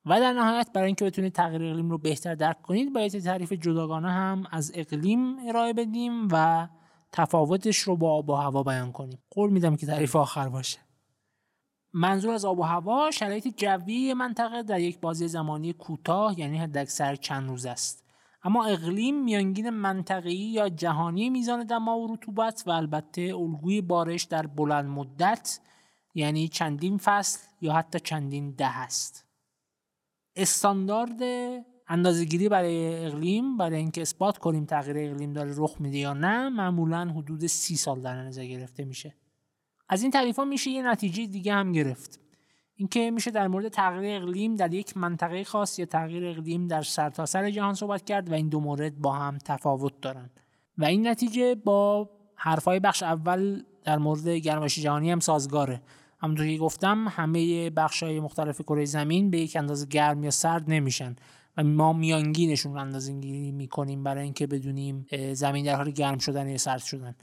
و 0.05 0.19
در 0.19 0.34
نهایت 0.34 0.69
برای 0.74 0.86
اینکه 0.86 1.05
بتونید 1.05 1.34
تغییر 1.34 1.63
اقلیم 1.63 1.89
رو 1.89 1.97
بهتر 1.97 2.36
درک 2.36 2.61
کنید 2.61 2.93
باید 2.93 3.19
تعریف 3.19 3.53
جداگانه 3.53 4.11
هم 4.11 4.43
از 4.51 4.71
اقلیم 4.76 5.47
ارائه 5.47 5.74
بدیم 5.74 6.28
و 6.32 6.67
تفاوتش 7.11 7.78
رو 7.78 7.97
با 7.97 8.13
آب 8.13 8.30
و 8.30 8.36
هوا 8.36 8.63
بیان 8.63 8.91
کنیم. 8.91 9.19
قول 9.32 9.49
میدم 9.49 9.76
که 9.76 9.86
تعریف 9.86 10.15
آخر 10.15 10.49
باشه. 10.49 10.80
منظور 11.93 12.34
از 12.34 12.45
آب 12.45 12.59
و 12.59 12.63
هوا 12.63 13.11
شرایط 13.11 13.47
جوی 13.57 14.13
منطقه 14.13 14.63
در 14.63 14.80
یک 14.80 14.99
بازی 14.99 15.28
زمانی 15.28 15.74
کوتاه 15.74 16.39
یعنی 16.39 16.57
حداکثر 16.57 17.15
چند 17.15 17.49
روز 17.49 17.65
است. 17.65 18.03
اما 18.44 18.66
اقلیم 18.66 19.24
میانگین 19.24 19.70
منطقه‌ای 19.70 20.38
یا 20.38 20.70
جهانی 20.70 21.30
میزان 21.30 21.64
دما 21.64 22.00
و 22.00 22.14
رطوبت 22.14 22.64
و 22.68 22.72
البته 22.72 23.22
الگوی 23.22 23.82
بارش 23.82 24.24
در 24.24 24.48
بلند 24.48 24.86
مدت 24.86 25.60
یعنی 26.16 26.48
چندین 26.48 26.98
فصل 26.98 27.48
یا 27.62 27.74
حتی 27.74 28.00
چندین 28.00 28.52
ده 28.52 28.78
است. 28.78 29.26
استاندارد 30.36 31.22
اندازهگیری 31.88 32.50
برای 32.50 33.06
اقلیم 33.06 33.58
برای 33.58 33.76
اینکه 33.76 34.02
اثبات 34.02 34.38
کنیم 34.38 34.66
تغییر 34.66 35.12
اقلیم 35.12 35.34
داره 35.34 35.54
رخ 35.58 35.76
میده 35.80 35.98
یا 35.98 36.14
نه 36.14 36.50
معمولا 36.50 37.14
حدود 37.16 37.48
سی 37.48 37.76
سال 37.76 38.02
در 38.02 38.16
نظر 38.16 38.46
گرفته 38.46 38.86
میشه 38.86 39.16
از 39.89 40.02
این 40.02 40.12
تعریف 40.12 40.36
ها 40.36 40.46
میشه 40.46 40.72
یه 40.72 40.88
نتیجه 40.88 41.26
دیگه 41.26 41.54
هم 41.54 41.72
گرفت 41.72 42.20
اینکه 42.76 43.11
میشه 43.11 43.32
در 43.32 43.47
مورد 43.47 43.67
تغییر 43.67 44.21
اقلیم 44.21 44.55
در 44.55 44.74
یک 44.74 44.97
منطقه 44.97 45.43
خاص 45.43 45.80
یا 45.80 45.86
تغییر 45.86 46.26
اقلیم 46.26 46.67
در 46.67 46.82
سرتاسر 46.82 47.41
سر 47.41 47.51
جهان 47.51 47.74
صحبت 47.74 48.05
کرد 48.05 48.30
و 48.30 48.34
این 48.34 48.49
دو 48.49 48.59
مورد 48.59 48.99
با 48.99 49.13
هم 49.13 49.38
تفاوت 49.38 50.01
دارن. 50.01 50.30
و 50.78 50.86
این 50.86 51.07
نتیجه 51.07 51.55
با 51.55 52.09
حرفای 52.36 52.80
بخش 52.80 53.03
اول 53.03 53.63
در 53.84 53.97
مورد 53.97 54.28
گرمایش 54.28 54.80
جهانی 54.80 55.11
هم 55.11 55.19
سازگاره. 55.19 55.82
همونطور 56.19 56.47
که 56.47 56.57
گفتم 56.57 57.07
همه 57.07 57.69
بخش 57.69 58.03
های 58.03 58.19
مختلف 58.19 58.61
کره 58.61 58.86
زمین 58.86 59.30
به 59.30 59.39
یک 59.39 59.55
اندازه 59.55 59.86
گرم 59.86 60.24
یا 60.24 60.32
سرد 60.32 60.63
نمیشن 60.67 61.15
و 61.57 61.63
ما 61.63 61.93
میانگینشون 61.93 62.74
رو 62.74 62.80
اندازه 62.80 63.13
گیری 63.13 63.51
می‌کنیم 63.51 64.03
برای 64.03 64.24
اینکه 64.24 64.47
بدونیم 64.47 65.05
زمین 65.34 65.65
در 65.65 65.76
حال 65.76 65.91
گرم 65.91 66.17
شدن 66.17 66.49
یا 66.49 66.57
سرد 66.57 66.82
شدن. 66.84 67.15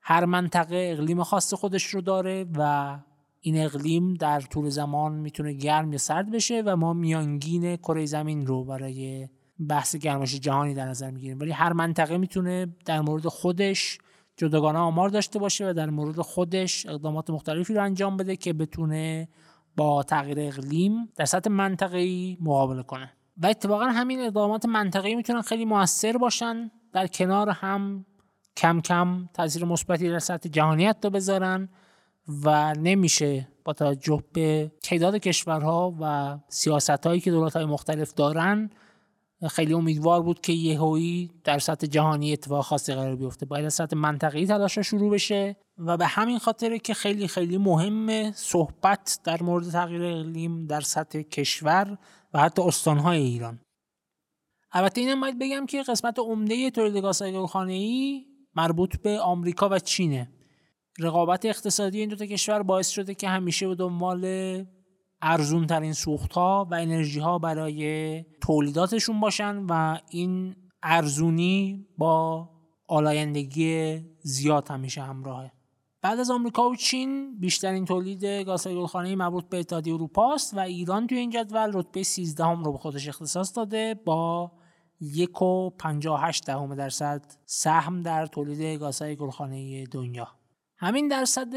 هر 0.00 0.24
منطقه 0.24 0.90
اقلیم 0.92 1.22
خاص 1.22 1.54
خودش 1.54 1.84
رو 1.84 2.00
داره 2.00 2.46
و 2.56 2.98
این 3.46 3.64
اقلیم 3.64 4.14
در 4.14 4.40
طول 4.40 4.68
زمان 4.68 5.12
می‌تونه 5.12 5.52
گرم 5.52 5.92
یا 5.92 5.98
سرد 5.98 6.30
بشه 6.30 6.62
و 6.66 6.76
ما 6.76 6.92
میانگین 6.92 7.76
کره 7.76 8.06
زمین 8.06 8.46
رو 8.46 8.64
برای 8.64 9.28
بحث 9.68 9.96
گرمایش 9.96 10.34
جهانی 10.34 10.74
در 10.74 10.88
نظر 10.88 11.10
می‌گیریم. 11.10 11.40
ولی 11.40 11.50
هر 11.50 11.72
منطقه 11.72 12.18
می‌تونه 12.18 12.76
در 12.84 13.00
مورد 13.00 13.26
خودش 13.26 13.98
جداگانه 14.36 14.78
آمار 14.78 15.08
داشته 15.08 15.38
باشه 15.38 15.70
و 15.70 15.72
در 15.72 15.90
مورد 15.90 16.20
خودش 16.20 16.86
اقدامات 16.86 17.30
مختلفی 17.30 17.74
رو 17.74 17.82
انجام 17.82 18.16
بده 18.16 18.36
که 18.36 18.52
بتونه 18.52 19.28
با 19.76 20.02
تغییر 20.02 20.40
اقلیم 20.40 21.08
در 21.16 21.24
سطح 21.24 21.50
منطقه‌ای 21.50 22.38
مقابله 22.40 22.82
کنه. 22.82 23.12
و 23.42 23.46
اتفاقا 23.46 23.84
همین 23.84 24.20
اقدامات 24.20 24.66
منطقه‌ای 24.66 25.14
می‌تونن 25.14 25.42
خیلی 25.42 25.64
موثر 25.64 26.18
باشن 26.18 26.70
در 26.92 27.06
کنار 27.06 27.50
هم 27.50 28.04
کم 28.56 28.80
کم 28.80 29.28
تاثیر 29.34 29.64
مثبتی 29.64 30.08
در 30.08 30.18
سطح 30.18 30.48
جهانی 30.48 30.86
حتی 30.86 31.10
بذارن 31.10 31.68
و 32.44 32.74
نمیشه 32.74 33.48
با 33.64 33.72
توجه 33.72 34.22
به 34.32 34.72
تعداد 34.82 35.16
کشورها 35.16 35.94
و 36.00 36.38
سیاست 36.48 37.06
هایی 37.06 37.20
که 37.20 37.30
دولت 37.30 37.56
های 37.56 37.64
مختلف 37.64 38.14
دارن 38.14 38.70
خیلی 39.50 39.74
امیدوار 39.74 40.22
بود 40.22 40.40
که 40.40 40.52
یهویی 40.52 41.30
در 41.44 41.58
سطح 41.58 41.86
جهانی 41.86 42.32
اتفاق 42.32 42.64
خاصی 42.64 42.94
قرار 42.94 43.16
بیفته. 43.16 43.46
باید 43.46 43.64
از 43.64 43.74
سطح 43.74 43.96
منطقی 43.96 44.46
تلاش 44.46 44.78
شروع 44.78 45.10
بشه 45.10 45.56
و 45.78 45.96
به 45.96 46.06
همین 46.06 46.38
خاطر 46.38 46.76
که 46.76 46.94
خیلی 46.94 47.28
خیلی 47.28 47.58
مهمه 47.58 48.32
صحبت 48.34 49.18
در 49.24 49.42
مورد 49.42 49.70
تغییر 49.70 50.02
اقلیم 50.02 50.66
در 50.66 50.80
سطح 50.80 51.22
کشور 51.22 51.98
و 52.34 52.40
حتی 52.40 52.62
استانهای 52.62 53.22
ایران. 53.22 53.60
البته 54.72 55.00
اینم 55.00 55.20
باید 55.20 55.38
بگم 55.38 55.66
که 55.66 55.82
قسمت 55.82 56.18
عمده 56.18 56.70
تولید 56.70 57.02
گازهای 57.02 57.36
ای 57.68 58.26
مربوط 58.54 58.96
به 58.96 59.20
آمریکا 59.20 59.68
و 59.68 59.78
چینه. 59.78 60.28
رقابت 60.98 61.44
اقتصادی 61.44 62.00
این 62.00 62.08
دو 62.08 62.16
تا 62.16 62.26
کشور 62.26 62.62
باعث 62.62 62.88
شده 62.88 63.14
که 63.14 63.28
همیشه 63.28 63.68
به 63.68 63.74
دنبال 63.74 64.64
ارزون 65.22 65.66
ترین 65.66 65.92
سوخت 65.92 66.32
ها 66.32 66.68
و 66.70 66.74
انرژی 66.74 67.20
ها 67.20 67.38
برای 67.38 68.24
تولیداتشون 68.40 69.20
باشن 69.20 69.56
و 69.70 69.98
این 70.10 70.56
ارزونی 70.82 71.86
با 71.98 72.48
آلایندگی 72.88 74.00
زیاد 74.22 74.68
همیشه 74.70 75.02
همراهه 75.02 75.52
بعد 76.02 76.20
از 76.20 76.30
آمریکا 76.30 76.70
و 76.70 76.76
چین 76.76 77.38
بیشترین 77.38 77.84
تولید 77.84 78.24
گازهای 78.24 78.76
گلخانه‌ای 78.76 79.14
مربوط 79.14 79.48
به 79.48 79.58
اتحادیه 79.58 79.94
اروپا 79.94 80.34
است 80.34 80.54
و 80.54 80.58
ایران 80.58 81.06
توی 81.06 81.18
این 81.18 81.30
جدول 81.30 81.70
رتبه 81.74 82.02
13 82.02 82.44
هم 82.44 82.64
رو 82.64 82.72
به 82.72 82.78
خودش 82.78 83.08
اختصاص 83.08 83.56
داده 83.56 83.94
با 84.04 84.52
یک 85.00 85.42
و 85.42 85.70
دهم 86.46 86.74
درصد 86.74 87.24
سهم 87.44 88.02
در 88.02 88.26
تولید 88.26 88.80
گازهای 88.80 89.16
گلخانه‌ای 89.16 89.84
دنیا. 89.84 90.28
همین 90.78 91.08
درصد 91.08 91.54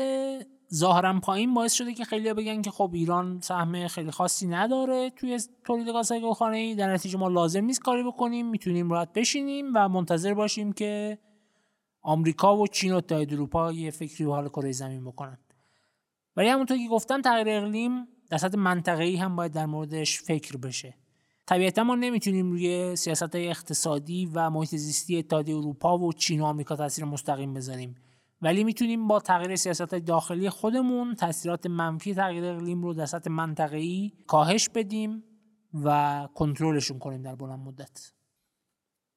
ظاهرا 0.74 1.20
پایین 1.20 1.54
باعث 1.54 1.74
شده 1.74 1.94
که 1.94 2.06
خیلی 2.06 2.34
بگن 2.34 2.62
که 2.62 2.72
خب 2.72 2.92
ایران 2.94 3.40
سهم 3.42 3.88
خیلی 3.88 4.12
خاصی 4.12 4.48
نداره 4.48 5.10
توی 5.10 5.40
تولید 5.66 5.88
گازهای 5.88 6.22
گلخانه‌ای 6.22 6.76
در 6.76 6.94
نتیجه 6.94 7.18
ما 7.18 7.28
لازم 7.28 7.66
نیست 7.66 7.82
کاری 7.82 8.04
بکنیم 8.04 8.50
می‌تونیم 8.50 8.92
راحت 8.92 9.14
بشینیم 9.14 9.72
و 9.76 9.90
منتظر 9.90 10.34
باشیم 10.34 10.74
که 10.74 11.20
آمریکا 12.02 12.58
و 12.58 12.68
چین 12.68 12.94
و 12.94 12.96
اتحادیه 12.96 13.38
اروپا 13.38 13.72
یه 13.72 13.92
فکری 13.92 14.26
به 14.26 14.32
حال 14.32 14.50
کره 14.50 14.72
زمین 14.72 15.06
بکنن. 15.06 15.38
ولی 16.36 16.48
همونطور 16.48 16.78
که 16.78 16.88
گفتم 16.88 17.22
تغییر 17.22 17.50
اقلیم 17.50 18.08
در 18.30 18.38
سطح 18.38 18.58
منطقه‌ای 18.58 19.16
هم 19.16 19.36
باید 19.36 19.52
در 19.52 19.66
موردش 19.66 20.22
فکر 20.22 20.58
بشه. 20.58 20.94
طبیعتا 21.46 21.84
ما 21.84 21.96
نمی‌تونیم 21.96 22.52
روی 22.52 22.96
سیاست 22.96 23.36
اقتصادی 23.36 24.30
و 24.34 24.50
محیط 24.50 24.76
زیستی 24.76 25.18
اتحادیه 25.18 25.56
اروپا 25.56 25.98
و 25.98 26.14
چین 26.14 26.42
و 26.42 26.46
آمریکا 26.46 26.76
تاثیر 26.76 27.06
مستقیم 27.06 27.54
بذاریم. 27.54 27.96
ولی 28.42 28.64
می‌تونیم 28.64 29.08
با 29.08 29.20
تغییر 29.20 29.56
سیاست 29.56 29.96
داخلی 29.96 30.50
خودمون 30.50 31.16
تاثیرات 31.16 31.66
منفی 31.66 32.14
تغییر 32.14 32.46
اقلیم 32.46 32.84
رو 32.84 32.94
در 32.94 33.06
سطح 33.06 33.30
منطقه‌ای 33.32 34.12
کاهش 34.28 34.70
بدیم 34.70 35.24
و 35.74 36.28
کنترلشون 36.36 37.00
کنیم 37.00 37.22
در 37.22 37.36
بلند 37.36 37.60
مدت. 37.60 38.12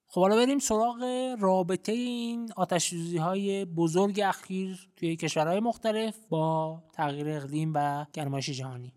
خب 0.07 0.21
حالا 0.21 0.37
بریم 0.37 0.59
سراغ 0.59 1.05
رابطه 1.41 1.93
این 1.93 2.53
آتش 2.57 2.95
های 3.15 3.65
بزرگ 3.65 4.21
اخیر 4.21 4.91
توی 4.97 5.17
کشورهای 5.17 5.61
مختلف 5.61 6.17
با 6.29 6.83
تغییر 6.93 7.29
اقلیم 7.29 7.73
و 7.75 8.07
گرمایش 8.13 8.51
جهانی. 8.51 8.95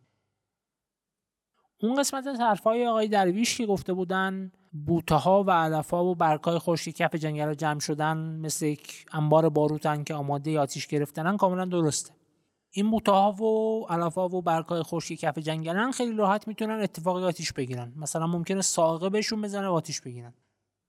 اون 1.81 1.95
قسمت 1.95 2.27
از 2.27 2.39
حرفای 2.39 2.87
آقای 2.87 3.07
درویش 3.07 3.57
که 3.57 3.65
گفته 3.65 3.93
بودن 3.93 4.51
بوته 4.75 5.29
و 5.29 5.51
علف 5.51 5.89
ها 5.89 6.05
و 6.05 6.15
برگ 6.15 6.43
های 6.43 6.59
خشکی 6.59 6.91
کف 6.91 7.15
جنگل 7.15 7.53
جمع 7.53 7.79
شدن 7.79 8.17
مثل 8.17 8.65
یک 8.65 9.05
انبار 9.13 9.49
باروتن 9.49 10.03
که 10.03 10.13
آماده 10.13 10.59
آتیش 10.59 10.87
گرفتنن 10.87 11.37
کاملا 11.37 11.65
درسته. 11.65 12.13
این 12.71 12.91
بوته 12.91 13.11
ها 13.11 13.31
و 13.31 13.85
علف 13.89 14.15
ها 14.15 14.29
و 14.29 14.41
برگ 14.41 14.65
های 14.65 14.83
خشکی 14.83 15.15
کف 15.15 15.37
جنگلن 15.37 15.91
خیلی 15.91 16.15
راحت 16.15 16.47
می‌تونن 16.47 16.79
اتفاقی 16.81 17.23
آتیش 17.23 17.53
بگیرن. 17.53 17.93
مثلا 17.95 18.27
ممکنه 18.27 18.61
ساقه 18.61 19.09
بهشون 19.09 19.41
بزنه 19.41 19.67
و 19.67 19.71
آتیش 19.71 20.01
بگیرن. 20.01 20.33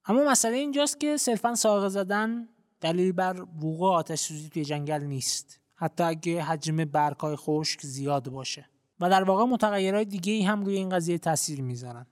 اما 0.06 0.24
مسئله 0.30 0.56
اینجاست 0.56 1.00
که 1.00 1.16
صرفا 1.16 1.54
ساقه 1.54 1.88
زدن 1.88 2.48
دلیل 2.80 3.12
بر 3.12 3.42
وقوع 3.42 3.92
آتش 3.92 4.20
سوزی 4.20 4.48
توی 4.48 4.64
جنگل 4.64 5.02
نیست. 5.02 5.60
حتی 5.74 6.04
اگه 6.04 6.42
حجم 6.42 6.76
برگ 6.76 7.16
های 7.16 7.36
خشک 7.36 7.80
زیاد 7.80 8.28
باشه. 8.28 8.68
و 9.00 9.10
در 9.10 9.24
واقع 9.24 9.44
متغیرهای 9.44 10.04
دیگه 10.04 10.32
ای 10.32 10.42
هم 10.42 10.64
روی 10.64 10.76
این 10.76 10.88
قضیه 10.88 11.18
تاثیر 11.18 11.62
می‌ذارن. 11.62 12.06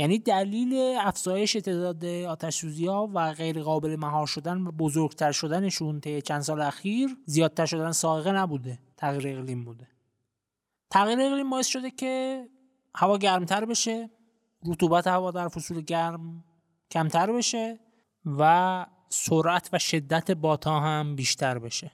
یعنی 0.00 0.18
دلیل 0.18 0.96
افزایش 1.00 1.52
تعداد 1.52 2.04
آتش 2.04 2.64
ها 2.64 3.10
و 3.14 3.32
غیر 3.32 3.62
قابل 3.62 3.96
مهار 3.96 4.26
شدن 4.26 4.66
و 4.66 4.72
بزرگتر 4.72 5.32
شدنشون 5.32 6.00
طی 6.00 6.22
چند 6.22 6.40
سال 6.40 6.60
اخیر 6.60 7.16
زیادتر 7.26 7.66
شدن 7.66 7.92
ساقه 7.92 8.32
نبوده 8.32 8.78
تغییر 8.96 9.38
اقلیم 9.38 9.64
بوده. 9.64 9.88
تغییر 10.90 11.20
اقلیم 11.20 11.50
باعث 11.50 11.66
شده 11.66 11.90
که 11.90 12.44
هوا 12.94 13.18
گرمتر 13.18 13.64
بشه 13.64 14.10
رطوبت 14.66 15.06
هوا 15.06 15.30
در 15.30 15.48
فصول 15.48 15.80
گرم 15.80 16.44
کمتر 16.90 17.32
بشه 17.32 17.78
و 18.26 18.86
سرعت 19.08 19.68
و 19.72 19.78
شدت 19.78 20.30
باتا 20.30 20.80
هم 20.80 21.16
بیشتر 21.16 21.58
بشه. 21.58 21.92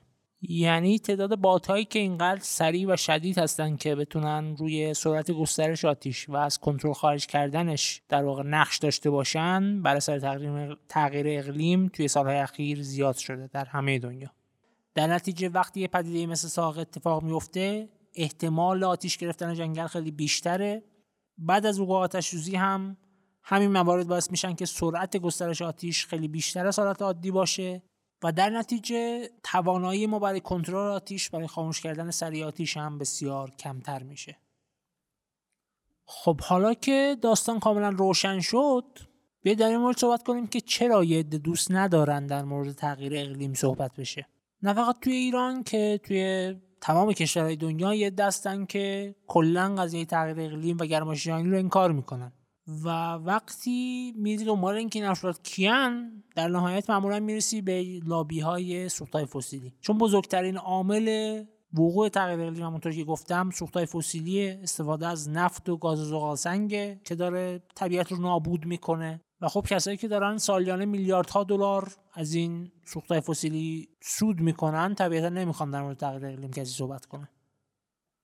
یعنی 0.49 0.99
تعداد 0.99 1.39
باتهایی 1.39 1.85
که 1.85 1.99
اینقدر 1.99 2.41
سریع 2.41 2.93
و 2.93 2.97
شدید 2.97 3.39
هستن 3.39 3.77
که 3.77 3.95
بتونن 3.95 4.57
روی 4.57 4.95
سرعت 4.95 5.31
گسترش 5.31 5.85
آتیش 5.85 6.29
و 6.29 6.37
از 6.37 6.59
کنترل 6.59 6.93
خارج 6.93 7.27
کردنش 7.27 8.03
در 8.09 8.25
واقع 8.25 8.43
نقش 8.43 8.79
داشته 8.79 9.11
باشن 9.11 9.83
بر 9.83 9.97
اثر 9.97 10.77
تغییر 10.89 11.27
اقلیم 11.29 11.89
توی 11.89 12.09
سالهای 12.09 12.37
اخیر 12.37 12.83
زیاد 12.83 13.17
شده 13.17 13.49
در 13.53 13.65
همه 13.65 13.99
دنیا. 13.99 14.31
در 14.95 15.07
نتیجه 15.07 15.49
وقتی 15.49 15.81
یه 15.81 15.89
پدیده 15.89 16.27
مثل 16.27 16.49
ساق 16.49 16.79
اتفاق 16.79 17.23
میفته 17.23 17.89
احتمال 18.15 18.85
آتیش 18.85 19.17
گرفتن 19.17 19.55
جنگل 19.55 19.87
خیلی 19.87 20.11
بیشتره. 20.11 20.83
بعد 21.39 21.67
از 21.67 21.81
وقوع 21.81 21.99
آتش 21.99 22.35
هم 22.55 22.97
همین 23.43 23.73
موارد 23.73 24.09
باعث 24.09 24.31
میشن 24.31 24.55
که 24.55 24.67
سرعت 24.67 25.17
گسترش 25.17 25.63
آتیش 25.63 26.07
خیلی 26.07 26.29
بیشتر 26.29 26.67
از 26.67 26.79
حالت 26.79 27.03
عادی 27.03 27.31
باشه. 27.31 27.83
و 28.23 28.33
در 28.33 28.51
نتیجه 28.51 29.31
توانایی 29.43 30.07
ما 30.07 30.19
برای 30.19 30.41
کنترل 30.41 30.93
آتیش 30.93 31.31
برای 31.31 31.47
خاموش 31.47 31.81
کردن 31.81 32.11
سریع 32.11 32.47
آتیش 32.47 32.77
هم 32.77 32.99
بسیار 32.99 33.51
کمتر 33.51 34.03
میشه. 34.03 34.37
خب 36.05 36.41
حالا 36.41 36.75
که 36.75 37.17
داستان 37.23 37.61
کاملا 37.61 37.89
روشن 37.89 38.41
شد 38.41 38.85
بیا 39.43 39.55
در 39.55 39.69
این 39.69 39.77
مورد 39.77 39.97
صحبت 39.97 40.23
کنیم 40.23 40.47
که 40.47 40.61
چرا 40.61 41.05
یه 41.05 41.23
دوست 41.23 41.71
ندارن 41.71 42.27
در 42.27 42.45
مورد 42.45 42.73
تغییر 42.73 43.13
اقلیم 43.17 43.55
صحبت 43.55 43.97
بشه. 43.97 44.27
نه 44.63 44.75
فقط 44.75 45.01
توی 45.01 45.13
ایران 45.13 45.63
که 45.63 46.01
توی 46.03 46.55
تمام 46.81 47.13
کشورهای 47.13 47.57
دنیا 47.57 47.95
یه 47.95 48.11
دستن 48.11 48.65
که 48.65 49.15
کلا 49.27 49.75
قضیه 49.75 50.05
تغییر 50.05 50.41
اقلیم 50.41 50.79
و 50.81 50.85
گرمایش 50.85 51.25
جهانی 51.25 51.51
رو 51.51 51.59
انکار 51.59 51.93
می‌کنن. 51.93 52.33
و 52.85 52.89
وقتی 53.13 54.13
میری 54.17 54.45
دنبال 54.45 54.75
اینکه 54.75 54.99
این 54.99 55.09
افراد 55.09 55.43
کیان 55.43 56.23
در 56.37 56.49
نهایت 56.49 56.91
معمولا 56.91 57.21
می‌رسی 57.21 57.63
به 57.63 58.01
لابی 58.05 58.41
های 58.41 58.89
سوختهای 58.89 59.27
فسیلی. 59.27 59.75
چون 59.81 59.99
بزرگترین 59.99 60.57
عامل 60.57 61.45
وقوع 61.73 62.09
تغییر 62.09 62.41
اقلیم 62.41 62.65
همونطور 62.65 62.93
که 62.93 63.05
گفتم 63.05 63.51
سوختهای 63.51 63.87
فسیلی 63.87 64.49
استفاده 64.49 65.07
از 65.07 65.29
نفت 65.29 65.69
و 65.69 65.77
گاز 65.77 65.99
زغال 65.99 66.37
سنگ 66.37 67.03
که 67.03 67.15
داره 67.15 67.63
طبیعت 67.75 68.13
رو 68.13 68.19
نابود 68.19 68.67
می‌کنه. 68.67 69.21
و 69.41 69.49
خب 69.49 69.67
کسایی 69.71 69.97
که 69.97 70.09
دارن 70.09 70.39
سالیانه 70.39 70.85
میلیاردها 70.85 71.45
دلار 71.45 71.93
از 72.15 72.35
این 72.35 72.73
سوختهای 72.85 73.21
فسیلی 73.21 73.89
سود 74.03 74.41
می‌کنن 74.41 74.95
طبیعتا 74.95 75.29
نمی‌خوان 75.29 75.71
در 75.71 75.83
مورد 75.83 75.97
تغییر 75.97 76.27
اقلیم 76.27 76.51
کسی 76.51 76.73
صحبت 76.73 77.07
کنه 77.07 77.29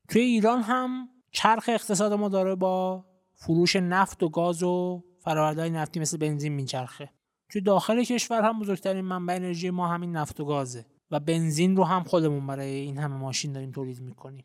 توی 0.08 0.22
ایران 0.22 0.62
هم 0.62 1.08
چرخ 1.30 1.68
اقتصاد 1.68 2.12
ما 2.12 2.28
داره 2.28 2.54
با 2.54 3.04
فروش 3.46 3.76
نفت 3.76 4.22
و 4.22 4.28
گاز 4.28 4.62
و 4.62 5.04
فرآوردهای 5.18 5.70
نفتی 5.70 6.00
مثل 6.00 6.16
بنزین 6.16 6.52
میچرخه. 6.52 7.10
توی 7.48 7.60
داخل 7.60 8.04
کشور 8.04 8.42
هم 8.42 8.60
بزرگترین 8.60 9.04
منبع 9.04 9.34
انرژی 9.34 9.70
ما 9.70 9.88
همین 9.88 10.16
نفت 10.16 10.40
و 10.40 10.44
گازه 10.44 10.86
و 11.10 11.20
بنزین 11.20 11.76
رو 11.76 11.84
هم 11.84 12.04
خودمون 12.04 12.46
برای 12.46 12.74
این 12.74 12.98
همه 12.98 13.16
ماشین 13.16 13.52
داریم 13.52 13.70
تولید 13.70 14.00
می‌کنیم. 14.00 14.44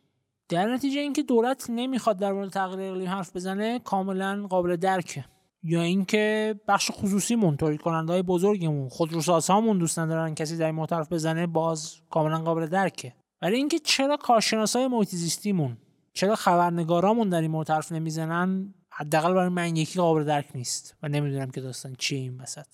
در 0.49 0.73
نتیجه 0.73 0.99
اینکه 0.99 1.23
دولت 1.23 1.69
نمی‌خواد 1.69 2.19
در 2.19 2.31
مورد 2.31 2.49
تغییر 2.49 2.91
اقلیم 2.91 3.09
حرف 3.09 3.35
بزنه 3.35 3.79
کاملا 3.79 4.47
قابل 4.49 4.75
درکه. 4.75 5.25
یا 5.63 5.81
اینکه 5.81 6.55
بخش 6.67 6.91
خصوصیمون 6.91 7.57
تولید 7.57 7.81
کننده 7.81 8.13
های 8.13 8.21
بزرگمون 8.21 8.89
خودروسازهامون 8.89 9.77
دوست 9.77 9.99
ندارن 9.99 10.35
کسی 10.35 10.57
در 10.57 10.65
این 10.65 10.85
حرف 10.91 11.11
بزنه 11.11 11.47
باز 11.47 11.95
کاملا 12.09 12.41
قابل 12.41 12.65
درکه. 12.65 13.13
ولی 13.41 13.55
اینکه 13.55 13.79
چرا 13.79 14.17
کارشناسای 14.17 14.87
محیط 14.87 15.09
زیستیمون 15.09 15.77
چرا 16.13 16.35
خبرنگارامون 16.35 17.29
در 17.29 17.41
این 17.41 17.51
مورد 17.51 17.69
حرف 17.69 17.91
نمی‌زنن 17.91 18.73
حداقل 18.99 19.33
برای 19.33 19.49
من 19.49 19.75
یکی 19.75 19.99
قابل 19.99 20.23
درک 20.23 20.45
نیست 20.55 20.95
و 21.03 21.07
نمی‌دونم 21.07 21.51
که 21.51 21.61
داستان 21.61 21.95
چیه 21.95 22.19
این 22.19 22.37
وسط. 22.41 22.65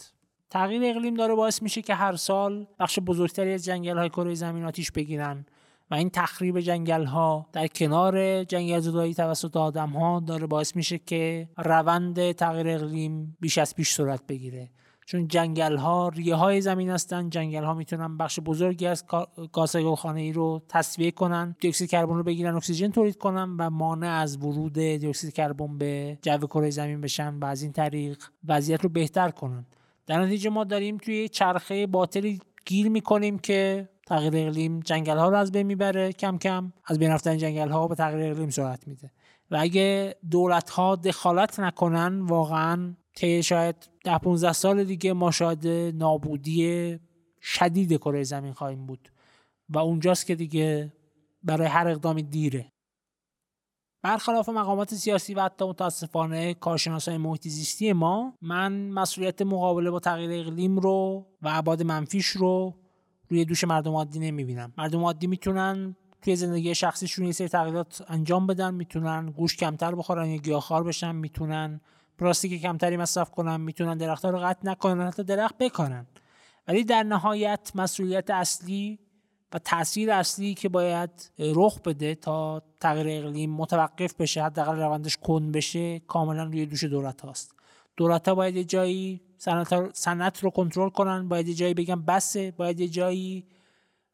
تغییر 0.50 0.82
اقلیم 0.86 1.14
داره 1.14 1.36
باعث 1.36 1.62
میشه 1.62 1.82
که 1.82 1.96
هر 1.96 2.16
سال 2.16 2.68
بخش 2.80 3.00
بزرگتری 3.00 3.54
از 3.54 3.66
جنگل 3.66 3.98
های 3.98 4.10
کره 4.10 4.34
زمین 4.34 4.64
آتیش 4.64 4.92
بگیرن 4.92 5.46
و 5.92 5.96
این 5.96 6.10
تخریب 6.10 6.60
جنگل 6.60 7.06
ها 7.06 7.48
در 7.54 7.68
کنار 7.68 8.44
جنگل 8.44 8.80
زدایی 8.80 9.14
توسط 9.14 9.58
آدم 9.58 9.90
ها 9.90 10.20
داره 10.20 10.48
باعث 10.48 10.76
میشه 10.76 10.98
که 10.98 11.50
روند 11.58 12.32
تغییر 12.32 12.70
اقلیم 12.70 13.38
بیش 13.40 13.58
از 13.58 13.76
پیش 13.76 13.94
صورت 13.94 14.28
بگیره. 14.28 14.70
چون 15.06 15.28
جنگل 15.28 15.78
ها 15.78 16.10
ریه 16.10 16.36
های 16.36 16.62
زمین 16.62 16.90
هستن 16.90 17.30
جنگل 17.30 17.64
ها 17.64 17.74
می‌تونن 17.74 18.18
بخش 18.18 18.40
بزرگی 18.40 18.88
از 18.88 19.06
گاز 19.52 19.76
گلخانه 19.76 20.22
ای 20.22 20.32
رو 20.32 20.62
تصفیه 20.70 21.12
کنن 21.12 21.56
دیوکسید 21.60 21.90
کربن 21.90 22.16
رو 22.16 22.24
بگیرن 22.24 22.56
اکسیژن 22.56 22.92
تولید 22.92 23.18
کنن 23.18 23.56
و 23.60 23.70
مانع 23.70 24.10
از 24.10 24.38
ورود 24.38 24.74
دیوکسید 24.74 25.34
کربن 25.34 25.78
به 25.78 26.18
جو 26.22 26.38
کره 26.38 26.70
زمین 26.70 27.02
بشن 27.02 27.36
و 27.40 27.46
از 27.46 27.62
این 27.62 27.72
طریق 27.72 28.24
وضعیت 28.48 28.84
رو 28.84 28.90
بهتر 28.90 29.30
کنن. 29.30 29.66
در 30.08 30.22
نتیجه 30.22 30.50
ما 30.50 30.64
داریم 30.64 30.98
توی 30.98 31.30
چرخه 31.30 31.88
باطلی 31.88 32.40
گیر 32.66 32.90
می‌کنیم 32.90 33.40
که 33.40 33.90
تغییر 34.06 34.48
اقلیم 34.48 34.80
جنگل 34.80 35.18
ها 35.18 35.30
رو 35.30 35.36
از 35.36 35.52
بین 35.52 35.68
می‌بره 35.68 36.14
کم 36.14 36.38
کم 36.38 36.74
از 36.86 37.00
بین 37.00 37.12
رفتن 37.12 37.38
جنگل 37.38 37.70
ها 37.70 37.88
به 37.88 37.96
تغییر 37.96 38.32
اقلیم 38.32 38.50
صورت 38.50 38.88
میده. 38.88 39.12
و 39.52 39.58
اگه 39.60 40.16
دولت 40.32 40.70
ها 40.70 40.96
دخالت 40.96 41.60
نکنن 41.60 42.22
واقعا 42.22 42.94
طی 43.16 43.44
شاید 43.44 43.76
ده 44.04 44.18
15 44.18 44.54
سال 44.54 44.84
دیگه 44.84 45.14
ما 45.14 45.32
شاید 45.32 45.68
نابودی 45.96 47.00
شدید 47.42 47.94
کره 47.94 48.24
زمین 48.24 48.54
خواهیم 48.54 48.86
بود. 48.86 49.12
و 49.70 49.78
اونجاست 49.78 50.26
که 50.26 50.36
دیگه 50.36 50.94
برای 51.44 51.68
هر 51.68 51.88
اقدامی 51.88 52.24
دیره. 52.24 52.72
برخلاف 54.02 54.50
مقامات 54.50 54.94
سیاسی 54.94 55.34
و 55.34 55.42
حتی 55.42 55.66
متاسفانه 55.66 56.54
کارشناسای 56.54 57.18
محیط 57.18 57.48
زیستی 57.48 57.94
ما 57.94 58.34
من 58.42 58.90
مسئولیت 58.90 59.42
مقابله 59.42 59.92
با 59.92 60.00
تغییر 60.00 60.32
اقلیم 60.32 60.80
رو 60.80 61.26
و 61.42 61.50
ابعاد 61.52 61.84
منفیش 61.84 62.28
رو 62.28 62.74
روی 63.30 63.46
دوش 63.46 63.64
مردم 63.64 63.94
عادی 63.94 64.20
نمی‌بینم. 64.20 64.74
مردم 64.78 65.04
عادی 65.04 65.28
می‌تونن 65.28 65.96
توی 66.22 66.36
زندگی 66.36 66.76
شخصیشون 66.76 67.26
یه 67.26 67.32
سری 67.32 67.48
تغییرات 67.48 68.04
انجام 68.08 68.48
بدن 68.48 68.74
می‌تونن 68.74 69.32
گوش 69.32 69.58
کمتر 69.58 69.96
بخورن 69.96 70.30
یا 70.30 70.38
گیاهخوار 70.38 70.84
بشن 70.84 71.16
می‌تونن 71.16 71.82
پلاستیک 72.18 72.62
کمتری 72.62 72.98
مصرف 72.98 73.32
کنن 73.32 73.62
می‌تونن 73.62 73.98
درختها 73.98 74.32
رو 74.32 74.40
قطع 74.40 74.70
نکنن 74.70 75.08
حتی 75.08 75.24
درخت 75.24 75.58
بکنن 75.58 76.08
ولی 76.68 76.84
در 76.84 77.04
نهایت 77.04 77.72
مسئولیت 77.76 78.30
اصلی 78.30 79.00
و 79.54 79.60
تاثیر 79.60 80.12
اصلی 80.12 80.54
که 80.54 80.70
باید 80.70 81.32
رخ 81.40 81.80
بده 81.80 82.16
تا 82.16 82.62
تغییر 82.80 83.26
اقلیم 83.26 83.52
متوقف 83.52 84.14
بشه 84.14 84.44
حداقل 84.44 84.76
روندش 84.76 85.18
کند 85.18 85.52
بشه 85.52 86.00
کاملا 86.00 86.44
روی 86.44 86.66
دوش 86.66 86.84
دولت 86.84 87.22
هاست 87.22 87.56
دولت 87.98 88.28
ها 88.28 88.36
باید 88.36 88.56
یه 88.56 88.64
جایی 88.64 89.22
صنعت 89.94 90.44
رو 90.44 90.50
کنترل 90.50 90.90
کنن 90.90 91.28
باید 91.28 91.48
یه 91.48 91.54
جایی 91.54 91.74
بگن 91.74 92.02
بسه 92.02 92.52
باید 92.52 92.80
یه 92.80 92.88
جایی 92.88 93.48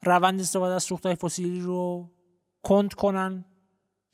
روند 0.04 0.39
استفاده 0.39 0.74
از 0.74 0.84
سوختهای 0.84 1.16
فسیلی 1.16 1.60
رو 1.60 2.10
کند 2.64 2.93
کنن. 2.93 3.45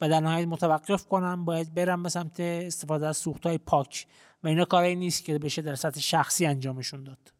و 0.01 0.09
در 0.09 0.19
نهایت 0.19 0.47
متوقف 0.47 1.05
کنن 1.05 1.45
باید 1.45 1.73
برن 1.73 2.03
به 2.03 2.09
سمت 2.09 2.39
استفاده 2.39 3.07
از 3.07 3.17
سوختهای 3.17 3.57
پاک. 3.57 4.07
و 4.43 4.47
اینا 4.47 4.65
کاری 4.65 4.95
نیست 4.95 5.25
که 5.25 5.39
بشه 5.39 5.61
در 5.61 5.75
سطح 5.75 5.99
شخصی 5.99 6.45
انجامشون 6.45 7.03
داد. 7.03 7.33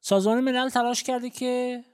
سازمان 0.00 0.40
ملل 0.40 0.68
تلاش 0.68 1.02
کرده 1.02 1.30
که 1.30 1.84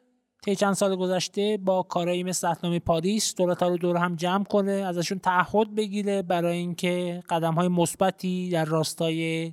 طی 0.45 0.57
چند 0.57 0.73
سال 0.73 0.97
گذشته 0.97 1.59
با 1.63 1.83
کارهایی 1.83 2.23
مثل 2.23 2.47
اهنامه 2.47 2.79
پاریس 2.79 3.35
دولت 3.35 3.63
رو 3.63 3.77
دور 3.77 3.97
هم 3.97 4.17
جمع 4.17 4.45
کنه 4.45 4.73
ازشون 4.73 5.19
تعهد 5.19 5.75
بگیره 5.75 6.23
برای 6.23 6.57
اینکه 6.57 7.23
قدم 7.29 7.55
های 7.55 7.69
مثبتی 7.69 8.51
در 8.51 8.65
راستای 8.65 9.53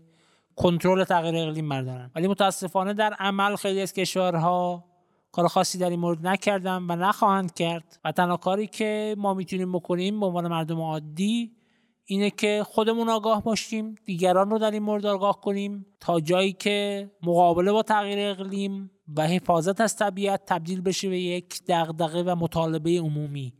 کنترل 0.56 1.04
تغییر 1.04 1.36
اقلیم 1.36 1.70
بردارن. 1.70 2.12
ولی 2.16 2.28
متاسفانه 2.28 2.94
در 2.94 3.14
عمل 3.14 3.56
خیلی 3.56 3.82
از 3.82 3.94
کشورها 3.94 4.91
کار 5.32 5.48
خاصی 5.48 5.78
در 5.78 5.90
این 5.90 6.00
مورد 6.00 6.28
نکردن 6.28 6.78
و 6.78 6.96
نخواهند 6.96 7.54
کرد. 7.54 8.00
و 8.06 8.12
تنها 8.12 8.38
کاری 8.38 8.68
که 8.68 9.16
ما 9.18 9.34
می‌تونیم 9.34 9.72
بکنیم 9.72 10.20
به 10.20 10.26
عنوان 10.26 10.48
مردم 10.48 10.82
عادی 10.82 11.52
اینه 12.06 12.30
که 12.30 12.64
خودمون 12.68 13.10
آگاه 13.10 13.44
باشیم 13.44 13.96
دیگران 14.06 14.50
رو 14.50 14.58
در 14.58 14.72
این 14.72 14.84
مورد 14.84 15.06
آگاه 15.06 15.42
کنیم 15.42 15.86
تا 16.00 16.20
جایی 16.20 16.54
که 16.54 17.10
مقابله 17.24 17.72
با 17.72 17.84
تغییر 17.84 18.20
اقلیم 18.20 18.92
و 19.18 19.28
حفاظت 19.28 19.82
از 19.82 19.96
طبیعت 19.96 20.42
تبدیل 20.46 20.82
بشه 20.82 21.10
به 21.10 21.20
یک 21.20 21.62
دغدغه 21.68 22.24
و 22.24 22.36
مطالبه 22.36 23.00
عمومی. 23.00 23.54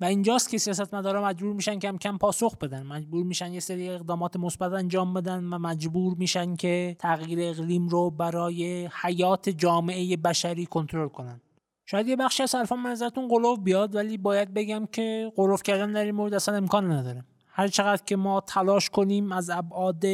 و 0.00 0.04
اینجاست 0.04 0.50
که 0.50 0.58
سیاستمدارا 0.58 1.24
مجبور 1.24 1.54
میشن 1.54 1.78
کم 1.78 1.96
کم 1.96 2.18
پاسخ 2.18 2.56
بدن. 2.56 2.82
مجبور 2.82 3.24
میشن 3.24 3.52
یه 3.52 3.60
سری 3.60 3.88
اقدامات 3.88 4.36
مثبت 4.36 4.72
انجام 4.72 5.14
بدن 5.14 5.44
و 5.44 5.58
مجبور 5.58 6.14
میشن 6.18 6.56
که 6.56 6.96
تغییر 6.98 7.38
اقلیم 7.42 7.88
رو 7.88 8.10
برای 8.10 8.88
حیات 9.02 9.48
جامعه 9.48 10.16
بشری 10.16 10.66
کنترل 10.66 11.08
کنن. 11.08 11.40
شاید 11.86 12.08
یه 12.08 12.16
بخشی 12.16 12.42
از 12.42 12.54
حرفان 12.54 12.80
منظرتون 12.80 13.28
قلوف 13.28 13.58
بیاد 13.58 13.94
ولی 13.94 14.16
باید 14.16 14.54
بگم 14.54 14.86
که 14.86 15.32
قلوف 15.36 15.62
کردن 15.62 15.92
در 15.92 16.04
این 16.04 16.14
مورد 16.14 16.34
اصلا 16.34 16.54
امکان 16.56 16.92
نداره. 16.92 17.24
هر 17.48 17.68
چقدر 17.68 18.02
که 18.06 18.16
ما 18.16 18.40
تلاش 18.40 18.90
کنیم 18.90 19.32
از 19.32 19.50
ابعاد 19.50 20.04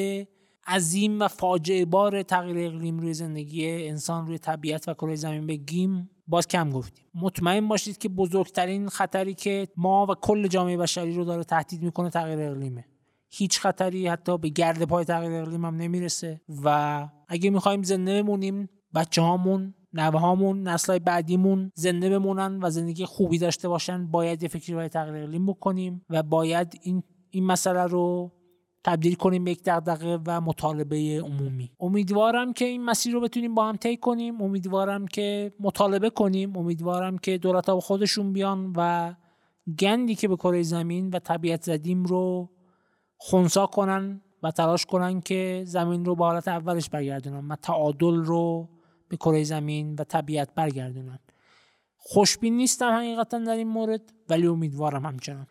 عظیم 0.66 1.20
و 1.20 1.28
فاجعه 1.28 1.84
بار 1.84 2.22
تغییر 2.22 2.66
اقلیم 2.66 2.98
روی 2.98 3.14
زندگی 3.14 3.88
انسان 3.88 4.26
روی 4.26 4.38
طبیعت 4.38 4.88
و 4.88 4.94
کره 4.94 5.14
زمین 5.14 5.46
بگیم 5.46 6.10
باز 6.30 6.48
کم 6.48 6.70
گفتیم. 6.70 7.04
مطمئن 7.14 7.68
باشید 7.68 7.98
که 7.98 8.08
بزرگترین 8.08 8.88
خطری 8.88 9.34
که 9.34 9.68
ما 9.76 10.06
و 10.06 10.14
کل 10.14 10.46
جامعه 10.46 10.76
بشری 10.76 11.14
رو 11.14 11.24
داره 11.24 11.44
تهدید 11.44 11.82
می‌کنه 11.82 12.10
تغییر 12.10 12.40
اقلیمه. 12.40 12.84
هیچ 13.30 13.60
خطری 13.60 14.06
حتی 14.06 14.38
به 14.38 14.48
گرد 14.48 14.84
پای 14.84 15.04
تغییر 15.04 15.32
اقلیم 15.32 15.64
هم 15.64 15.76
نمی‌رسه 15.76 16.40
و 16.64 17.08
اگه 17.28 17.50
می‌خوایم 17.50 17.82
زنده 17.82 18.22
بمونیم 18.22 18.68
بچه 18.94 19.22
هامون 19.22 19.74
نوه 19.92 20.20
هامون 20.20 20.68
نسلای 20.68 20.98
بعدیمون 20.98 21.72
زنده 21.74 22.10
بمونن 22.10 22.58
و 22.62 22.70
زندگی 22.70 23.04
خوبی 23.04 23.38
داشته 23.38 23.68
باشن 23.68 24.06
باید 24.06 24.42
یه 24.42 24.48
فکری 24.48 24.74
برای 24.74 24.88
تغییر 24.88 25.24
اقلیم 25.24 25.46
بکنیم 25.46 26.04
و 26.10 26.22
باید 26.22 26.78
این 26.82 27.02
این 27.30 27.46
مسئله 27.46 27.82
رو 27.82 28.32
تبدیل 28.84 29.14
کنیم 29.14 29.44
به 29.44 29.50
یک 29.50 29.62
دغدغه 29.64 30.18
و 30.26 30.40
مطالبه 30.40 31.20
عمومی. 31.24 31.72
امیدوارم 31.80 32.52
که 32.52 32.64
این 32.64 32.84
مسیر 32.84 33.12
رو 33.12 33.20
بتونیم 33.20 33.54
با 33.54 33.68
هم 33.68 33.76
طی 33.76 33.96
کنیم. 33.96 34.42
امیدوارم 34.42 35.06
که 35.06 35.52
مطالبه 35.60 36.10
کنیم. 36.10 36.56
امیدوارم 36.56 37.18
که 37.18 37.38
دولت 37.38 37.68
ها 37.68 37.80
خودشون 37.80 38.32
بیان 38.32 38.72
و 38.76 39.14
گندی 39.78 40.14
که 40.14 40.28
به 40.28 40.36
کره 40.36 40.62
زمین 40.62 41.10
و 41.10 41.18
طبیعت 41.18 41.62
زدیم 41.62 42.04
رو 42.04 42.50
خونسا 43.16 43.66
کنن 43.66 44.20
و 44.42 44.50
تلاش 44.50 44.86
کنن 44.86 45.20
که 45.20 45.62
زمین 45.66 46.04
رو 46.04 46.14
به 46.14 46.24
حالت 46.24 46.48
اولش 46.48 46.90
برگردونن 46.90 47.48
و 47.48 47.56
تعادل 47.56 48.14
رو 48.14 48.68
به 49.08 49.16
کره 49.16 49.44
زمین 49.44 49.94
و 49.94 50.04
طبیعت 50.04 50.54
برگردونن. 50.54 51.18
خوشبین 51.96 52.56
نیستم 52.56 52.92
حقیقتا 52.92 53.38
در 53.38 53.56
این 53.56 53.68
مورد 53.68 54.12
ولی 54.28 54.46
امیدوارم 54.46 55.06
همچنان. 55.06 55.46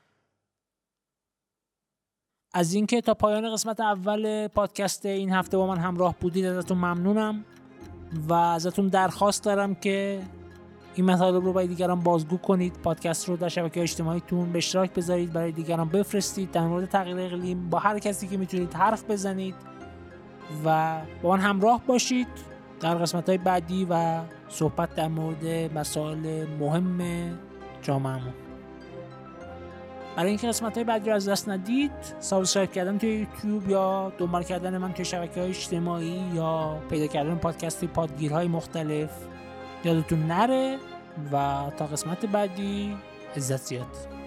از 2.54 2.74
اینکه 2.74 3.02
تا 3.02 3.14
پایان 3.14 3.54
قسمت 3.54 3.80
اول 3.80 4.48
پادکست 4.48 5.06
این 5.06 5.32
هفته 5.32 5.58
با 5.58 5.68
من 5.68 5.78
همراه 5.78 6.16
بودید 6.20 6.46
ازتون 6.46 6.78
ممنونم 6.78 7.46
و 8.30 8.34
ازتون 8.34 8.88
درخواست 8.88 9.44
دارم 9.44 9.76
که 9.76 10.22
این 10.96 11.06
مطالب 11.06 11.46
رو 11.46 11.54
برای 11.54 11.68
دیگران 11.68 12.00
بازگو 12.00 12.38
کنید 12.38 12.74
پادکست 12.74 13.30
رو 13.30 13.38
در 13.38 13.50
شبکه 13.50 13.82
اجتماعیتون 13.82 14.52
به 14.52 14.58
اشتراک 14.58 14.94
بذارید 14.94 15.34
برای 15.34 15.52
دیگران 15.52 15.90
بفرستید 15.90 16.52
در 16.52 16.68
مورد 16.68 16.90
تغییر 16.90 17.20
اقلیم 17.20 17.70
با 17.70 17.80
هر 17.80 18.00
کسی 18.00 18.28
که 18.28 18.38
می‌تونید 18.38 18.74
حرف 18.74 19.04
بزنید 19.04 19.56
و 20.66 20.98
با 21.22 21.30
من 21.30 21.40
همراه 21.40 21.82
باشید 21.88 22.28
در 22.80 22.96
قسمت 22.96 23.30
های 23.30 23.38
بعدی 23.38 23.88
و 23.90 24.22
صحبت 24.50 24.96
در 24.96 25.08
مورد 25.08 25.46
مسائل 25.78 26.46
مهم 26.60 27.00
جامعهمون. 27.82 28.49
برای 30.20 30.30
اینکه 30.30 30.48
قسمت 30.48 30.76
های 30.76 30.84
بعدی 30.84 31.10
رو 31.10 31.16
از 31.16 31.30
دست 31.30 31.50
ندید 31.50 31.92
subscribe 32.20 32.72
کردن 32.72 32.98
توی 32.98 33.10
یوتیوب 33.10 33.70
یا 33.70 34.12
دنبال 34.18 34.44
کردن 34.44 34.78
من 34.78 34.94
توی 34.94 35.06
شبکه 35.06 35.40
های 35.40 35.50
اجتماعی 35.50 36.24
یا 36.34 36.78
پیدا 36.90 37.08
کردن 37.08 37.36
پادکست 37.36 37.86
پادگیرهای 37.86 38.48
مختلف 38.48 39.10
یادتون 39.86 40.20
نره 40.20 40.78
و 41.32 41.64
تا 41.78 41.86
قسمت 41.86 42.26
بعدی 42.26 42.98
عزت 43.36 43.58
زیاد. 43.58 44.19